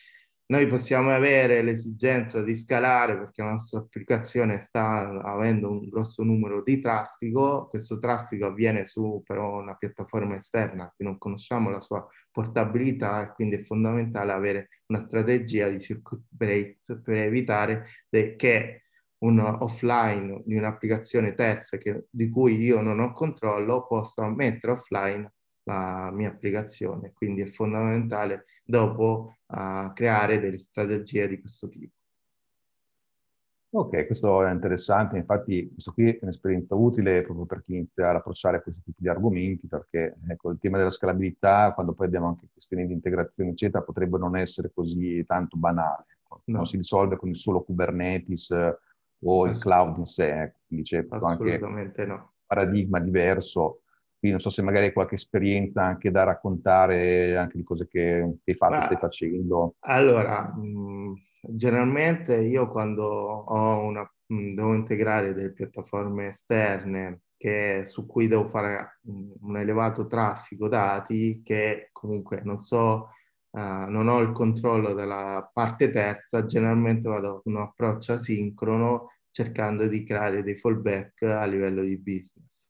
noi 0.49 0.67
possiamo 0.69 1.11
avere 1.11 1.61
l'esigenza 1.63 2.43
di 2.43 2.55
scalare 2.55 3.17
perché 3.17 3.43
la 3.43 3.51
nostra 3.51 3.81
applicazione 3.81 4.61
sta 4.61 5.21
avendo 5.23 5.71
un 5.71 5.89
grosso 5.89 6.23
numero 6.23 6.63
di 6.63 6.79
traffico, 6.79 7.67
questo 7.69 7.99
traffico 7.99 8.47
avviene 8.47 8.85
su 8.85 9.23
però 9.27 9.61
una 9.61 9.75
piattaforma 9.75 10.37
esterna 10.37 10.93
che 10.97 11.03
non 11.03 11.19
conosciamo 11.19 11.69
la 11.69 11.81
sua 11.81 12.07
portabilità 12.31 13.23
e 13.23 13.33
quindi 13.35 13.57
è 13.57 13.63
fondamentale 13.65 14.33
avere 14.33 14.69
una 14.87 15.01
strategia 15.01 15.69
di 15.69 15.81
circuit 15.81 16.23
break 16.29 17.01
per 17.03 17.17
evitare 17.17 17.87
che 18.09 18.83
un 19.19 19.41
offline 19.41 20.43
di 20.45 20.57
un'applicazione 20.57 21.35
terza 21.35 21.77
che, 21.79 22.07
di 22.11 22.29
cui 22.29 22.59
io 22.59 22.81
non 22.83 23.01
ho 23.01 23.13
controllo 23.13 23.87
possa 23.87 24.29
mettere 24.29 24.75
offline 24.75 25.33
la 25.67 26.11
mia 26.13 26.29
applicazione. 26.29 27.13
Quindi 27.13 27.43
è 27.43 27.47
fondamentale 27.47 28.45
dopo 28.65 29.37
uh, 29.47 29.93
creare 29.93 30.39
delle 30.39 30.59
strategie 30.59 31.29
di 31.29 31.41
questo 31.41 31.69
tipo. 31.69 31.95
Ok, 33.69 34.07
questo 34.07 34.43
è 34.43 34.51
interessante, 34.51 35.19
infatti 35.19 35.69
questo 35.69 35.93
qui 35.93 36.09
è 36.09 36.19
un'esperienza 36.23 36.75
utile 36.75 37.21
proprio 37.23 37.45
per 37.45 37.63
chi 37.63 37.75
inizia 37.75 38.09
ad 38.09 38.17
approcciare 38.17 38.63
questo 38.63 38.81
tipo 38.83 38.97
di 39.01 39.09
argomenti, 39.09 39.67
perché 39.67 40.17
ecco, 40.29 40.51
il 40.51 40.59
tema 40.59 40.79
della 40.79 40.89
scalabilità, 40.89 41.73
quando 41.75 41.93
poi 41.93 42.07
abbiamo 42.07 42.29
anche 42.29 42.47
questioni 42.51 42.87
di 42.87 42.95
integrazione, 42.95 43.51
eccetera, 43.51 43.83
potrebbe 43.83 44.17
non 44.17 44.35
essere 44.37 44.71
così 44.73 45.23
tanto 45.27 45.59
banale. 45.59 46.07
Ecco. 46.23 46.43
No. 46.47 46.57
Non 46.57 46.67
si 46.67 46.79
risolve 46.79 47.17
con 47.17 47.29
il 47.29 47.37
solo 47.37 47.65
Kubernetes 47.65 48.51
eh, 48.53 48.79
o 49.25 49.47
il 49.47 49.59
cloud 49.59 49.99
in 49.99 50.07
sé, 50.07 50.43
ecco. 50.43 50.59
quindi 50.69 50.85
c'è 50.87 51.05
anche 51.11 51.59
un 51.61 51.93
no. 52.07 52.33
paradigma 52.47 52.99
diverso 53.01 53.83
quindi 54.19 54.31
non 54.31 54.41
so 54.41 54.49
se 54.49 54.63
magari 54.63 54.87
hai 54.87 54.93
qualche 54.93 55.17
esperienza 55.17 55.83
anche 55.83 56.11
da 56.11 56.25
raccontare, 56.25 57.37
anche 57.37 57.59
di 57.59 57.65
cose 57.65 57.87
che, 57.87 58.39
hai 58.45 58.55
fatto, 58.55 58.85
stai 58.87 58.97
facendo. 58.97 59.75
Allora, 59.81 60.55
mm, 60.57 61.13
generalmente 61.43 62.41
io 62.41 62.69
quando 62.69 63.05
ho 63.05 63.85
una, 63.85 64.11
mm, 64.33 64.55
devo 64.55 64.75
integrare 64.75 65.35
delle 65.35 65.53
piattaforme 65.53 66.29
esterne 66.29 67.21
che, 67.37 67.83
su 67.85 68.07
cui 68.07 68.27
devo 68.27 68.49
fare 68.49 69.01
un, 69.03 69.33
un 69.41 69.57
elevato 69.59 70.07
traffico 70.07 70.69
dati, 70.69 71.43
che 71.45 71.91
comunque 71.93 72.41
non 72.43 72.59
so, 72.59 73.11
uh, 73.51 73.61
non 73.89 74.09
ho 74.09 74.21
il 74.21 74.33
controllo 74.33 74.95
della 74.95 75.49
parte 75.53 75.91
terza, 75.91 76.47
generalmente 76.47 77.09
vado 77.09 77.43
con 77.43 77.55
un 77.55 77.61
approccio 77.61 78.15
asincrono 78.15 79.11
cercando 79.31 79.87
di 79.87 80.03
creare 80.05 80.43
dei 80.43 80.57
fallback 80.57 81.23
a 81.23 81.45
livello 81.45 81.83
di 81.83 81.99
business 81.99 82.66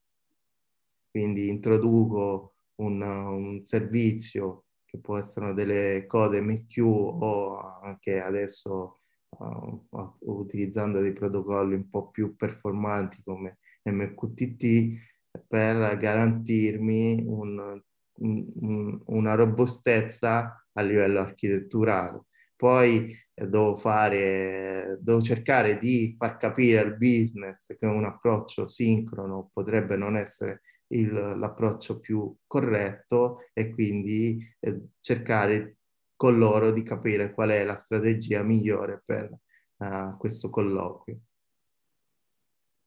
quindi 1.17 1.47
introduco 1.47 2.57
un, 2.75 3.01
un 3.01 3.65
servizio 3.65 4.65
che 4.85 4.99
può 4.99 5.17
essere 5.17 5.55
delle 5.55 6.05
code 6.05 6.39
MQ 6.41 6.77
o 6.83 7.79
anche 7.81 8.21
adesso 8.21 8.99
uh, 9.29 9.87
utilizzando 10.19 11.01
dei 11.01 11.13
protocolli 11.13 11.73
un 11.73 11.89
po' 11.89 12.11
più 12.11 12.35
performanti 12.35 13.23
come 13.23 13.57
MQTT 13.81 15.41
per 15.47 15.97
garantirmi 15.97 17.23
un, 17.25 17.81
un, 18.19 19.01
una 19.05 19.33
robustezza 19.33 20.67
a 20.71 20.81
livello 20.83 21.19
architetturale. 21.19 22.25
Poi 22.55 23.11
eh, 23.33 23.47
devo, 23.47 23.75
fare, 23.75 24.99
devo 25.01 25.21
cercare 25.23 25.79
di 25.79 26.15
far 26.15 26.37
capire 26.37 26.77
al 26.77 26.95
business 26.95 27.75
che 27.75 27.87
un 27.87 28.05
approccio 28.05 28.67
sincrono 28.67 29.49
potrebbe 29.51 29.95
non 29.95 30.15
essere 30.15 30.61
il, 30.87 31.11
l'approccio 31.11 31.99
più 31.99 32.33
corretto 32.45 33.39
e 33.53 33.71
quindi 33.71 34.39
eh, 34.59 34.81
cercare 34.99 35.77
con 36.15 36.37
loro 36.37 36.71
di 36.71 36.83
capire 36.83 37.33
qual 37.33 37.49
è 37.49 37.63
la 37.63 37.75
strategia 37.75 38.41
migliore 38.41 39.03
per 39.05 39.31
uh, 39.77 40.17
questo 40.17 40.49
colloquio. 40.49 41.19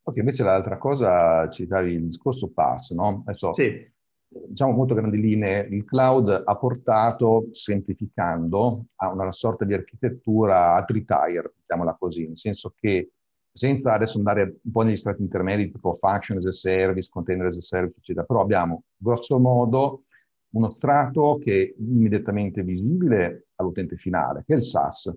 Ok, 0.02 0.16
invece 0.16 0.42
l'altra 0.42 0.78
cosa, 0.78 1.48
citavi 1.48 1.92
il 1.92 2.06
discorso 2.06 2.50
pass, 2.50 2.92
no? 2.92 3.22
Adesso, 3.26 3.52
sì. 3.52 3.88
diciamo 4.26 4.72
molto 4.72 4.94
grandi 4.94 5.20
linee, 5.20 5.68
il 5.70 5.84
cloud 5.84 6.42
ha 6.44 6.56
portato, 6.56 7.46
semplificando, 7.52 8.86
a 8.96 9.12
una 9.12 9.30
sorta 9.30 9.64
di 9.64 9.74
architettura 9.74 10.74
ad 10.74 10.90
retire, 10.90 11.52
diciamola 11.58 11.94
così, 11.96 12.26
nel 12.26 12.38
senso 12.38 12.74
che 12.74 13.12
senza 13.52 13.92
adesso 13.92 14.18
andare 14.18 14.60
un 14.62 14.70
po' 14.70 14.82
negli 14.82 14.96
strati 14.96 15.22
intermedi 15.22 15.70
tipo 15.70 15.94
function 15.94 16.38
as 16.38 16.46
a 16.46 16.52
service, 16.52 17.08
container 17.10 17.46
as 17.46 17.56
a 17.56 17.60
service, 17.60 17.96
eccetera, 17.98 18.24
però 18.24 18.40
abbiamo 18.40 18.84
grosso 18.96 19.38
modo 19.38 20.04
uno 20.52 20.70
strato 20.70 21.38
che 21.40 21.62
è 21.62 21.82
immediatamente 21.82 22.62
visibile 22.62 23.48
all'utente 23.56 23.96
finale, 23.96 24.42
che 24.44 24.54
è 24.54 24.56
il 24.56 24.62
SaaS. 24.62 25.14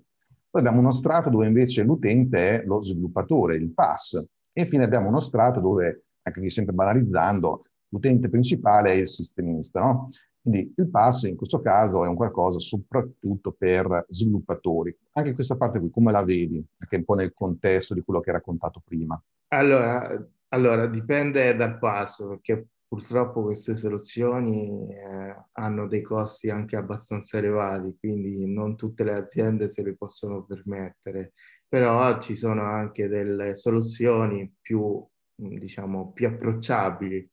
Poi 0.49 0.61
abbiamo 0.61 0.79
uno 0.79 0.91
strato 0.91 1.29
dove 1.29 1.47
invece 1.47 1.81
l'utente 1.81 2.61
è 2.61 2.65
lo 2.65 2.81
sviluppatore, 2.81 3.55
il 3.55 3.73
PaaS. 3.73 4.23
E 4.51 4.61
infine 4.61 4.83
abbiamo 4.83 5.07
uno 5.07 5.19
strato 5.19 5.59
dove, 5.59 6.05
anche 6.21 6.39
qui 6.39 6.51
sempre 6.51 6.75
banalizzando, 6.75 7.65
l'utente 7.87 8.29
principale 8.29 8.91
è 8.91 8.95
il 8.95 9.07
sistemista, 9.07 9.79
no? 9.79 10.09
Quindi 10.43 10.73
il 10.75 10.89
pass 10.89 11.23
in 11.23 11.37
questo 11.37 11.61
caso 11.61 12.03
è 12.03 12.07
un 12.09 12.15
qualcosa 12.15 12.59
soprattutto 12.59 13.53
per 13.57 14.05
sviluppatori. 14.09 14.93
Anche 15.13 15.33
questa 15.33 15.55
parte 15.55 15.79
qui, 15.79 15.89
come 15.89 16.11
la 16.11 16.21
vedi? 16.21 16.61
Anche 16.79 16.97
un 16.97 17.05
po' 17.05 17.13
nel 17.13 17.33
contesto 17.33 17.93
di 17.93 18.01
quello 18.01 18.19
che 18.19 18.29
hai 18.29 18.35
raccontato 18.35 18.81
prima. 18.83 19.21
Allora, 19.47 20.21
allora 20.49 20.87
dipende 20.87 21.55
dal 21.55 21.79
pass, 21.79 22.27
perché 22.27 22.67
purtroppo 22.85 23.41
queste 23.41 23.73
soluzioni 23.73 24.93
eh, 24.93 25.35
hanno 25.53 25.87
dei 25.87 26.01
costi 26.01 26.49
anche 26.49 26.75
abbastanza 26.75 27.37
elevati, 27.37 27.95
quindi 27.97 28.45
non 28.45 28.75
tutte 28.75 29.05
le 29.05 29.13
aziende 29.13 29.69
se 29.69 29.81
le 29.81 29.95
possono 29.95 30.43
permettere, 30.43 31.31
però 31.65 32.19
ci 32.19 32.35
sono 32.35 32.63
anche 32.63 33.07
delle 33.07 33.55
soluzioni 33.55 34.53
più, 34.61 35.01
diciamo, 35.35 36.11
più 36.11 36.27
approcciabili. 36.27 37.29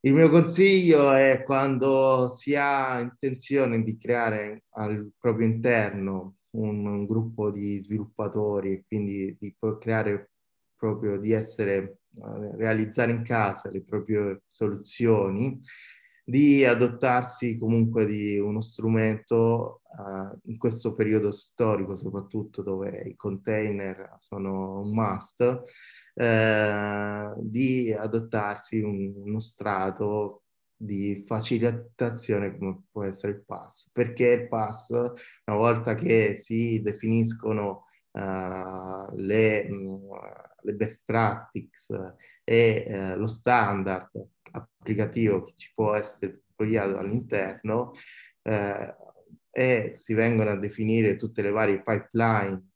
Il 0.00 0.14
mio 0.14 0.30
consiglio 0.30 1.12
è 1.12 1.42
quando 1.42 2.28
si 2.28 2.54
ha 2.54 3.00
intenzione 3.00 3.82
di 3.82 3.98
creare 3.98 4.62
al 4.74 5.10
proprio 5.18 5.48
interno 5.48 6.36
un, 6.50 6.86
un 6.86 7.04
gruppo 7.04 7.50
di 7.50 7.78
sviluppatori 7.78 8.74
e 8.74 8.84
quindi 8.86 9.36
di 9.40 9.56
creare 9.80 10.30
proprio 10.76 11.18
di 11.18 11.32
essere, 11.32 12.02
uh, 12.14 12.56
realizzare 12.56 13.10
in 13.10 13.24
casa 13.24 13.70
le 13.72 13.82
proprie 13.82 14.42
soluzioni, 14.46 15.60
di 16.24 16.64
adottarsi 16.64 17.58
comunque 17.58 18.06
di 18.06 18.38
uno 18.38 18.60
strumento 18.60 19.80
uh, 19.82 20.38
in 20.44 20.58
questo 20.58 20.94
periodo 20.94 21.32
storico, 21.32 21.96
soprattutto 21.96 22.62
dove 22.62 23.02
i 23.04 23.16
container 23.16 24.14
sono 24.18 24.80
un 24.80 24.92
must, 24.92 25.62
uh, 26.18 27.34
di 27.40 27.92
adottarsi 27.92 28.80
un, 28.80 29.12
uno 29.16 29.38
strato 29.40 30.42
di 30.76 31.24
facilitazione 31.26 32.56
come 32.56 32.82
può 32.90 33.02
essere 33.04 33.32
il 33.32 33.44
pass, 33.44 33.90
perché 33.92 34.26
il 34.26 34.48
pass, 34.48 34.90
una 34.90 35.56
volta 35.56 35.94
che 35.94 36.36
si 36.36 36.80
definiscono 36.80 37.86
uh, 38.12 39.14
le, 39.16 39.68
uh, 39.68 40.08
le, 40.62 40.72
best 40.74 41.02
practice 41.04 42.14
e 42.44 42.84
uh, 42.86 43.18
lo 43.18 43.26
standard 43.26 44.10
applicativo 44.52 45.42
che 45.42 45.52
ci 45.56 45.72
può 45.74 45.94
essere 45.94 46.42
deployato 46.46 46.98
all'interno 46.98 47.92
eh, 48.42 48.94
e 49.50 49.92
si 49.94 50.14
vengono 50.14 50.50
a 50.50 50.56
definire 50.56 51.16
tutte 51.16 51.42
le 51.42 51.50
varie 51.50 51.82
pipeline 51.82 52.68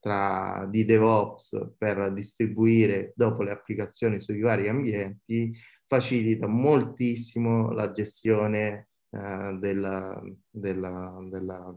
tra, 0.00 0.66
di 0.68 0.84
DevOps 0.84 1.74
per 1.76 2.12
distribuire 2.12 3.12
dopo 3.14 3.42
le 3.42 3.52
applicazioni 3.52 4.20
sui 4.20 4.40
vari 4.40 4.68
ambienti, 4.68 5.54
facilita 5.86 6.46
moltissimo 6.46 7.70
la 7.70 7.92
gestione 7.92 8.88
eh, 9.10 9.56
della, 9.60 10.20
della, 10.48 11.18
della, 11.28 11.76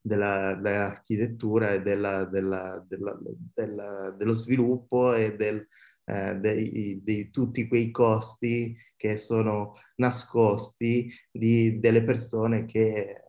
dell'architettura 0.00 1.72
e 1.72 1.82
della, 1.82 2.24
dello 2.24 4.32
sviluppo 4.32 5.14
e 5.14 5.34
del, 5.34 5.66
eh, 6.04 6.34
dei, 6.36 7.00
di 7.02 7.30
tutti 7.30 7.66
quei 7.66 7.90
costi 7.90 8.76
che 8.96 9.16
sono 9.16 9.74
nascosti 9.96 11.10
di, 11.30 11.80
delle 11.80 12.04
persone 12.04 12.64
che 12.64 13.22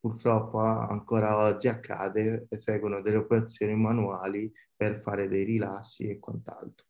purtroppo 0.00 0.58
ancora 0.58 1.36
oggi 1.36 1.68
accade, 1.68 2.46
eseguono 2.48 3.02
delle 3.02 3.18
operazioni 3.18 3.74
manuali 3.74 4.50
per 4.74 5.00
fare 5.00 5.28
dei 5.28 5.44
rilasci 5.44 6.08
e 6.08 6.18
quant'altro. 6.18 6.86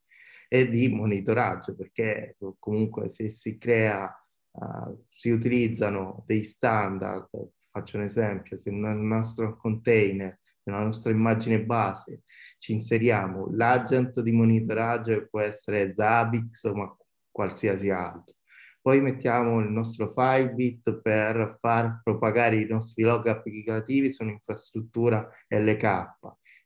E 0.49 0.69
di 0.69 0.89
monitoraggio, 0.89 1.75
perché 1.75 2.37
comunque 2.59 3.09
se 3.09 3.29
si 3.29 3.59
crea, 3.59 4.13
uh, 4.53 5.05
si 5.09 5.31
utilizzano 5.31 6.23
dei 6.27 6.43
standard, 6.43 7.29
faccio 7.71 7.97
un 7.97 8.05
esempio, 8.05 8.57
se 8.57 8.71
nel 8.71 8.97
nostro 8.97 9.57
container, 9.57 10.39
nella 10.65 10.85
nostra 10.85 11.11
immagine 11.11 11.63
base, 11.65 12.23
ci 12.59 12.73
inseriamo 12.73 13.49
l'agent 13.53 14.21
di 14.21 14.33
monitoraggio 14.33 15.15
che 15.15 15.29
può 15.29 15.41
essere 15.41 15.93
Zabbix 15.93 16.65
o 16.65 16.97
qualsiasi 17.31 17.91
altro, 17.91 18.35
poi 18.83 19.01
mettiamo 19.01 19.61
il 19.61 19.69
nostro 19.71 20.13
Filebit 20.15 21.01
per 21.01 21.59
far 21.61 22.01
propagare 22.03 22.61
i 22.61 22.67
nostri 22.67 23.03
log 23.03 23.27
applicativi 23.27 24.11
su 24.11 24.23
un'infrastruttura 24.23 25.29
LK. 25.49 26.11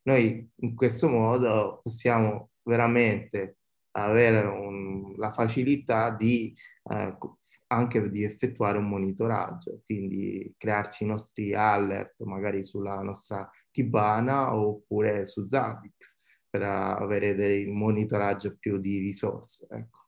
Noi 0.02 0.48
in 0.56 0.74
questo 0.74 1.08
modo 1.08 1.80
possiamo 1.82 2.50
veramente 2.62 3.58
avere 3.92 4.46
un, 4.46 5.14
la 5.16 5.32
facilità 5.32 6.10
di 6.10 6.54
eh, 6.90 7.16
anche 7.68 8.08
di 8.10 8.22
effettuare 8.22 8.78
un 8.78 8.88
monitoraggio, 8.88 9.80
quindi 9.84 10.54
crearci 10.56 11.04
i 11.04 11.06
nostri 11.06 11.54
alert 11.54 12.22
magari 12.22 12.62
sulla 12.62 13.00
nostra 13.00 13.50
Kibana 13.70 14.54
oppure 14.54 15.26
su 15.26 15.48
Zabbix 15.48 16.16
per 16.48 16.62
avere 16.62 17.34
dei 17.34 17.66
monitoraggio 17.66 18.56
più 18.56 18.78
di 18.78 18.98
risorse. 18.98 19.66
Ecco. 19.68 20.03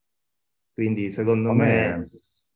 Quindi 0.77 1.11
secondo 1.11 1.53
me 1.53 2.07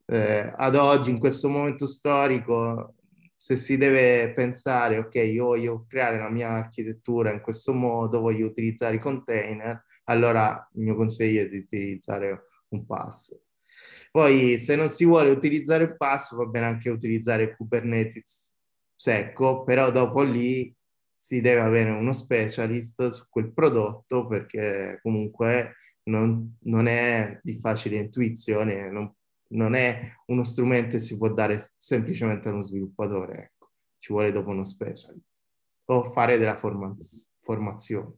eh, 0.05 0.53
ad 0.55 0.75
oggi, 0.75 1.09
in 1.09 1.19
questo 1.19 1.49
momento 1.49 1.87
storico, 1.87 2.97
se 3.35 3.57
si 3.57 3.79
deve 3.79 4.35
pensare, 4.35 4.99
ok, 4.99 5.15
io 5.15 5.47
voglio 5.47 5.87
creare 5.89 6.19
la 6.19 6.29
mia 6.29 6.51
architettura 6.51 7.33
in 7.33 7.41
questo 7.41 7.73
modo, 7.73 8.21
voglio 8.21 8.45
utilizzare 8.45 8.97
i 8.97 8.99
container, 8.99 9.83
allora 10.05 10.69
il 10.75 10.83
mio 10.83 10.97
consiglio 10.97 11.41
è 11.41 11.49
di 11.49 11.57
utilizzare 11.57 12.49
un 12.69 12.85
passo. 12.85 13.41
Poi 14.11 14.59
se 14.59 14.77
non 14.77 14.91
si 14.91 15.07
vuole 15.07 15.31
utilizzare 15.31 15.85
il 15.85 15.97
passo, 15.97 16.37
va 16.37 16.45
bene 16.45 16.67
anche 16.67 16.91
utilizzare 16.91 17.57
Kubernetes 17.57 18.53
secco, 18.95 19.65
però 19.65 19.91
dopo 19.91 20.21
lì 20.21 20.77
si 21.15 21.41
deve 21.41 21.63
avere 21.63 21.89
uno 21.89 22.13
specialist 22.13 23.09
su 23.09 23.25
quel 23.31 23.51
prodotto 23.51 24.27
perché 24.27 24.99
comunque 25.01 25.77
non, 26.11 26.57
non 26.65 26.87
è 26.87 27.41
di 27.43 27.59
facile 27.61 27.97
intuizione, 27.97 28.91
non, 28.91 29.13
non, 29.49 29.75
è 29.75 30.13
uno 30.27 30.45
strumento 30.45 30.97
che 30.97 31.03
si 31.03 31.17
può 31.17 31.33
dare 31.33 31.59
semplicemente 31.77 32.49
a 32.49 32.53
uno 32.53 32.63
sviluppatore, 32.63 33.43
ecco. 33.45 33.71
ci 33.99 34.13
vuole 34.13 34.31
dopo 34.33 34.51
uno 34.51 34.65
specialist 34.65 35.41
o 35.87 36.05
fare 36.13 36.39
della 36.39 36.57
forma- 36.57 36.95
formazione. 37.41 38.15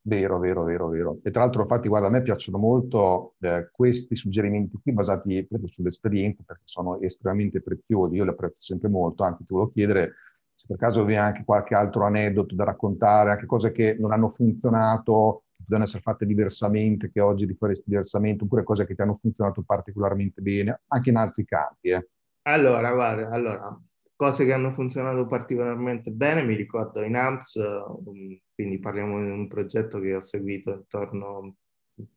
Vero, 0.00 0.38
vero, 0.38 0.64
vero, 0.64 0.88
vero. 0.88 1.18
E 1.22 1.30
tra 1.30 1.42
l'altro, 1.42 1.62
infatti, 1.62 1.88
guarda, 1.88 2.06
a 2.06 2.10
me 2.10 2.22
piacciono 2.22 2.56
molto 2.56 3.34
eh, 3.40 3.68
questi 3.70 4.16
suggerimenti 4.16 4.78
qui 4.80 4.92
basati 4.92 5.44
proprio 5.46 5.68
sull'esperienza 5.70 6.42
perché 6.46 6.62
sono 6.64 6.98
estremamente 7.00 7.60
preziosi. 7.60 8.14
Io 8.14 8.24
li 8.24 8.30
apprezzo 8.30 8.62
sempre 8.62 8.88
molto, 8.88 9.22
anzi, 9.22 9.44
ti 9.44 9.52
volevo 9.52 9.70
chiedere 9.70 10.14
se 10.58 10.66
per 10.66 10.76
caso 10.76 11.04
vi 11.04 11.12
è 11.12 11.16
anche 11.16 11.44
qualche 11.44 11.74
altro 11.74 12.04
aneddoto 12.04 12.56
da 12.56 12.64
raccontare, 12.64 13.30
anche 13.30 13.46
cose 13.46 13.70
che 13.70 13.96
non 13.96 14.10
hanno 14.10 14.28
funzionato 14.28 15.44
devono 15.66 15.84
essere 15.84 16.02
fatte 16.02 16.26
diversamente, 16.26 17.10
che 17.10 17.20
oggi 17.20 17.44
rifaresti 17.44 17.84
diversamente, 17.88 18.44
oppure 18.44 18.62
cose 18.62 18.86
che 18.86 18.94
ti 18.94 19.02
hanno 19.02 19.14
funzionato 19.14 19.62
particolarmente 19.62 20.40
bene, 20.40 20.82
anche 20.88 21.10
in 21.10 21.16
altri 21.16 21.44
campi. 21.44 21.90
Eh. 21.90 22.08
Allora, 22.42 22.92
guarda, 22.92 23.28
allora, 23.30 23.80
cose 24.16 24.44
che 24.44 24.52
hanno 24.52 24.72
funzionato 24.72 25.26
particolarmente 25.26 26.10
bene, 26.10 26.42
mi 26.42 26.56
ricordo 26.56 27.02
in 27.02 27.14
AMPS, 27.14 27.54
um, 27.56 28.38
quindi 28.54 28.78
parliamo 28.78 29.20
di 29.22 29.30
un 29.30 29.46
progetto 29.48 30.00
che 30.00 30.14
ho 30.14 30.20
seguito 30.20 30.72
intorno, 30.72 31.56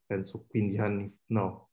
penso, 0.06 0.46
15 0.48 0.78
anni, 0.80 1.20
no, 1.28 1.70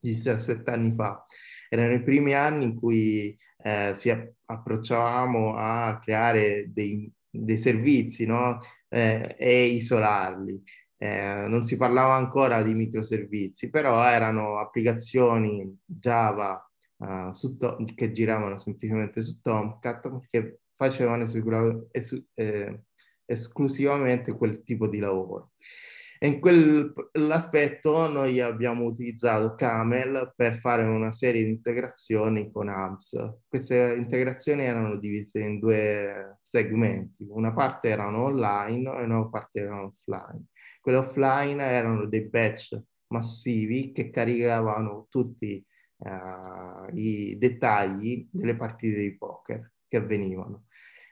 17 0.00 0.70
anni 0.70 0.94
fa. 0.94 1.24
Erano 1.68 1.92
i 1.92 2.02
primi 2.02 2.34
anni 2.34 2.64
in 2.64 2.74
cui 2.74 3.36
eh, 3.62 3.92
si 3.94 4.10
approcciavamo 4.44 5.54
a 5.56 5.98
creare 6.00 6.72
dei 6.72 7.12
dei 7.30 7.56
servizi 7.58 8.26
no? 8.26 8.58
eh, 8.88 9.34
e 9.38 9.64
isolarli. 9.66 10.62
Eh, 10.96 11.46
non 11.48 11.64
si 11.64 11.76
parlava 11.76 12.14
ancora 12.14 12.62
di 12.62 12.74
microservizi, 12.74 13.70
però 13.70 14.04
erano 14.04 14.58
applicazioni 14.58 15.78
Java 15.84 16.62
uh, 16.98 17.56
to- 17.56 17.78
che 17.94 18.10
giravano 18.10 18.58
semplicemente 18.58 19.22
su 19.22 19.40
Tomcat 19.40 20.26
che 20.28 20.60
facevano 20.76 21.26
eh, 22.34 22.82
esclusivamente 23.24 24.32
quel 24.36 24.62
tipo 24.62 24.88
di 24.88 24.98
lavoro. 24.98 25.52
E 26.22 26.26
in 26.26 26.38
quell'aspetto 26.38 28.06
noi 28.06 28.40
abbiamo 28.40 28.84
utilizzato 28.84 29.54
Camel 29.54 30.34
per 30.36 30.58
fare 30.58 30.82
una 30.82 31.12
serie 31.12 31.44
di 31.44 31.48
integrazioni 31.48 32.52
con 32.52 32.68
AMS. 32.68 33.38
Queste 33.48 33.94
integrazioni 33.96 34.64
erano 34.64 34.98
divise 34.98 35.40
in 35.40 35.58
due 35.58 36.36
segmenti, 36.42 37.24
una 37.30 37.54
parte 37.54 37.88
erano 37.88 38.24
online 38.24 38.98
e 38.98 39.04
una 39.04 39.30
parte 39.30 39.60
erano 39.60 39.84
offline. 39.84 40.44
Quelle 40.82 40.98
offline 40.98 41.62
erano 41.62 42.04
dei 42.04 42.28
batch 42.28 42.78
massivi 43.06 43.90
che 43.92 44.10
caricavano 44.10 45.06
tutti 45.08 45.64
uh, 46.00 46.94
i 46.96 47.34
dettagli 47.38 48.28
delle 48.30 48.56
partite 48.56 49.00
di 49.00 49.16
poker 49.16 49.72
che 49.88 49.96
avvenivano 49.96 50.66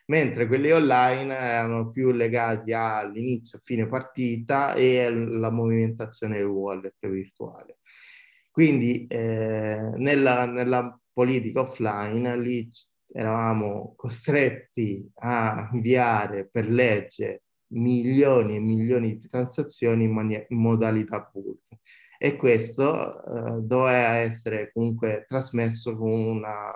mentre 0.08 0.46
quelli 0.46 0.70
online 0.70 1.34
erano 1.34 1.90
più 1.90 2.10
legati 2.10 2.72
all'inizio, 2.72 3.60
fine 3.62 3.86
partita 3.86 4.74
e 4.74 5.04
alla 5.04 5.50
movimentazione 5.50 6.38
del 6.38 6.46
wallet 6.46 7.06
virtuale. 7.08 7.78
Quindi 8.50 9.06
eh, 9.06 9.90
nella, 9.96 10.46
nella 10.46 10.98
politica 11.12 11.60
offline 11.60 12.38
lì 12.38 12.68
eravamo 13.12 13.94
costretti 13.96 15.10
a 15.16 15.68
inviare 15.72 16.48
per 16.50 16.68
legge 16.68 17.42
milioni 17.68 18.56
e 18.56 18.60
milioni 18.60 19.18
di 19.18 19.28
transazioni 19.28 20.04
in, 20.04 20.12
mani- 20.12 20.44
in 20.48 20.58
modalità 20.58 21.28
bulk 21.32 21.68
e 22.18 22.36
questo 22.36 23.22
uh, 23.24 23.60
doveva 23.60 24.16
essere 24.16 24.72
comunque 24.72 25.24
trasmesso 25.26 25.96
con 25.96 26.10
una, 26.10 26.72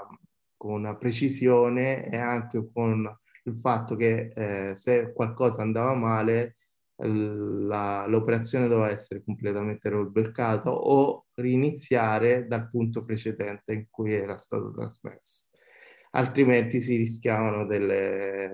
con 0.56 0.74
una, 0.74 0.96
precisione 0.96 2.08
e 2.08 2.16
anche 2.16 2.70
con 2.72 3.04
il 3.44 3.58
fatto 3.58 3.96
che 3.96 4.32
eh, 4.34 4.76
se 4.76 5.12
qualcosa 5.12 5.62
andava 5.62 5.94
male 5.94 6.56
la, 6.96 8.06
l'operazione 8.06 8.68
doveva 8.68 8.90
essere 8.90 9.24
completamente 9.24 9.88
rollbackata 9.88 10.70
o 10.70 11.26
riniziare 11.34 12.46
dal 12.46 12.68
punto 12.70 13.04
precedente 13.04 13.72
in 13.72 13.86
cui 13.90 14.12
era 14.12 14.38
stato 14.38 14.70
trasmesso 14.72 15.46
altrimenti 16.12 16.80
si 16.80 16.96
rischiavano 16.96 17.66
delle 17.66 18.50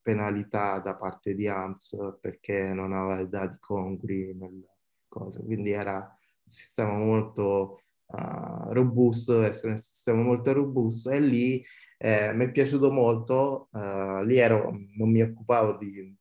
penalità 0.00 0.78
da 0.78 0.94
parte 0.94 1.34
di 1.34 1.46
AMS 1.46 1.96
perché 2.20 2.72
non 2.72 2.92
aveva 2.92 3.24
dati 3.24 3.58
congrui. 3.58 4.36
Quindi 5.08 5.70
era 5.70 5.96
un 5.98 6.48
sistema 6.48 6.96
molto 6.96 7.82
uh, 8.12 8.72
robusto, 8.72 9.42
essere 9.42 9.72
un 9.72 9.78
sistema 9.78 10.22
molto 10.22 10.52
robusto 10.52 11.10
e 11.10 11.20
lì 11.20 11.64
eh, 11.98 12.32
mi 12.32 12.46
è 12.46 12.50
piaciuto 12.50 12.90
molto, 12.90 13.68
uh, 13.72 14.22
lì 14.24 14.38
ero, 14.38 14.70
non 14.96 15.10
mi 15.10 15.22
occupavo 15.22 15.76
di, 15.78 16.16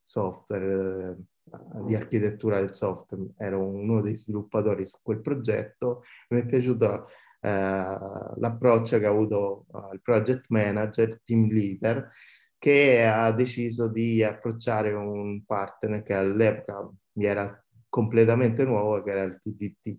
software, 0.00 1.16
uh, 1.44 1.86
di 1.86 1.94
architettura 1.94 2.58
del 2.58 2.74
software, 2.74 3.32
ero 3.38 3.66
uno 3.66 4.00
dei 4.00 4.16
sviluppatori 4.16 4.86
su 4.86 4.98
quel 5.02 5.20
progetto, 5.20 6.02
mi 6.30 6.40
è 6.40 6.46
piaciuto 6.46 7.06
eh, 7.44 7.48
l'approccio 7.48 9.00
che 9.00 9.06
ha 9.06 9.10
avuto 9.10 9.66
il 9.92 10.00
project 10.00 10.46
manager, 10.50 11.08
il 11.08 11.20
team 11.24 11.48
leader, 11.48 12.08
che 12.56 13.04
ha 13.04 13.32
deciso 13.32 13.88
di 13.88 14.22
approcciare 14.22 14.92
un 14.92 15.44
partner 15.44 16.04
che 16.04 16.14
all'epoca 16.14 16.88
mi 17.14 17.24
era 17.24 17.60
completamente 17.88 18.64
nuovo, 18.64 19.02
che 19.02 19.10
era 19.10 19.22
il 19.22 19.40
TDT. 19.40 19.98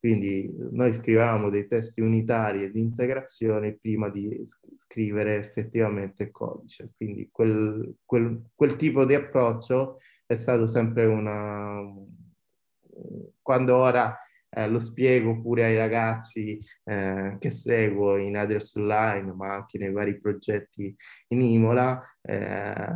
Quindi 0.00 0.50
noi 0.70 0.94
scrivevamo 0.94 1.50
dei 1.50 1.68
testi 1.68 2.00
unitari 2.00 2.62
e 2.62 2.70
di 2.70 2.80
integrazione 2.80 3.76
prima 3.78 4.08
di 4.08 4.42
scrivere 4.76 5.36
effettivamente 5.36 6.22
il 6.22 6.30
codice. 6.30 6.92
Quindi 6.96 7.28
quel, 7.30 7.96
quel, 8.06 8.46
quel 8.54 8.76
tipo 8.76 9.04
di 9.04 9.14
approccio 9.14 9.98
è 10.24 10.34
stato 10.34 10.66
sempre 10.66 11.04
una... 11.04 11.82
Quando 13.42 13.76
ora 13.76 14.16
eh, 14.50 14.68
lo 14.68 14.80
spiego 14.80 15.40
pure 15.40 15.64
ai 15.64 15.76
ragazzi 15.76 16.58
eh, 16.84 17.36
che 17.38 17.50
seguo 17.50 18.16
in 18.16 18.36
Address 18.36 18.74
Online, 18.76 19.32
ma 19.32 19.54
anche 19.54 19.78
nei 19.78 19.92
vari 19.92 20.18
progetti 20.20 20.94
in 21.28 21.40
Imola, 21.40 22.02
eh, 22.22 22.86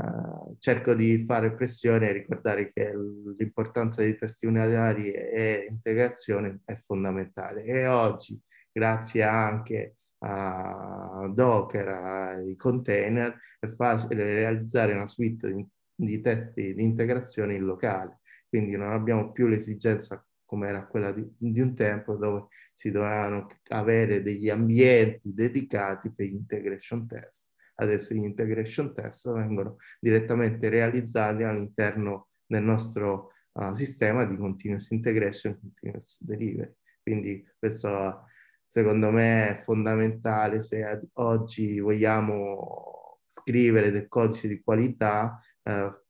cerco 0.59 0.95
di 0.95 1.25
fare 1.25 1.55
pressione 1.55 2.09
e 2.09 2.12
ricordare 2.12 2.67
che 2.67 2.93
l'importanza 3.38 4.03
dei 4.03 4.17
testi 4.17 4.47
unitari 4.47 5.12
e 5.12 5.67
integrazione 5.71 6.61
è 6.64 6.77
fondamentale. 6.77 7.64
E 7.64 7.87
oggi, 7.87 8.40
grazie 8.73 9.23
anche 9.23 9.97
a 10.19 11.31
Docker, 11.33 11.88
ai 11.88 12.57
container, 12.57 13.38
è 13.61 13.67
facile 13.67 14.25
realizzare 14.25 14.95
una 14.95 15.07
suite 15.07 15.53
di, 15.53 15.67
di 15.95 16.21
testi 16.21 16.75
di 16.75 16.83
integrazione 16.83 17.55
in 17.55 17.64
locale. 17.64 18.21
Quindi 18.49 18.77
non 18.77 18.90
abbiamo 18.90 19.33
più 19.33 19.47
l'esigenza 19.49 20.25
come 20.45 20.69
era 20.69 20.87
quella 20.87 21.13
di, 21.13 21.27
di, 21.37 21.61
un 21.61 21.75
tempo 21.75 22.17
dove 22.17 22.47
si 22.73 22.91
dovevano 22.91 23.49
avere 23.69 24.23
degli 24.23 24.49
ambienti 24.49 25.35
dedicati 25.35 26.13
per 26.13 26.27
gli 26.27 26.35
integration 26.35 27.07
test. 27.07 27.51
Adesso 27.77 28.15
gli 28.15 28.25
integration 28.25 28.95
test 28.95 29.33
vengono 29.33 29.77
direttamente 29.99 30.69
realizzati 30.69 31.43
all'interno 31.43 32.29
del 32.47 32.63
nostro 32.63 33.33
uh, 33.53 33.73
sistema 33.73 34.25
di 34.25 34.37
continuous 34.37 34.91
integration, 34.91 35.59
continuous 35.59 36.23
delivery. 36.23 36.73
Quindi 37.03 37.45
questo 37.59 38.27
secondo 38.67 39.11
me 39.11 39.51
è 39.51 39.55
fondamentale 39.55 40.61
se 40.61 41.01
oggi 41.15 41.79
vogliamo 41.81 43.21
scrivere 43.27 43.91
del 43.91 44.09
codice 44.09 44.49
di 44.49 44.63
qualità, 44.63 45.39
eh, 45.63 46.04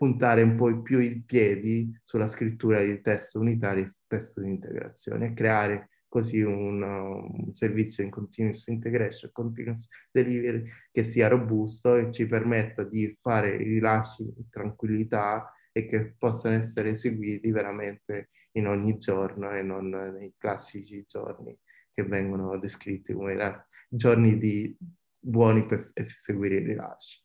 puntare 0.00 0.40
un 0.40 0.54
po' 0.54 0.80
più 0.80 0.98
i 0.98 1.22
piedi 1.22 1.94
sulla 2.02 2.26
scrittura 2.26 2.82
di 2.82 3.02
test 3.02 3.34
unitari 3.34 3.82
e 3.82 3.88
test 4.06 4.40
di 4.40 4.48
integrazione 4.48 5.26
e 5.26 5.34
creare 5.34 5.90
così 6.08 6.40
un, 6.40 6.82
un, 6.82 7.52
servizio 7.52 8.02
in 8.02 8.08
continuous 8.08 8.66
integration, 8.68 9.30
continuous 9.30 9.88
delivery 10.10 10.62
che 10.90 11.04
sia 11.04 11.28
robusto 11.28 11.96
e 11.96 12.10
ci 12.12 12.24
permetta 12.24 12.82
di 12.82 13.14
fare 13.20 13.56
i 13.56 13.62
rilasci 13.64 14.22
in 14.22 14.48
tranquillità 14.48 15.52
e 15.70 15.84
che 15.86 16.14
possano 16.16 16.56
essere 16.56 16.92
eseguiti 16.92 17.50
veramente 17.50 18.30
in 18.52 18.68
ogni 18.68 18.96
giorno 18.96 19.54
e 19.54 19.60
non 19.60 19.90
nei 19.90 20.32
classici 20.38 21.04
giorni 21.06 21.54
che 21.92 22.04
vengono 22.04 22.58
descritti 22.58 23.12
come 23.12 23.66
giorni 23.86 24.38
di 24.38 24.74
buoni 25.20 25.66
per 25.66 25.90
eseguire 25.92 26.54
i 26.54 26.64
rilasci. 26.64 27.22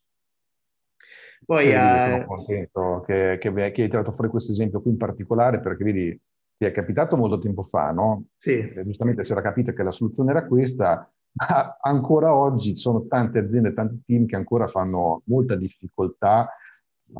Poi, 1.46 1.70
eh, 1.70 1.98
sono 2.00 2.24
contento 2.26 3.04
che, 3.06 3.38
che, 3.40 3.52
che, 3.52 3.62
hai 3.62 3.72
tirato 3.72 4.10
fuori 4.10 4.30
questo 4.30 4.50
esempio 4.50 4.82
qui 4.82 4.90
in 4.90 4.96
particolare 4.96 5.60
perché 5.60 5.84
vedi, 5.84 6.20
ti 6.56 6.64
è 6.64 6.72
capitato 6.72 7.16
molto 7.16 7.38
tempo 7.38 7.62
fa, 7.62 7.92
no? 7.92 8.26
Sì. 8.36 8.58
E 8.58 8.82
giustamente 8.84 9.22
si 9.22 9.30
era 9.30 9.42
capito 9.42 9.72
che 9.72 9.84
la 9.84 9.92
soluzione 9.92 10.32
era 10.32 10.44
questa, 10.44 11.08
ma 11.48 11.78
ancora 11.80 12.34
oggi 12.34 12.70
ci 12.70 12.82
sono 12.82 13.06
tante 13.06 13.38
aziende, 13.38 13.74
tanti 13.74 14.02
team 14.04 14.26
che 14.26 14.34
ancora 14.34 14.66
fanno 14.66 15.22
molta 15.26 15.54
difficoltà 15.54 16.50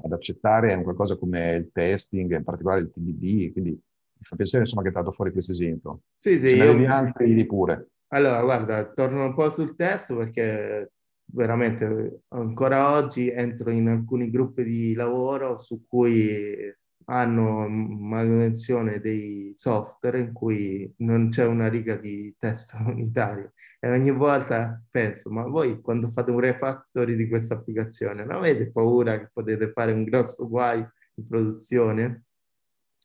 ad 0.02 0.12
accettare 0.12 0.82
qualcosa 0.82 1.16
come 1.16 1.54
il 1.54 1.70
testing, 1.72 2.34
in 2.34 2.42
particolare 2.42 2.80
il 2.80 2.90
TDD, 2.90 3.52
quindi 3.52 3.70
mi 3.70 4.24
fa 4.24 4.34
piacere 4.34 4.62
insomma 4.62 4.82
che 4.82 4.88
hai 4.88 4.94
tirato 4.94 5.12
fuori 5.12 5.30
questo 5.30 5.52
esempio. 5.52 6.00
Sì, 6.16 6.36
sì. 6.40 6.48
Se 6.48 6.56
ne 6.56 6.82
io... 6.82 6.92
altri, 6.92 7.32
di 7.32 7.46
pure. 7.46 7.90
Allora, 8.08 8.42
guarda, 8.42 8.92
torno 8.92 9.24
un 9.24 9.34
po' 9.34 9.50
sul 9.50 9.76
testo 9.76 10.16
perché 10.16 10.94
veramente 11.32 12.22
ancora 12.28 12.92
oggi 12.92 13.30
entro 13.30 13.70
in 13.70 13.88
alcuni 13.88 14.30
gruppi 14.30 14.64
di 14.64 14.94
lavoro 14.94 15.58
su 15.58 15.84
cui 15.86 16.74
hanno 17.08 17.68
manutenzione 17.68 19.00
dei 19.00 19.52
software 19.54 20.18
in 20.18 20.32
cui 20.32 20.92
non 20.98 21.28
c'è 21.30 21.44
una 21.44 21.68
riga 21.68 21.96
di 21.96 22.34
testo 22.38 22.76
unitario. 22.86 23.52
E 23.78 23.90
ogni 23.90 24.10
volta 24.10 24.82
penso 24.90 25.30
ma 25.30 25.44
voi 25.44 25.80
quando 25.80 26.10
fate 26.10 26.30
un 26.30 26.40
refactory 26.40 27.14
di 27.14 27.28
questa 27.28 27.54
applicazione 27.54 28.24
non 28.24 28.36
avete 28.36 28.70
paura 28.72 29.18
che 29.18 29.30
potete 29.32 29.70
fare 29.72 29.92
un 29.92 30.04
grosso 30.04 30.48
guai 30.48 30.84
in 31.14 31.26
produzione? 31.26 32.24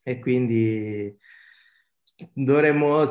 E 0.03 0.19
quindi 0.19 1.15
dovremmo 2.34 3.03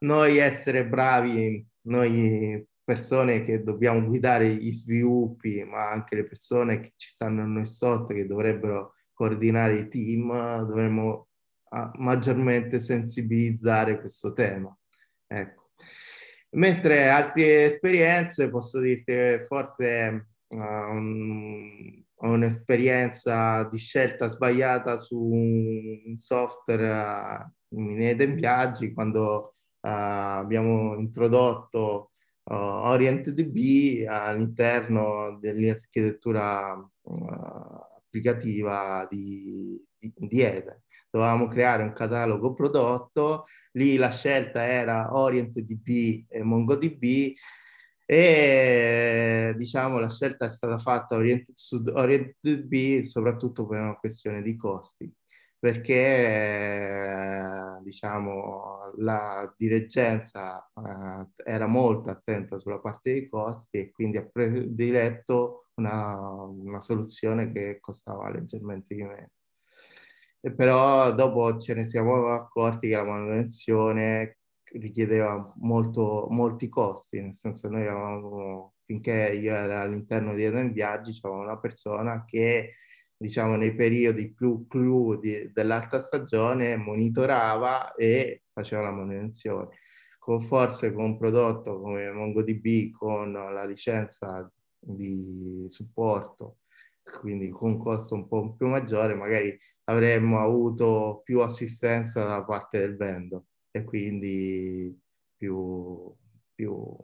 noi 0.00 0.38
essere 0.38 0.86
bravi 0.86 1.66
noi 1.82 2.66
persone 2.86 3.42
che 3.42 3.64
dobbiamo 3.64 4.06
guidare 4.06 4.48
gli 4.48 4.70
sviluppi, 4.70 5.64
ma 5.64 5.90
anche 5.90 6.14
le 6.14 6.24
persone 6.24 6.78
che 6.80 6.92
ci 6.94 7.08
stanno 7.08 7.42
a 7.42 7.44
noi 7.44 7.66
sotto, 7.66 8.14
che 8.14 8.26
dovrebbero 8.26 8.94
coordinare 9.12 9.80
i 9.80 9.88
team, 9.88 10.28
dovremmo 10.64 11.26
ah, 11.70 11.90
maggiormente 11.96 12.78
sensibilizzare 12.78 13.98
questo 13.98 14.32
tema. 14.32 14.72
Ecco. 15.26 15.70
Mentre 16.50 17.08
altre 17.08 17.64
esperienze, 17.64 18.50
posso 18.50 18.78
dirti 18.78 19.02
che 19.12 19.44
forse 19.48 20.28
uh, 20.46 20.56
un, 20.56 22.04
un'esperienza 22.14 23.64
di 23.64 23.78
scelta 23.78 24.28
sbagliata 24.28 24.96
su 24.96 25.18
un 25.18 26.14
software 26.18 27.50
uh, 27.68 27.78
in 27.80 28.00
Eden 28.00 28.36
Viaggi, 28.36 28.92
quando 28.92 29.56
uh, 29.80 29.88
abbiamo 29.88 30.96
introdotto 30.96 32.10
uh, 32.46 32.54
OrientDB 32.54 34.06
all'interno 34.08 35.38
dell'architettura 35.40 36.74
uh, 36.74 37.28
applicativa 37.96 39.06
di, 39.10 39.82
di, 39.98 40.12
di 40.16 40.40
Eden. 40.40 40.82
Dovevamo 41.10 41.48
creare 41.48 41.82
un 41.82 41.92
catalogo 41.92 42.52
prodotto, 42.54 43.46
lì 43.72 43.96
la 43.96 44.10
scelta 44.10 44.66
era 44.66 45.14
OrientDB 45.14 46.26
e 46.28 46.42
MongoDB 46.42 47.34
e 48.08 49.52
diciamo 49.56 49.98
la 49.98 50.10
scelta 50.10 50.46
è 50.46 50.50
stata 50.50 50.78
fatta 50.78 51.16
oriented 51.16 51.56
su 51.56 51.82
OrientDB 51.84 53.02
soprattutto 53.02 53.66
per 53.66 53.80
una 53.80 53.96
questione 53.96 54.42
di 54.42 54.54
costi 54.56 55.12
perché 55.66 57.40
diciamo, 57.82 58.92
la 58.98 59.52
dirigenza 59.56 60.64
eh, 60.76 61.26
era 61.44 61.66
molto 61.66 62.08
attenta 62.10 62.56
sulla 62.60 62.78
parte 62.78 63.10
dei 63.12 63.28
costi 63.28 63.78
e 63.78 63.90
quindi 63.90 64.16
ha 64.16 64.24
prediletto 64.24 65.70
una, 65.74 66.14
una 66.20 66.80
soluzione 66.80 67.50
che 67.50 67.78
costava 67.80 68.30
leggermente 68.30 68.94
di 68.94 69.02
meno. 69.02 69.30
E 70.40 70.52
però 70.52 71.12
dopo 71.12 71.58
ce 71.58 71.74
ne 71.74 71.84
siamo 71.84 72.28
accorti 72.28 72.88
che 72.88 72.94
la 72.94 73.02
manutenzione 73.04 74.38
richiedeva 74.74 75.52
molto, 75.56 76.28
molti 76.30 76.68
costi, 76.68 77.20
nel 77.20 77.34
senso 77.34 77.68
noi 77.68 77.88
avevamo, 77.88 78.74
finché 78.84 79.32
io 79.34 79.52
ero 79.52 79.80
all'interno 79.80 80.32
di 80.32 80.44
Eden 80.44 80.72
Viaggi, 80.72 81.10
c'era 81.10 81.34
una 81.34 81.58
persona 81.58 82.24
che 82.24 82.70
diciamo 83.16 83.56
nei 83.56 83.74
periodi 83.74 84.32
più 84.32 84.66
clou 84.68 85.18
di, 85.18 85.50
dell'alta 85.52 86.00
stagione 86.00 86.76
monitorava 86.76 87.94
e 87.94 88.42
faceva 88.52 88.82
la 88.82 88.92
manutenzione. 88.92 89.76
Con 90.18 90.40
forse 90.40 90.92
con 90.92 91.04
un 91.04 91.18
prodotto 91.18 91.80
come 91.80 92.10
MongoDB 92.10 92.90
con 92.92 93.32
la 93.32 93.64
licenza 93.64 94.50
di 94.78 95.64
supporto, 95.68 96.58
quindi 97.20 97.48
con 97.50 97.72
un 97.72 97.78
costo 97.78 98.14
un 98.14 98.26
po' 98.26 98.54
più 98.54 98.66
maggiore, 98.66 99.14
magari 99.14 99.56
avremmo 99.84 100.40
avuto 100.40 101.20
più 101.24 101.40
assistenza 101.40 102.24
da 102.24 102.44
parte 102.44 102.78
del 102.78 102.96
vendor 102.96 103.42
e 103.70 103.84
quindi 103.84 104.98
più, 105.36 106.12
più, 106.54 106.96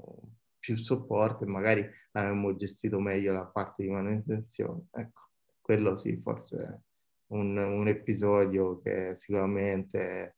più 0.59 0.77
supporto 0.77 1.45
e 1.45 1.47
magari 1.47 1.89
avremmo 2.13 2.55
gestito 2.57 2.99
meglio 2.99 3.33
la 3.33 3.47
parte 3.47 3.85
di 3.85 3.91
manutenzione. 3.91 4.87
Ecco, 4.93 5.21
quello 5.63 5.97
sì, 5.97 6.21
forse 6.23 6.83
un, 7.29 7.57
un 7.57 7.89
episodio 7.89 8.79
che 8.81 9.15
sicuramente 9.15 10.37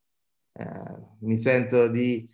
eh, 0.53 0.64
mi 1.20 1.39
sento 1.39 1.89
di 1.89 2.29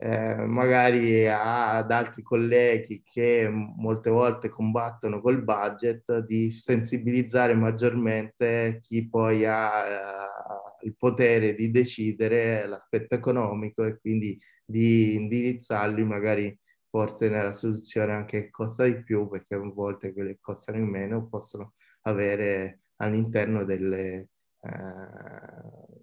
eh, 0.00 0.46
magari 0.46 1.26
ad 1.26 1.90
altri 1.90 2.22
colleghi 2.22 3.02
che 3.02 3.48
molte 3.50 4.10
volte 4.10 4.48
combattono 4.48 5.20
col 5.20 5.42
budget, 5.42 6.20
di 6.24 6.50
sensibilizzare 6.50 7.54
maggiormente 7.54 8.78
chi 8.80 9.08
poi 9.08 9.44
ha 9.44 9.86
eh, 9.86 10.86
il 10.86 10.96
potere 10.96 11.54
di 11.54 11.70
decidere 11.72 12.66
l'aspetto 12.68 13.16
economico 13.16 13.84
e 13.84 13.98
quindi 13.98 14.38
di 14.64 15.14
indirizzarli 15.14 16.04
magari 16.04 16.56
forse 16.88 17.28
nella 17.28 17.52
soluzione 17.52 18.12
anche 18.12 18.42
che 18.44 18.50
costa 18.50 18.84
di 18.84 19.02
più, 19.02 19.28
perché 19.28 19.54
a 19.56 19.58
volte 19.58 20.12
quelle 20.12 20.34
che 20.34 20.38
costano 20.40 20.78
in 20.78 20.88
meno 20.88 21.26
possono 21.28 21.74
avere 22.02 22.80
all'interno 22.96 23.64
delle, 23.64 24.28
eh, 24.60 26.02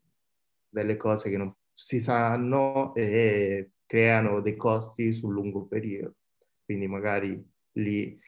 delle 0.67 0.97
cose 0.97 1.29
che 1.29 1.37
non 1.37 1.53
si 1.71 1.99
sanno 1.99 2.93
e 2.95 3.71
creano 3.85 4.41
dei 4.41 4.55
costi 4.55 5.13
sul 5.13 5.33
lungo 5.33 5.65
periodo. 5.65 6.15
Quindi 6.63 6.87
magari 6.87 7.43
lì 7.73 8.19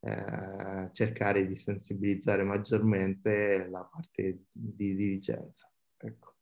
eh, 0.00 0.88
cercare 0.92 1.46
di 1.46 1.56
sensibilizzare 1.56 2.42
maggiormente 2.42 3.66
la 3.68 3.84
parte 3.84 4.44
di 4.52 4.94
dirigenza. 4.94 5.70
Ecco. 5.96 6.34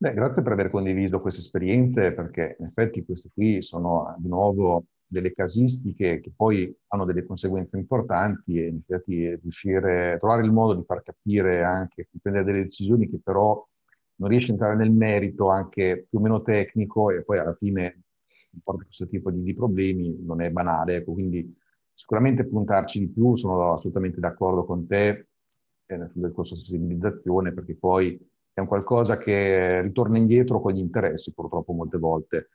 Beh, 0.00 0.14
grazie 0.14 0.42
per 0.42 0.52
aver 0.52 0.70
condiviso 0.70 1.20
queste 1.20 1.40
esperienze, 1.40 2.12
perché 2.12 2.56
in 2.60 2.66
effetti 2.66 3.04
queste 3.04 3.30
qui 3.34 3.62
sono 3.62 4.14
di 4.18 4.28
nuovo 4.28 4.84
delle 5.08 5.32
casistiche 5.32 6.20
che 6.20 6.32
poi 6.36 6.72
hanno 6.88 7.04
delle 7.06 7.24
conseguenze 7.24 7.78
importanti 7.78 8.58
e 8.58 8.66
in 8.68 8.76
effetti 8.76 9.34
riuscire 9.36 10.12
a 10.12 10.18
trovare 10.18 10.44
il 10.44 10.52
modo 10.52 10.74
di 10.74 10.84
far 10.84 11.02
capire 11.02 11.62
anche, 11.64 12.08
di 12.10 12.18
prendere 12.20 12.44
delle 12.44 12.64
decisioni 12.64 13.08
che 13.08 13.18
però 13.22 13.66
non 14.16 14.28
riesce 14.28 14.50
a 14.50 14.52
entrare 14.52 14.76
nel 14.76 14.92
merito 14.92 15.48
anche 15.48 16.06
più 16.08 16.18
o 16.18 16.22
meno 16.22 16.42
tecnico 16.42 17.10
e 17.10 17.24
poi 17.24 17.38
alla 17.38 17.54
fine 17.54 18.02
porta 18.62 18.84
questo 18.84 19.06
tipo 19.06 19.30
di, 19.30 19.42
di, 19.42 19.54
problemi 19.54 20.16
non 20.24 20.42
è 20.42 20.50
banale. 20.50 20.96
Ecco, 20.96 21.12
quindi 21.12 21.54
sicuramente 21.92 22.46
puntarci 22.46 22.98
di 22.98 23.08
più, 23.08 23.34
sono 23.34 23.74
assolutamente 23.74 24.20
d'accordo 24.20 24.64
con 24.64 24.86
te 24.86 25.28
eh, 25.86 26.08
sul 26.12 26.22
discorso 26.22 26.54
di 26.54 26.64
sensibilizzazione 26.64 27.52
perché 27.52 27.74
poi 27.74 28.18
è 28.52 28.60
un 28.60 28.66
qualcosa 28.66 29.18
che 29.18 29.80
ritorna 29.82 30.18
indietro 30.18 30.60
con 30.60 30.72
gli 30.72 30.80
interessi 30.80 31.32
purtroppo 31.32 31.72
molte 31.72 31.98
volte. 31.98 32.48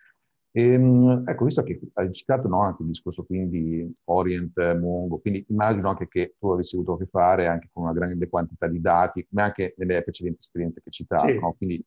E, 0.55 0.73
ehm, 0.73 1.23
ecco, 1.27 1.45
visto 1.45 1.63
che 1.63 1.79
hai 1.93 2.11
citato 2.11 2.47
no, 2.47 2.61
anche 2.61 2.83
il 2.83 2.89
discorso 2.89 3.25
quindi 3.25 3.91
Orient, 4.05 4.75
Mongo, 4.75 5.17
quindi 5.17 5.43
immagino 5.49 5.89
anche 5.89 6.07
che 6.07 6.35
tu 6.37 6.51
avessi 6.51 6.75
avuto 6.75 6.93
a 6.93 6.97
che 6.99 7.07
fare 7.07 7.47
anche 7.47 7.69
con 7.73 7.83
una 7.83 7.93
grande 7.93 8.29
quantità 8.29 8.67
di 8.67 8.79
dati, 8.79 9.25
come 9.27 9.41
anche 9.41 9.73
nelle 9.77 10.03
precedenti 10.03 10.39
esperienze 10.39 10.81
che 10.83 10.91
citavi. 10.91 11.31
Sì. 11.31 11.39
No? 11.39 11.53
Quindi 11.53 11.83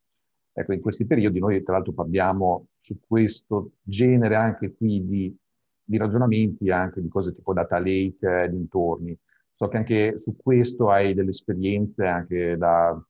ecco, 0.51 0.73
in 0.73 0.81
questi 0.81 1.05
periodi 1.05 1.39
noi 1.39 1.63
tra 1.63 1.75
l'altro 1.75 1.93
parliamo 1.93 2.67
su 2.81 2.99
questo 2.99 3.71
genere 3.81 4.35
anche 4.35 4.75
qui 4.75 5.05
di, 5.05 5.33
di 5.81 5.97
ragionamenti, 5.97 6.69
anche 6.69 7.01
di 7.01 7.07
cose 7.07 7.33
tipo 7.33 7.53
data 7.53 7.79
lake 7.79 8.27
e 8.27 8.43
eh, 8.43 8.49
dintorni. 8.49 9.17
So 9.55 9.69
che 9.69 9.77
anche 9.77 10.17
su 10.19 10.35
questo 10.35 10.89
hai 10.89 11.13
delle 11.13 11.29
esperienze 11.29 12.03
anche 12.03 12.57
da 12.57 13.01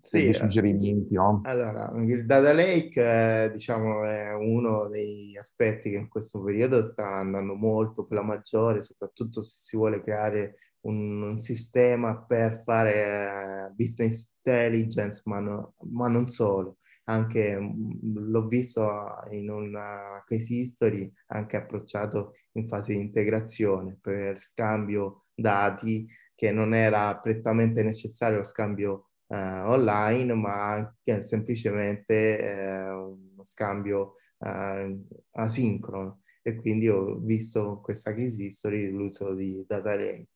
sì, 0.00 0.18
dei 0.18 0.28
eh, 0.28 0.34
suggerimenti, 0.34 1.14
no? 1.14 1.40
Allora, 1.44 1.92
il 1.96 2.26
data 2.26 2.52
lake, 2.52 3.44
eh, 3.44 3.50
diciamo, 3.50 4.04
è 4.04 4.32
uno 4.34 4.88
degli 4.88 5.36
aspetti 5.36 5.90
che 5.90 5.96
in 5.96 6.08
questo 6.08 6.42
periodo 6.42 6.82
sta 6.82 7.06
andando 7.16 7.54
molto 7.54 8.04
per 8.04 8.18
la 8.18 8.24
maggiore, 8.24 8.82
soprattutto 8.82 9.42
se 9.42 9.54
si 9.56 9.76
vuole 9.76 10.02
creare 10.02 10.56
un, 10.80 11.22
un 11.22 11.38
sistema 11.38 12.16
per 12.22 12.62
fare 12.64 13.68
uh, 13.70 13.74
business 13.74 14.32
intelligence, 14.44 15.22
ma, 15.24 15.40
no, 15.40 15.74
ma, 15.90 16.08
non 16.08 16.28
solo. 16.28 16.78
Anche 17.04 17.58
mm, 17.58 18.30
l'ho 18.30 18.46
visto 18.46 18.88
in 19.30 19.50
una 19.50 20.22
case 20.26 20.54
history, 20.54 21.12
anche 21.28 21.56
approcciato 21.56 22.34
in 22.52 22.68
fase 22.68 22.94
di 22.94 23.00
integrazione 23.00 23.98
per 24.00 24.40
scambio 24.40 25.26
dati 25.34 26.08
che 26.34 26.50
non 26.50 26.74
era 26.74 27.16
prettamente 27.18 27.82
necessario 27.82 28.38
lo 28.38 28.44
scambio 28.44 29.05
eh, 29.05 29.05
online, 29.34 30.34
ma 30.34 30.72
anche 30.72 31.22
semplicemente 31.22 32.38
eh, 32.38 32.90
uno 32.90 33.42
scambio 33.42 34.14
eh, 34.38 34.98
asincrono. 35.32 36.20
E 36.42 36.54
quindi 36.54 36.88
ho 36.88 37.18
visto 37.18 37.80
questa 37.82 38.14
case 38.14 38.44
history 38.44 38.88
l'uso 38.90 39.34
di 39.34 39.64
data 39.66 39.96
lake. 39.96 40.28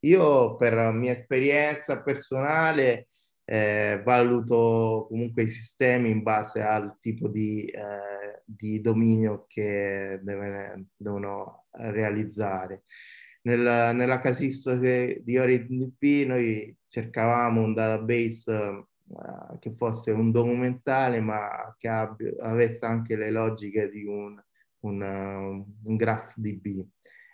Io 0.00 0.56
per 0.56 0.92
mia 0.92 1.12
esperienza 1.12 2.02
personale 2.02 3.06
eh, 3.44 4.02
valuto 4.04 5.06
comunque 5.08 5.44
i 5.44 5.48
sistemi 5.48 6.10
in 6.10 6.22
base 6.22 6.60
al 6.60 6.98
tipo 7.00 7.28
di, 7.28 7.64
eh, 7.64 8.42
di 8.44 8.80
dominio 8.82 9.46
che 9.48 10.20
deve, 10.22 10.84
devono 10.94 11.64
realizzare 11.70 12.82
nella, 13.48 13.92
nella 13.92 14.20
casistica 14.20 14.76
di 14.76 15.38
OriDB 15.38 16.26
noi 16.26 16.76
cercavamo 16.86 17.62
un 17.62 17.72
database 17.72 18.52
uh, 18.52 19.58
che 19.58 19.72
fosse 19.72 20.10
un 20.10 20.30
documentale 20.30 21.20
ma 21.20 21.74
che 21.78 21.88
abbia, 21.88 22.30
avesse 22.40 22.84
anche 22.84 23.16
le 23.16 23.30
logiche 23.30 23.88
di 23.88 24.04
un, 24.04 24.38
un, 24.80 25.00
uh, 25.00 25.88
un 25.88 25.96
graph 25.96 26.34
DB 26.36 26.84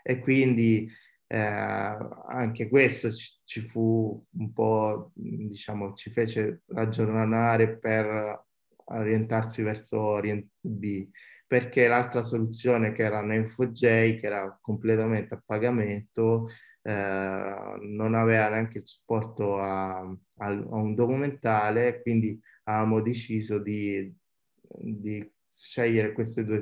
e 0.05 0.21
quindi 0.21 0.89
eh, 1.27 1.39
anche 1.39 2.69
questo 2.69 3.11
ci, 3.11 3.33
ci, 3.45 3.61
fu 3.63 4.23
un 4.39 4.53
po' 4.53 5.11
diciamo 5.15 5.95
ci 5.95 6.11
fece 6.11 6.61
ragionare 6.67 7.79
per 7.79 8.45
orientarsi 8.85 9.63
verso 9.63 9.99
OrientDB 9.99 11.09
perché 11.47 11.87
l'altra 11.87 12.23
soluzione 12.23 12.93
che 12.93 13.03
era 13.03 13.23
Neo4j, 13.23 14.19
che 14.19 14.27
era 14.27 14.59
completamente 14.61 15.35
a 15.35 15.43
pagamento, 15.45 16.49
eh, 16.83 17.77
non 17.81 18.15
aveva 18.15 18.49
neanche 18.49 18.79
il 18.79 18.87
supporto 18.87 19.59
a, 19.59 19.99
a, 20.01 20.17
a 20.47 20.49
un 20.49 20.95
documentale, 20.95 22.03
quindi 22.03 22.39
avevamo 22.65 23.01
deciso 23.03 23.59
di, 23.59 24.13
di 24.67 25.33
scegliere 25.47 26.13
queste 26.13 26.45
due 26.45 26.61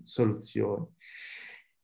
soluzioni. 0.00 0.86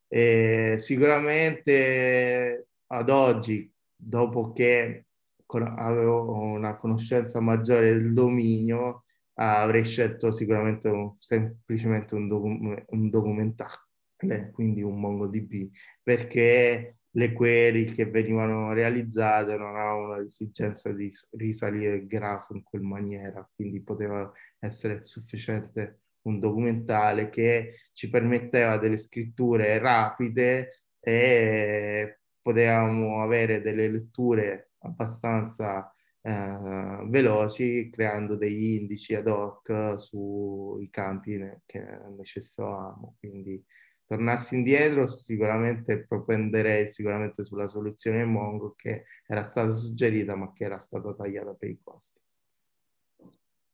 E 0.09 0.76
sicuramente 0.78 2.68
ad 2.86 3.11
oggi, 3.11 3.72
dopo 3.95 4.53
che 4.53 5.07
avevo 5.47 6.32
una 6.32 6.76
conoscenza 6.76 7.41
maggiore 7.41 7.93
del 7.93 8.12
dominio, 8.12 9.05
avrei 9.41 9.84
scelto 9.84 10.32
sicuramente 10.32 10.88
un, 10.88 11.14
semplicemente 11.18 12.14
un, 12.14 12.28
docu- 12.28 12.84
un 12.88 13.11
documentale, 13.11 14.51
quindi 14.53 14.82
un 14.82 15.01
MongoDB, 15.01 15.70
perché 16.03 16.97
le 17.12 17.32
query 17.32 17.86
che 17.86 18.07
venivano 18.07 18.72
realizzate 18.72 19.57
non 19.57 19.76
avevano 19.76 20.18
l'esigenza 20.20 20.93
di 20.93 21.11
risalire 21.32 21.97
il 21.97 22.07
grafo 22.07 22.55
in 22.55 22.62
quel 22.62 22.82
maniera, 22.82 23.49
quindi 23.55 23.82
poteva 23.82 24.30
essere 24.59 25.05
sufficiente 25.05 26.03
un 26.22 26.38
documentale 26.38 27.30
che 27.30 27.74
ci 27.95 28.11
permetteva 28.11 28.76
delle 28.76 28.99
scritture 28.99 29.78
rapide 29.78 30.84
e 31.01 32.20
potevamo 32.43 33.22
avere 33.22 33.62
delle 33.62 33.88
letture 33.88 34.72
abbastanza 34.80 35.93
eh, 36.23 37.07
veloci 37.07 37.91
creando 37.91 38.37
degli 38.37 38.79
indici 38.79 39.14
ad 39.14 39.27
hoc 39.27 39.95
sui 39.99 40.91
campi 40.91 41.39
che 41.66 41.85
necessitavamo. 42.16 43.16
Quindi 43.18 43.64
tornassi 44.05 44.57
indietro 44.57 45.07
sicuramente 45.07 46.03
propenderei 46.03 46.89
sicuramente 46.89 47.45
sulla 47.45 47.68
soluzione 47.68 48.25
Mongo 48.25 48.75
che 48.77 49.05
era 49.27 49.43
stata 49.43 49.73
suggerita 49.73 50.35
ma 50.35 50.53
che 50.53 50.64
era 50.64 50.79
stata 50.79 51.14
tagliata 51.14 51.55
per 51.55 51.68
i 51.71 51.79
costi. 51.83 52.18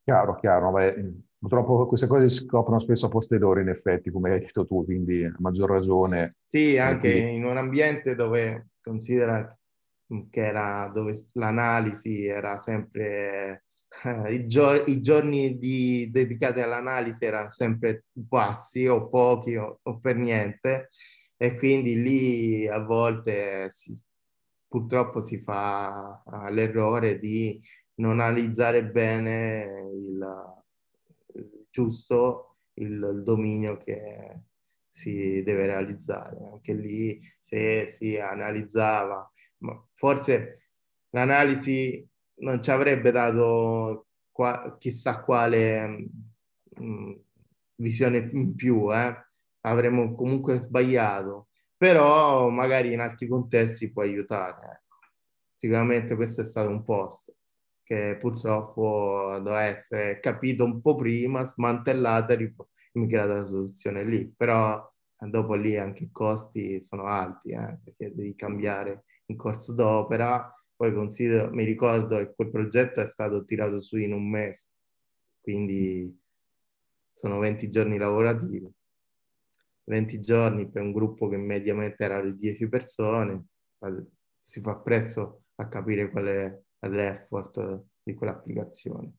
Chiaro, 0.05 0.37
chiaro. 0.37 0.71
Beh, 0.71 1.15
purtroppo 1.37 1.87
queste 1.89 2.07
cose 2.07 2.29
si 2.29 2.45
scoprono 2.45 2.79
spesso 2.79 3.07
a 3.07 3.09
posteriori 3.09 3.63
in 3.63 3.69
effetti, 3.71 4.11
come 4.11 4.31
hai 4.31 4.39
detto 4.39 4.65
tu, 4.65 4.85
quindi 4.85 5.25
a 5.25 5.35
maggior 5.39 5.69
ragione. 5.69 6.37
Sì, 6.45 6.79
anche 6.79 7.11
quindi... 7.11 7.35
in 7.35 7.45
un 7.45 7.57
ambiente 7.57 8.15
dove 8.15 8.69
considera 8.81 9.56
era 10.31 10.91
dove 10.95 11.27
l'analisi 11.33 12.27
era 12.27 12.61
sempre 12.61 13.65
eh, 14.05 14.35
i, 14.35 14.47
gio- 14.47 14.85
i, 14.85 15.01
giorni 15.01 15.59
di, 15.59 16.09
dedicati 16.11 16.61
all'analisi 16.61 17.25
erano 17.25 17.51
sempre 17.51 18.05
bassi 18.13 18.87
o 18.87 19.09
pochi 19.09 19.57
o, 19.57 19.81
o, 19.83 19.99
per 19.99 20.17
niente 20.17 20.89
e 21.37 21.57
quindi 21.57 22.01
lì 22.03 22.67
a 22.69 22.79
volte 22.79 23.69
si, 23.71 23.95
purtroppo 24.69 25.21
si 25.21 25.39
fa 25.39 26.23
l'errore 26.51 27.19
di 27.19 27.61
non 27.97 28.21
analizzare 28.21 28.85
bene 28.85 29.91
il, 29.93 30.55
il 31.35 31.67
giusto 31.71 32.57
il, 32.75 32.93
il 32.93 33.23
dominio 33.23 33.77
che 33.79 34.41
si 34.89 35.43
deve 35.43 35.67
realizzare. 35.67 36.39
Anche 36.53 36.73
lì 36.73 37.21
se 37.41 37.87
si 37.87 38.19
analizzava, 38.19 39.31
ma 39.59 39.83
forse 39.95 40.69
l'analisi 41.11 42.07
non 42.39 42.63
ci 42.63 42.71
avrebbe 42.71 43.11
dato 43.11 44.07
qua, 44.31 44.77
chissà 44.79 45.21
quale 45.21 45.87
mh, 45.87 46.11
mm, 46.83 47.13
visione 47.77 48.29
in 48.33 48.55
più, 48.55 48.93
eh? 48.95 49.25
avremmo 49.63 50.15
comunque 50.15 50.59
sbagliato, 50.59 51.49
però 51.77 52.49
magari 52.49 52.93
in 52.93 53.01
altri 53.01 53.27
contesti 53.29 53.91
può 53.91 54.03
aiutare. 54.03 54.63
Ecco. 54.65 54.97
Sicuramente 55.57 56.15
questo 56.15 56.43
è 56.43 56.45
stato 56.45 56.69
un 56.69 56.85
posto 56.85 57.35
che 57.83 58.17
purtroppo 58.19 59.39
doveva 59.39 59.63
essere 59.63 60.19
capito 60.21 60.65
un 60.65 60.81
po' 60.81 60.97
prima, 60.97 61.45
smantellato 61.45 62.33
e 62.33 62.55
migrata 62.93 63.35
la 63.39 63.47
soluzione 63.47 64.05
lì, 64.05 64.29
però 64.37 64.93
dopo 65.19 65.55
lì 65.55 65.77
anche 65.77 66.05
i 66.05 66.11
costi 66.11 66.81
sono 66.81 67.07
alti, 67.07 67.53
eh, 67.53 67.79
perché 67.83 68.13
devi 68.15 68.35
cambiare 68.35 69.05
in 69.27 69.37
corso 69.37 69.75
d'opera, 69.75 70.53
poi 70.75 70.93
considero, 70.93 71.51
mi 71.51 71.65
ricordo 71.65 72.19
che 72.19 72.35
quel 72.35 72.51
progetto 72.51 73.01
è 73.01 73.07
stato 73.07 73.45
tirato 73.45 73.81
su 73.81 73.97
in 73.97 74.13
un 74.13 74.29
mese, 74.29 74.69
quindi 75.41 76.15
sono 77.11 77.39
20 77.39 77.71
giorni 77.71 77.97
lavorativi, 77.97 78.71
20 79.85 80.21
giorni 80.21 80.69
per 80.69 80.83
un 80.83 80.93
gruppo 80.93 81.29
che 81.29 81.37
mediamente 81.37 82.05
era 82.05 82.21
di 82.21 82.35
10 82.35 82.69
persone, 82.69 83.47
si 84.43 84.61
fa 84.61 84.77
presto 84.77 85.43
a 85.57 85.69
capire 85.69 86.11
qual 86.11 86.27
è 86.27 86.61
l'effort 86.87 87.85
di 88.03 88.15
quell'applicazione. 88.15 89.13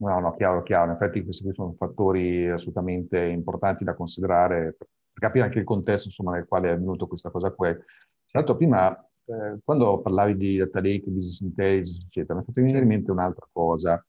No, 0.00 0.18
no, 0.18 0.34
chiaro, 0.34 0.62
chiaro. 0.62 0.90
In 0.90 0.96
effetti 0.96 1.22
questi 1.22 1.44
qui 1.44 1.52
sono 1.52 1.74
fattori 1.74 2.48
assolutamente 2.48 3.22
importanti 3.22 3.84
da 3.84 3.94
considerare 3.94 4.74
per 4.76 4.88
capire 5.12 5.44
anche 5.44 5.58
il 5.58 5.64
contesto 5.64 6.08
insomma, 6.08 6.32
nel 6.32 6.46
quale 6.46 6.72
è 6.72 6.76
venuto 6.78 7.06
questa 7.06 7.30
cosa 7.30 7.50
qui. 7.50 7.68
Tra 8.30 8.40
l'altro 8.40 8.56
prima, 8.56 8.96
eh, 9.24 9.58
quando 9.64 10.00
parlavi 10.00 10.36
di 10.36 10.56
data 10.56 10.80
lake, 10.80 11.10
business 11.10 11.40
intelligence, 11.40 12.04
eccetera, 12.04 12.34
mi 12.34 12.42
è 12.42 12.44
fatto 12.44 12.60
venire 12.60 12.78
in 12.80 12.86
mente 12.86 13.10
un'altra 13.10 13.46
cosa 13.50 14.04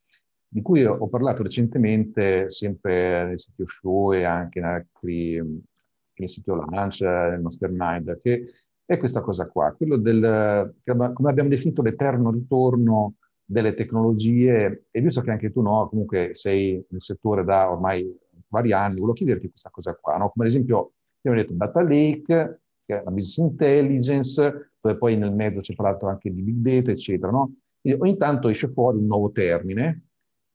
di 0.53 0.61
cui 0.61 0.84
ho 0.84 1.07
parlato 1.07 1.43
recentemente 1.43 2.49
sempre 2.49 3.26
nel 3.26 3.39
sito 3.39 3.65
show 3.65 4.11
e 4.13 4.26
anche 4.26 4.59
in 4.59 4.65
altri, 4.65 5.36
nel 5.38 6.30
sito 6.30 6.55
Launch, 6.55 6.99
nel 7.01 7.39
Mastermind, 7.39 8.19
che 8.22 8.51
è 8.86 8.97
questa 8.97 9.22
cosa 9.22 9.47
qua, 9.47 9.72
quello 9.72 9.95
del, 9.95 10.76
come 10.84 11.30
abbiamo 11.30 11.47
definito 11.47 11.82
l'eterno 11.82 12.32
ritorno 12.32 13.15
delle 13.45 13.74
tecnologie 13.74 14.88
e 14.91 15.01
visto 15.01 15.22
che 15.22 15.32
anche 15.32 15.51
tu 15.51 15.61
no, 15.61 15.88
comunque 15.88 16.32
sei 16.34 16.86
nel 16.89 17.01
settore 17.01 17.45
da 17.45 17.72
ormai 17.72 18.05
vari 18.49 18.74
anni, 18.74 18.95
volevo 18.95 19.13
chiederti 19.13 19.47
questa 19.49 19.69
cosa 19.69 19.95
qua, 19.95 20.17
no? 20.17 20.30
come 20.32 20.45
ad 20.45 20.51
esempio 20.51 20.93
abbiamo 21.22 21.41
detto 21.41 21.53
data 21.53 21.82
lake, 21.82 22.61
che 22.91 22.99
è 22.99 23.03
la 23.03 23.11
business 23.11 23.37
intelligence, 23.37 24.71
dove 24.79 24.97
poi 24.97 25.15
nel 25.15 25.33
mezzo 25.33 25.61
c'è 25.61 25.73
parlato 25.73 26.07
anche 26.07 26.31
di 26.31 26.41
big 26.41 26.57
data, 26.57 26.91
eccetera. 26.91 27.31
No? 27.31 27.53
Ogni 27.97 28.17
tanto 28.17 28.49
esce 28.49 28.67
fuori 28.67 28.97
un 28.97 29.05
nuovo 29.05 29.31
termine 29.31 30.07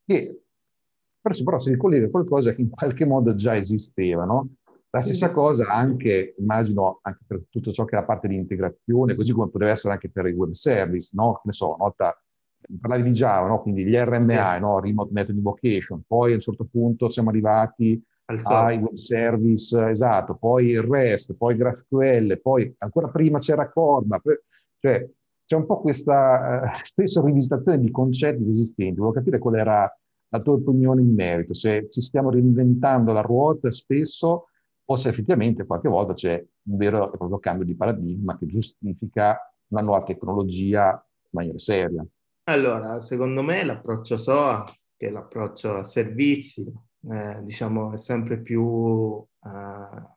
che 0.05 0.43
però 1.21 1.59
si 1.59 1.71
ricollega 1.71 2.07
a 2.07 2.11
qualcosa 2.11 2.55
che 2.55 2.61
in 2.61 2.71
qualche 2.71 3.05
modo 3.05 3.35
già 3.35 3.57
esisteva. 3.57 4.25
No? 4.25 4.51
La 4.91 5.01
stessa 5.01 5.33
cosa 5.33 5.67
anche, 5.67 6.35
immagino, 6.39 7.01
anche 7.03 7.21
per 7.27 7.43
tutto 7.51 7.73
ciò 7.73 7.85
che 7.85 7.97
è 7.97 7.99
la 7.99 8.05
parte 8.05 8.29
di 8.29 8.37
integrazione, 8.37 9.17
così 9.17 9.33
come 9.33 9.51
potrebbe 9.51 9.73
essere 9.73 9.95
anche 9.95 10.09
per 10.09 10.27
i 10.27 10.33
web 10.33 10.53
service, 10.53 11.11
no? 11.15 11.35
Che 11.35 11.41
ne 11.45 11.53
so, 11.53 11.75
nota 11.79 12.17
parlavi 12.81 13.03
di 13.03 13.11
Java, 13.11 13.47
no? 13.47 13.61
quindi 13.61 13.85
gli 13.85 13.95
RMA, 13.95 14.59
no? 14.59 14.79
Remote 14.81 15.13
Method 15.13 15.37
Invocation, 15.37 16.03
poi 16.07 16.33
a 16.33 16.35
un 16.35 16.41
certo 16.41 16.65
punto 16.65 17.09
siamo 17.09 17.31
arrivati 17.31 18.01
ai 18.27 18.79
web 18.79 18.97
service, 18.97 19.89
esatto, 19.89 20.35
poi 20.35 20.71
il 20.71 20.83
REST, 20.83 21.35
poi 21.35 21.57
GraphQL, 21.57 22.41
poi 22.41 22.75
ancora 22.79 23.09
prima 23.09 23.39
c'era 23.39 23.71
Corba, 23.71 24.21
cioè 24.81 25.09
c'è 25.45 25.57
un 25.57 25.65
po' 25.65 25.81
questa 25.81 26.73
eh, 26.73 26.81
spesso 26.83 27.25
rivisitazione 27.25 27.79
di 27.79 27.91
concetti 27.91 28.49
esistenti. 28.51 28.99
Volevo 28.99 29.13
capire 29.13 29.39
qual 29.39 29.57
era 29.57 29.99
la 30.29 30.41
tua 30.41 30.55
opinione 30.55 31.03
in 31.03 31.15
merito, 31.15 31.55
se 31.55 31.87
ci 31.89 32.01
stiamo 32.01 32.31
reinventando 32.31 33.13
la 33.13 33.21
ruota 33.21 33.71
spesso 33.71 34.49
o 34.89 34.97
se 34.97 35.09
effettivamente 35.09 35.65
qualche 35.65 35.89
volta 35.89 36.13
c'è 36.13 36.45
un 36.69 36.77
vero 36.77 37.13
e 37.13 37.17
proprio 37.17 37.39
cambio 37.39 37.65
di 37.65 37.77
paradigma 37.77 38.37
che 38.37 38.47
giustifica 38.47 39.39
una 39.69 39.83
nuova 39.83 40.03
tecnologia 40.03 40.91
in 40.91 41.29
maniera 41.31 41.59
seria. 41.59 42.05
Allora, 42.49 43.01
secondo 43.01 43.43
me 43.43 43.65
l'approccio 43.65 44.17
SOA, 44.17 44.65
che 44.97 45.09
è 45.09 45.11
l'approccio 45.11 45.75
a 45.75 45.85
servizi, 45.85 46.73
eh, 47.11 47.43
diciamo, 47.43 47.93
è 47.93 47.99
sempre 47.99 48.41
più 48.41 49.25
eh, 49.45 50.15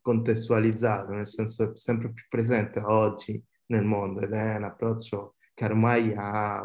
contestualizzato, 0.00 1.12
nel 1.12 1.26
senso 1.26 1.72
è 1.72 1.76
sempre 1.76 2.12
più 2.12 2.24
presente 2.28 2.80
oggi 2.80 3.42
nel 3.66 3.84
mondo 3.84 4.20
ed 4.20 4.32
è 4.32 4.56
un 4.56 4.64
approccio 4.64 5.36
che 5.54 5.64
ormai 5.64 6.12
ha 6.16 6.62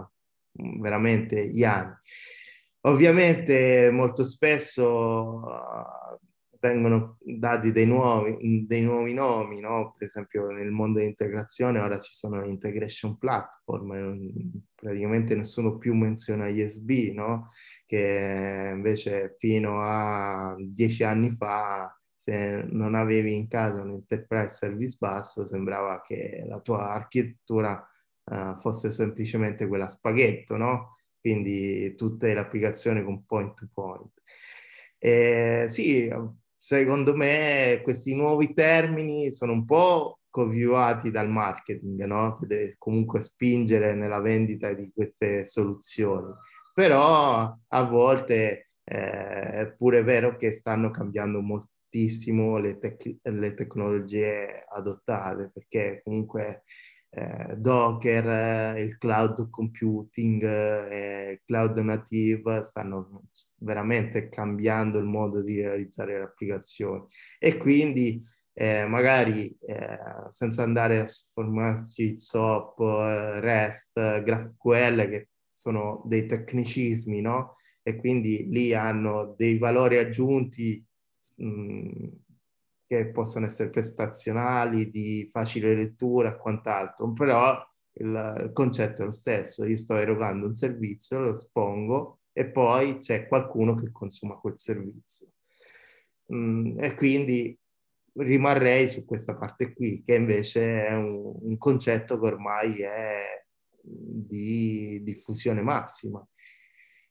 mm, 0.62 0.82
veramente 0.82 1.48
gli 1.50 1.64
anni. 1.64 1.96
Ovviamente 2.82 3.90
molto 3.92 4.24
spesso 4.24 5.42
vengono 6.60 7.18
dati 7.22 7.72
dei 7.72 7.86
nuovi, 7.86 8.66
dei 8.68 8.82
nuovi 8.82 9.14
nomi, 9.14 9.60
no? 9.60 9.94
per 9.98 10.08
esempio 10.08 10.50
nel 10.50 10.72
mondo 10.72 11.00
dell'integrazione 11.00 11.80
ora 11.80 12.00
ci 12.00 12.14
sono 12.14 12.44
integration 12.46 13.18
platform, 13.18 14.52
praticamente 14.76 15.36
nessuno 15.36 15.78
più 15.78 15.94
menziona 15.94 16.48
ISB, 16.48 17.14
no? 17.14 17.48
che 17.86 18.72
invece 18.74 19.36
fino 19.38 19.82
a 19.82 20.56
dieci 20.60 21.04
anni 21.04 21.32
fa 21.32 21.94
se 22.14 22.64
non 22.70 22.96
avevi 22.96 23.34
in 23.34 23.48
casa 23.48 23.82
un 23.82 23.92
enterprise 23.92 24.54
service 24.54 24.98
bus 25.00 25.46
sembrava 25.46 26.02
che 26.02 26.44
la 26.46 26.60
tua 26.60 26.92
architettura 26.92 27.82
uh, 28.26 28.60
fosse 28.60 28.92
semplicemente 28.92 29.68
quella 29.68 29.88
spaghetto, 29.88 30.58
no? 30.58 30.98
quindi 31.22 31.96
tutte 31.96 32.34
le 32.34 32.40
applicazioni 32.42 33.04
con 33.04 33.26
point 33.26 33.54
to 33.54 33.70
point. 33.74 34.12
Eh, 34.98 35.66
sì, 35.70 36.12
secondo 36.60 37.16
me 37.16 37.80
questi 37.82 38.14
nuovi 38.14 38.54
termini 38.54 39.32
sono 39.32 39.54
un 39.54 39.64
po' 39.64 40.20
coviuati 40.30 41.10
dal 41.10 41.30
marketing, 41.30 42.04
no? 42.04 42.38
che 42.38 42.46
deve 42.46 42.76
comunque 42.78 43.22
spingere 43.22 43.96
nella 43.96 44.20
vendita 44.20 44.74
di 44.74 44.92
queste 44.94 45.46
soluzioni. 45.46 46.32
Però 46.74 47.58
a 47.68 47.84
volte 47.84 48.72
eh, 48.84 49.42
è 49.52 49.74
pure 49.78 50.04
vero 50.04 50.36
che 50.38 50.52
stanno 50.52 50.92
cambiando 50.92 51.40
moltissimo 51.42 52.58
le, 52.58 52.78
tec- 52.78 53.18
le 53.22 53.54
tecnologie 53.54 54.66
adottate, 54.68 55.50
perché 55.54 56.02
comunque 56.04 56.64
eh, 57.12 57.56
Docker, 57.58 58.28
eh, 58.76 58.82
il 58.82 58.98
cloud 58.98 59.50
computing, 59.50 60.44
eh, 60.44 61.42
cloud 61.46 61.78
native 61.78 62.64
stanno 62.64 63.24
veramente 63.58 64.30
cambiando 64.30 65.00
il 65.00 65.06
modo 65.06 65.42
di 65.42 65.62
realizzare 65.62 66.18
le 66.18 66.24
applicazioni 66.26 67.06
e 67.40 67.58
quindi 67.58 68.22
eh, 68.54 68.86
magari 68.86 69.58
eh, 69.62 69.98
senza 70.30 70.64
andare 70.64 71.00
a 71.00 71.08
formarsi 71.34 72.18
SOAP, 72.18 72.80
eh, 72.80 73.40
REST, 73.40 74.24
GraphQL 74.24 75.10
che 75.10 75.30
sono 75.54 76.04
dei 76.06 76.26
tecnicismi, 76.26 77.22
no? 77.22 77.56
E 77.82 77.96
quindi 77.96 78.50
lì 78.50 78.74
hanno 78.74 79.34
dei 79.38 79.58
valori 79.58 79.98
aggiunti 79.98 80.86
mh, 81.38 81.46
mm, 81.46 82.08
che 82.90 83.12
possono 83.12 83.46
essere 83.46 83.70
prestazionali, 83.70 84.90
di 84.90 85.30
facile 85.32 85.76
lettura 85.76 86.34
e 86.34 86.38
quant'altro, 86.38 87.14
però 87.14 87.56
il, 87.94 88.42
il, 88.46 88.52
concetto 88.52 89.04
è 89.04 89.06
lo 89.06 89.12
stesso, 89.12 89.64
io 89.64 89.78
sto 89.78 89.96
erogando 89.96 90.48
un 90.48 90.56
servizio, 90.56 91.20
lo 91.20 91.34
espongo 91.34 92.22
e 92.34 92.50
poi 92.50 92.98
c'è 92.98 93.28
qualcuno 93.28 93.76
che 93.76 93.92
consuma 93.92 94.38
quel 94.38 94.58
servizio. 94.58 95.28
Mm, 96.34 96.80
e 96.80 96.96
quindi 96.96 97.56
rimarrei 98.14 98.88
su 98.88 99.06
questa 99.06 99.38
parte 99.38 99.72
qui, 99.72 100.02
che 100.04 100.16
invece 100.16 100.88
è 100.88 100.96
un, 100.96 101.32
un 101.42 101.58
concetto 101.60 102.20
che 102.20 102.26
ormai 102.26 102.82
è 102.82 103.46
di 103.84 105.00
diffusione 105.04 105.62
massima. 105.62 106.28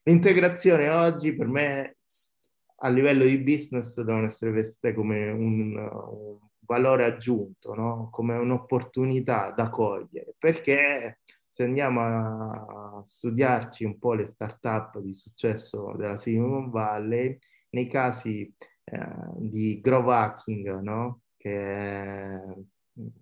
L'integrazione 0.03 0.89
oggi 0.89 1.33
per 1.33 1.47
me 1.47 1.95
a 2.81 2.89
livello 2.89 3.25
di 3.25 3.37
business 3.39 4.01
devono 4.01 4.25
essere 4.25 4.51
viste 4.51 4.93
come 4.93 5.29
un, 5.31 5.75
un 5.77 6.37
valore 6.61 7.05
aggiunto, 7.05 7.73
no? 7.73 8.09
come 8.11 8.35
un'opportunità 8.35 9.51
da 9.51 9.69
cogliere, 9.69 10.35
perché 10.37 11.19
se 11.47 11.63
andiamo 11.63 12.01
a 12.01 13.01
studiarci 13.03 13.83
un 13.83 13.97
po' 13.97 14.13
le 14.13 14.25
start-up 14.25 14.99
di 14.99 15.13
successo 15.13 15.93
della 15.97 16.15
Silicon 16.15 16.69
Valley, 16.69 17.37
nei 17.71 17.87
casi 17.87 18.53
eh, 18.83 19.07
di 19.37 19.79
growth 19.81 20.09
hacking, 20.09 20.79
no? 20.79 21.21
che 21.37 21.57
è 21.57 22.41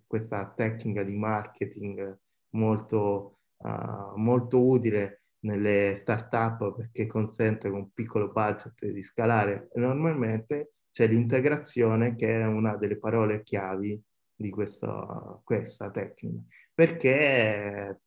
questa 0.05 0.51
tecnica 0.55 1.03
di 1.03 1.15
marketing 1.15 2.19
molto, 2.51 3.39
uh, 3.57 4.15
molto 4.15 4.65
utile 4.65 5.21
nelle 5.47 5.95
start-up 5.95 6.75
perché 6.75 7.07
consente 7.07 7.69
con 7.69 7.79
un 7.79 7.93
piccolo 7.93 8.31
budget 8.31 8.85
di 8.85 9.01
scalare 9.01 9.69
enormemente, 9.73 10.73
c'è 10.91 11.07
l'integrazione 11.07 12.15
che 12.15 12.41
è 12.41 12.45
una 12.45 12.75
delle 12.75 12.97
parole 12.97 13.43
chiavi 13.43 14.01
di 14.35 14.49
questa, 14.49 15.39
questa 15.43 15.89
tecnica. 15.89 16.41
Perché 16.73 18.01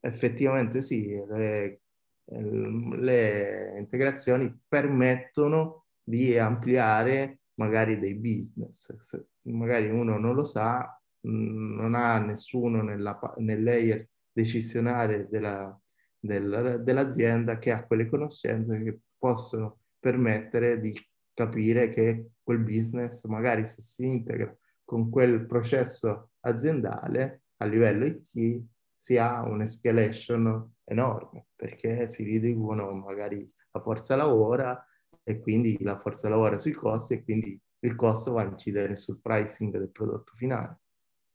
effettivamente 0.00 0.82
sì, 0.82 1.14
le, 1.28 1.80
le 2.24 3.74
integrazioni 3.78 4.60
permettono 4.66 5.86
di 6.02 6.36
ampliare 6.36 7.40
magari 7.54 7.98
dei 7.98 8.16
business. 8.16 8.94
Se 8.96 9.26
magari 9.42 9.88
uno 9.88 10.18
non 10.18 10.34
lo 10.34 10.44
sa, 10.44 11.00
non 11.20 11.94
ha 11.94 12.18
nessuno 12.18 12.82
nella, 12.82 13.18
nel 13.38 13.62
layer 13.62 14.08
decisionale 14.32 15.28
della, 15.30 15.78
del, 16.22 16.80
dell'azienda 16.84 17.58
che 17.58 17.72
ha 17.72 17.84
quelle 17.84 18.08
conoscenze 18.08 18.80
che 18.82 19.00
possono 19.18 19.80
permettere 19.98 20.78
di 20.78 20.96
capire 21.34 21.88
che 21.88 22.30
quel 22.42 22.60
business, 22.60 23.22
magari 23.24 23.66
se 23.66 23.82
si 23.82 24.04
integra 24.04 24.54
con 24.84 25.10
quel 25.10 25.46
processo 25.46 26.30
aziendale 26.40 27.42
a 27.56 27.64
livello 27.64 28.04
IT, 28.04 28.64
si 28.94 29.16
ha 29.16 29.42
un'escalation 29.42 30.74
enorme 30.84 31.46
perché 31.56 32.08
si 32.08 32.22
riducono 32.22 32.92
magari 32.92 33.44
la 33.72 33.80
forza 33.80 34.14
lavoro 34.14 34.84
e 35.24 35.40
quindi 35.40 35.76
la 35.80 35.98
forza 35.98 36.28
lavoro 36.28 36.58
sui 36.58 36.72
costi 36.72 37.14
e 37.14 37.24
quindi 37.24 37.60
il 37.80 37.96
costo 37.96 38.32
va 38.32 38.42
a 38.42 38.46
incidere 38.46 38.94
sul 38.94 39.20
pricing 39.20 39.72
del 39.72 39.90
prodotto 39.90 40.32
finale. 40.36 40.80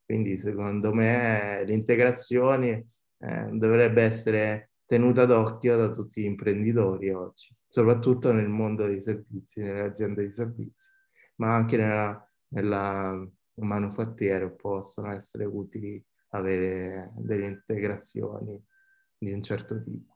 Quindi 0.06 0.38
secondo 0.38 0.94
me 0.94 1.64
l'integrazione 1.66 2.88
eh, 3.18 3.50
dovrebbe 3.52 4.04
essere 4.04 4.67
tenuta 4.88 5.26
d'occhio 5.26 5.76
da 5.76 5.92
tutti 5.92 6.22
gli 6.22 6.26
imprenditori 6.26 7.12
oggi, 7.12 7.54
soprattutto 7.68 8.32
nel 8.32 8.48
mondo 8.48 8.86
dei 8.86 9.02
servizi, 9.02 9.62
nelle 9.62 9.82
aziende 9.82 10.24
di 10.24 10.32
servizi, 10.32 10.90
ma 11.36 11.54
anche 11.54 11.76
nella, 11.76 12.28
nella 12.48 13.28
manufattiera 13.56 14.50
possono 14.50 15.12
essere 15.12 15.44
utili 15.44 16.04
avere 16.30 17.12
delle 17.18 17.48
integrazioni 17.48 18.64
di 19.18 19.32
un 19.34 19.44
certo 19.44 19.80
tipo. 19.82 20.16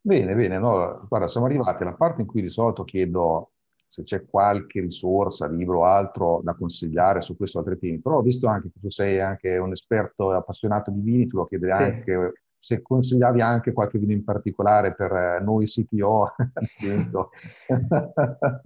Bene, 0.00 0.34
bene, 0.34 0.58
no, 0.58 1.06
guarda, 1.06 1.28
siamo 1.28 1.46
arrivati 1.46 1.82
alla 1.82 1.94
parte 1.94 2.22
in 2.22 2.26
cui 2.26 2.40
di 2.40 2.50
solito 2.50 2.84
chiedo 2.84 3.52
se 3.86 4.02
c'è 4.02 4.24
qualche 4.24 4.80
risorsa, 4.80 5.46
libro 5.46 5.80
o 5.80 5.84
altro 5.84 6.40
da 6.42 6.54
consigliare 6.54 7.20
su 7.20 7.36
questo 7.36 7.58
altri 7.58 7.78
temi, 7.78 8.00
però 8.00 8.16
ho 8.16 8.22
visto 8.22 8.48
anche 8.48 8.70
che 8.72 8.80
tu 8.80 8.90
sei 8.90 9.20
anche 9.20 9.56
un 9.56 9.72
esperto 9.72 10.32
appassionato 10.32 10.90
di 10.90 11.00
vini, 11.00 11.26
ti 11.26 11.30
volevo 11.30 11.48
chiedere 11.48 11.74
sì. 11.76 11.82
anche 11.82 12.32
se 12.64 12.80
consigliavi 12.80 13.42
anche 13.42 13.74
qualche 13.74 13.98
vino 13.98 14.12
in 14.12 14.24
particolare 14.24 14.94
per 14.94 15.12
eh, 15.12 15.40
noi 15.42 15.66
CTO. 15.66 16.34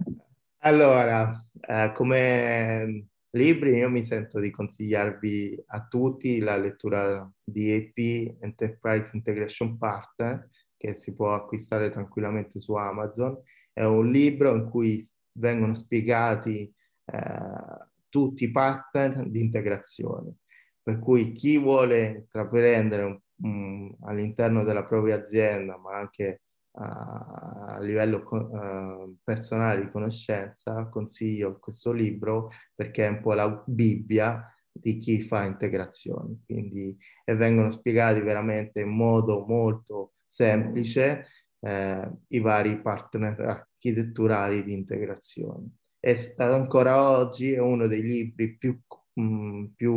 allora, 0.59 1.41
eh, 1.59 1.91
come 1.93 3.07
libri 3.31 3.75
io 3.75 3.89
mi 3.89 4.01
sento 4.03 4.39
di 4.39 4.51
consigliarvi 4.51 5.65
a 5.67 5.85
tutti 5.85 6.39
la 6.39 6.55
lettura 6.55 7.29
di 7.43 7.71
EP 7.71 8.37
Enterprise 8.39 9.11
Integration 9.13 9.77
Partner 9.77 10.47
che 10.77 10.93
si 10.93 11.13
può 11.13 11.35
acquistare 11.35 11.89
tranquillamente 11.89 12.59
su 12.59 12.73
Amazon. 12.75 13.37
È 13.73 13.83
un 13.83 14.09
libro 14.09 14.55
in 14.55 14.69
cui 14.69 15.05
vengono 15.33 15.73
spiegati 15.75 16.73
eh, 17.03 17.87
tutti 18.07 18.45
i 18.45 18.51
partner 18.51 19.27
di 19.27 19.41
integrazione, 19.41 20.35
per 20.81 20.99
cui 20.99 21.33
chi 21.33 21.57
vuole 21.57 22.07
intraprendere 22.07 23.03
un, 23.03 23.19
um, 23.41 23.95
all'interno 24.01 24.63
della 24.63 24.85
propria 24.85 25.17
azienda, 25.17 25.77
ma 25.77 25.97
anche 25.97 26.41
a 26.81 27.77
livello 27.81 28.23
uh, 28.29 29.17
personale 29.23 29.81
di 29.81 29.91
conoscenza, 29.91 30.87
consiglio 30.87 31.57
questo 31.59 31.91
libro 31.91 32.51
perché 32.73 33.05
è 33.05 33.09
un 33.09 33.21
po' 33.21 33.33
la 33.33 33.63
Bibbia 33.65 34.53
di 34.71 34.97
chi 34.97 35.21
fa 35.21 35.43
integrazioni, 35.43 36.41
quindi 36.45 36.97
e 37.25 37.35
vengono 37.35 37.71
spiegati 37.71 38.21
veramente 38.21 38.81
in 38.81 38.95
modo 38.95 39.45
molto 39.45 40.13
semplice 40.25 41.25
eh, 41.59 42.09
i 42.27 42.39
vari 42.39 42.79
partner 42.81 43.39
architetturali 43.41 44.63
di 44.63 44.73
integrazione. 44.73 45.71
E 45.99 46.15
ancora 46.37 47.09
oggi 47.09 47.51
è 47.51 47.59
uno 47.59 47.87
dei 47.87 48.01
libri 48.01 48.55
più, 48.55 48.79
mh, 49.13 49.65
più 49.75 49.93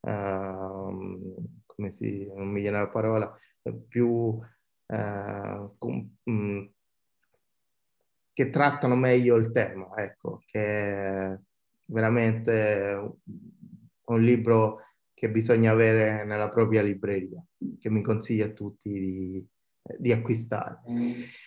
uh, 0.00 1.36
come 1.86 1.90
si, 1.90 2.26
non 2.34 2.48
mi 2.48 2.60
viene 2.60 2.78
la 2.78 2.88
parola, 2.88 3.32
più 3.88 4.08
uh, 4.08 5.74
com, 5.78 6.16
mh, 6.22 6.32
mm, 6.32 6.64
che 8.32 8.50
trattano 8.50 8.96
meglio 8.96 9.36
il 9.36 9.50
tema, 9.50 9.88
ecco, 9.96 10.42
che 10.46 10.60
è 10.60 11.38
veramente 11.86 13.16
un 14.04 14.22
libro 14.22 14.80
che 15.14 15.30
bisogna 15.30 15.72
avere 15.72 16.24
nella 16.24 16.50
propria 16.50 16.82
libreria, 16.82 17.42
che 17.78 17.88
mi 17.88 18.02
consiglio 18.02 18.44
a 18.44 18.50
tutti 18.50 18.90
di, 18.90 19.48
di 19.96 20.12
acquistare. 20.12 20.82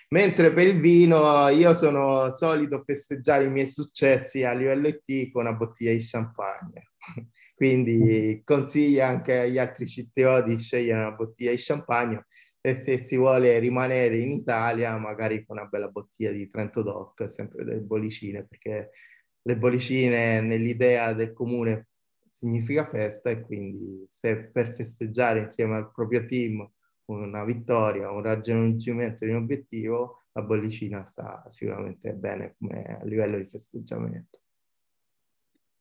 Mentre 0.10 0.52
per 0.52 0.66
il 0.66 0.80
vino 0.80 1.48
io 1.50 1.76
sono 1.76 2.32
solito 2.32 2.82
festeggiare 2.84 3.46
i 3.46 3.52
miei 3.52 3.68
successi 3.68 4.44
a 4.44 4.54
livello 4.54 4.88
IT 4.88 5.32
con 5.32 5.46
una 5.46 5.54
bottiglia 5.54 5.92
di 5.92 6.02
champagne. 6.02 6.92
Quindi 7.60 8.42
consiglio 8.46 9.04
anche 9.04 9.40
agli 9.40 9.58
altri 9.58 9.84
CTO 9.86 10.42
di 10.44 10.58
scegliere 10.58 10.98
una 10.98 11.12
bottiglia 11.12 11.52
di 11.52 11.58
champagne 11.60 12.26
e 12.62 12.74
se 12.74 12.98
si 12.98 13.18
vuole 13.18 13.60
rimanere 13.60 14.18
in 14.18 14.32
Italia 14.32 14.96
magari 14.98 15.46
con 15.46 15.58
una 15.58 15.68
bella 15.68 15.90
bottiglia 15.90 16.32
di 16.32 16.48
Trento 16.48 16.84
Doc, 16.84 17.30
sempre 17.30 17.66
delle 17.66 17.82
bollicine, 17.82 18.46
perché 18.46 18.92
le 19.42 19.58
bollicine 19.58 20.40
nell'idea 20.40 21.12
del 21.12 21.34
comune 21.34 21.90
significa 22.30 22.88
festa 22.88 23.30
e 23.30 23.42
quindi 23.42 24.06
se 24.10 24.38
per 24.38 24.74
festeggiare 24.74 25.42
insieme 25.42 25.76
al 25.76 25.92
proprio 25.92 26.26
team 26.26 26.66
una 27.08 27.44
vittoria, 27.44 28.10
un 28.10 28.22
raggiungimento 28.22 29.26
di 29.26 29.32
un 29.32 29.38
obiettivo, 29.44 30.24
la 30.32 30.44
bollicina 30.44 31.04
sta 31.04 31.44
sicuramente 31.50 32.14
bene 32.14 32.56
come 32.58 33.00
a 33.02 33.04
livello 33.04 33.38
di 33.38 33.50
festeggiamento. 33.50 34.40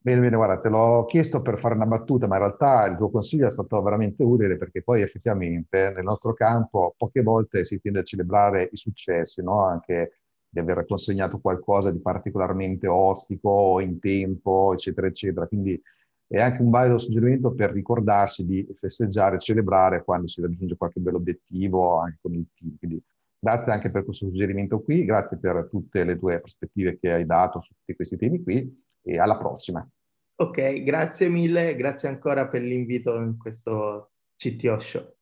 Bene, 0.01 0.21
bene, 0.21 0.37
guarda, 0.37 0.61
te 0.61 0.69
l'ho 0.69 1.05
chiesto 1.07 1.43
per 1.43 1.59
fare 1.59 1.75
una 1.75 1.85
battuta, 1.85 2.27
ma 2.29 2.37
in 2.37 2.43
realtà 2.43 2.87
il 2.87 2.97
tuo 2.97 3.11
consiglio 3.11 3.47
è 3.47 3.51
stato 3.51 3.83
veramente 3.83 4.23
utile 4.23 4.57
perché 4.57 4.83
poi 4.83 5.03
effettivamente 5.03 5.93
nel 5.95 6.05
nostro 6.05 6.33
campo 6.35 6.95
poche 6.97 7.21
volte 7.21 7.65
si 7.65 7.81
tende 7.81 8.01
a 8.01 8.03
celebrare 8.05 8.69
i 8.73 8.77
successi, 8.77 9.43
no? 9.43 9.65
anche 9.65 10.21
di 10.49 10.61
aver 10.61 10.87
consegnato 10.87 11.41
qualcosa 11.41 11.91
di 11.91 12.01
particolarmente 12.01 12.87
ostico 12.87 13.81
in 13.81 13.99
tempo, 13.99 14.73
eccetera, 14.73 15.09
eccetera. 15.09 15.47
Quindi 15.47 15.81
è 16.29 16.41
anche 16.41 16.63
un 16.63 16.71
valido 16.71 16.97
suggerimento 16.97 17.53
per 17.53 17.73
ricordarsi 17.73 18.47
di 18.47 18.67
festeggiare 18.79 19.39
celebrare 19.39 20.05
quando 20.05 20.27
si 20.29 20.41
raggiunge 20.41 20.77
qualche 20.77 21.01
bello 21.01 21.17
obiettivo 21.19 21.99
anche 21.99 22.19
con 22.23 22.35
il 22.35 22.47
team. 22.55 22.77
Quindi 22.79 23.03
grazie 23.39 23.73
anche 23.73 23.91
per 23.91 24.05
questo 24.05 24.27
suggerimento 24.27 24.81
qui, 24.81 25.05
grazie 25.05 25.39
per 25.39 25.69
tutte 25.71 26.05
le 26.05 26.17
tue 26.19 26.39
prospettive 26.39 26.99
che 26.99 27.13
hai 27.13 27.27
dato 27.27 27.61
su 27.61 27.75
tutti 27.75 27.95
questi 27.95 28.17
temi 28.17 28.43
qui 28.43 28.87
e 29.09 29.19
alla 29.19 29.37
prossima. 29.37 29.87
Ok, 30.37 30.83
grazie 30.83 31.29
mille, 31.29 31.75
grazie 31.75 32.09
ancora 32.09 32.47
per 32.49 32.63
l'invito 32.63 33.17
in 33.17 33.37
questo 33.37 34.13
CTO 34.37 34.79
Show. 34.79 35.18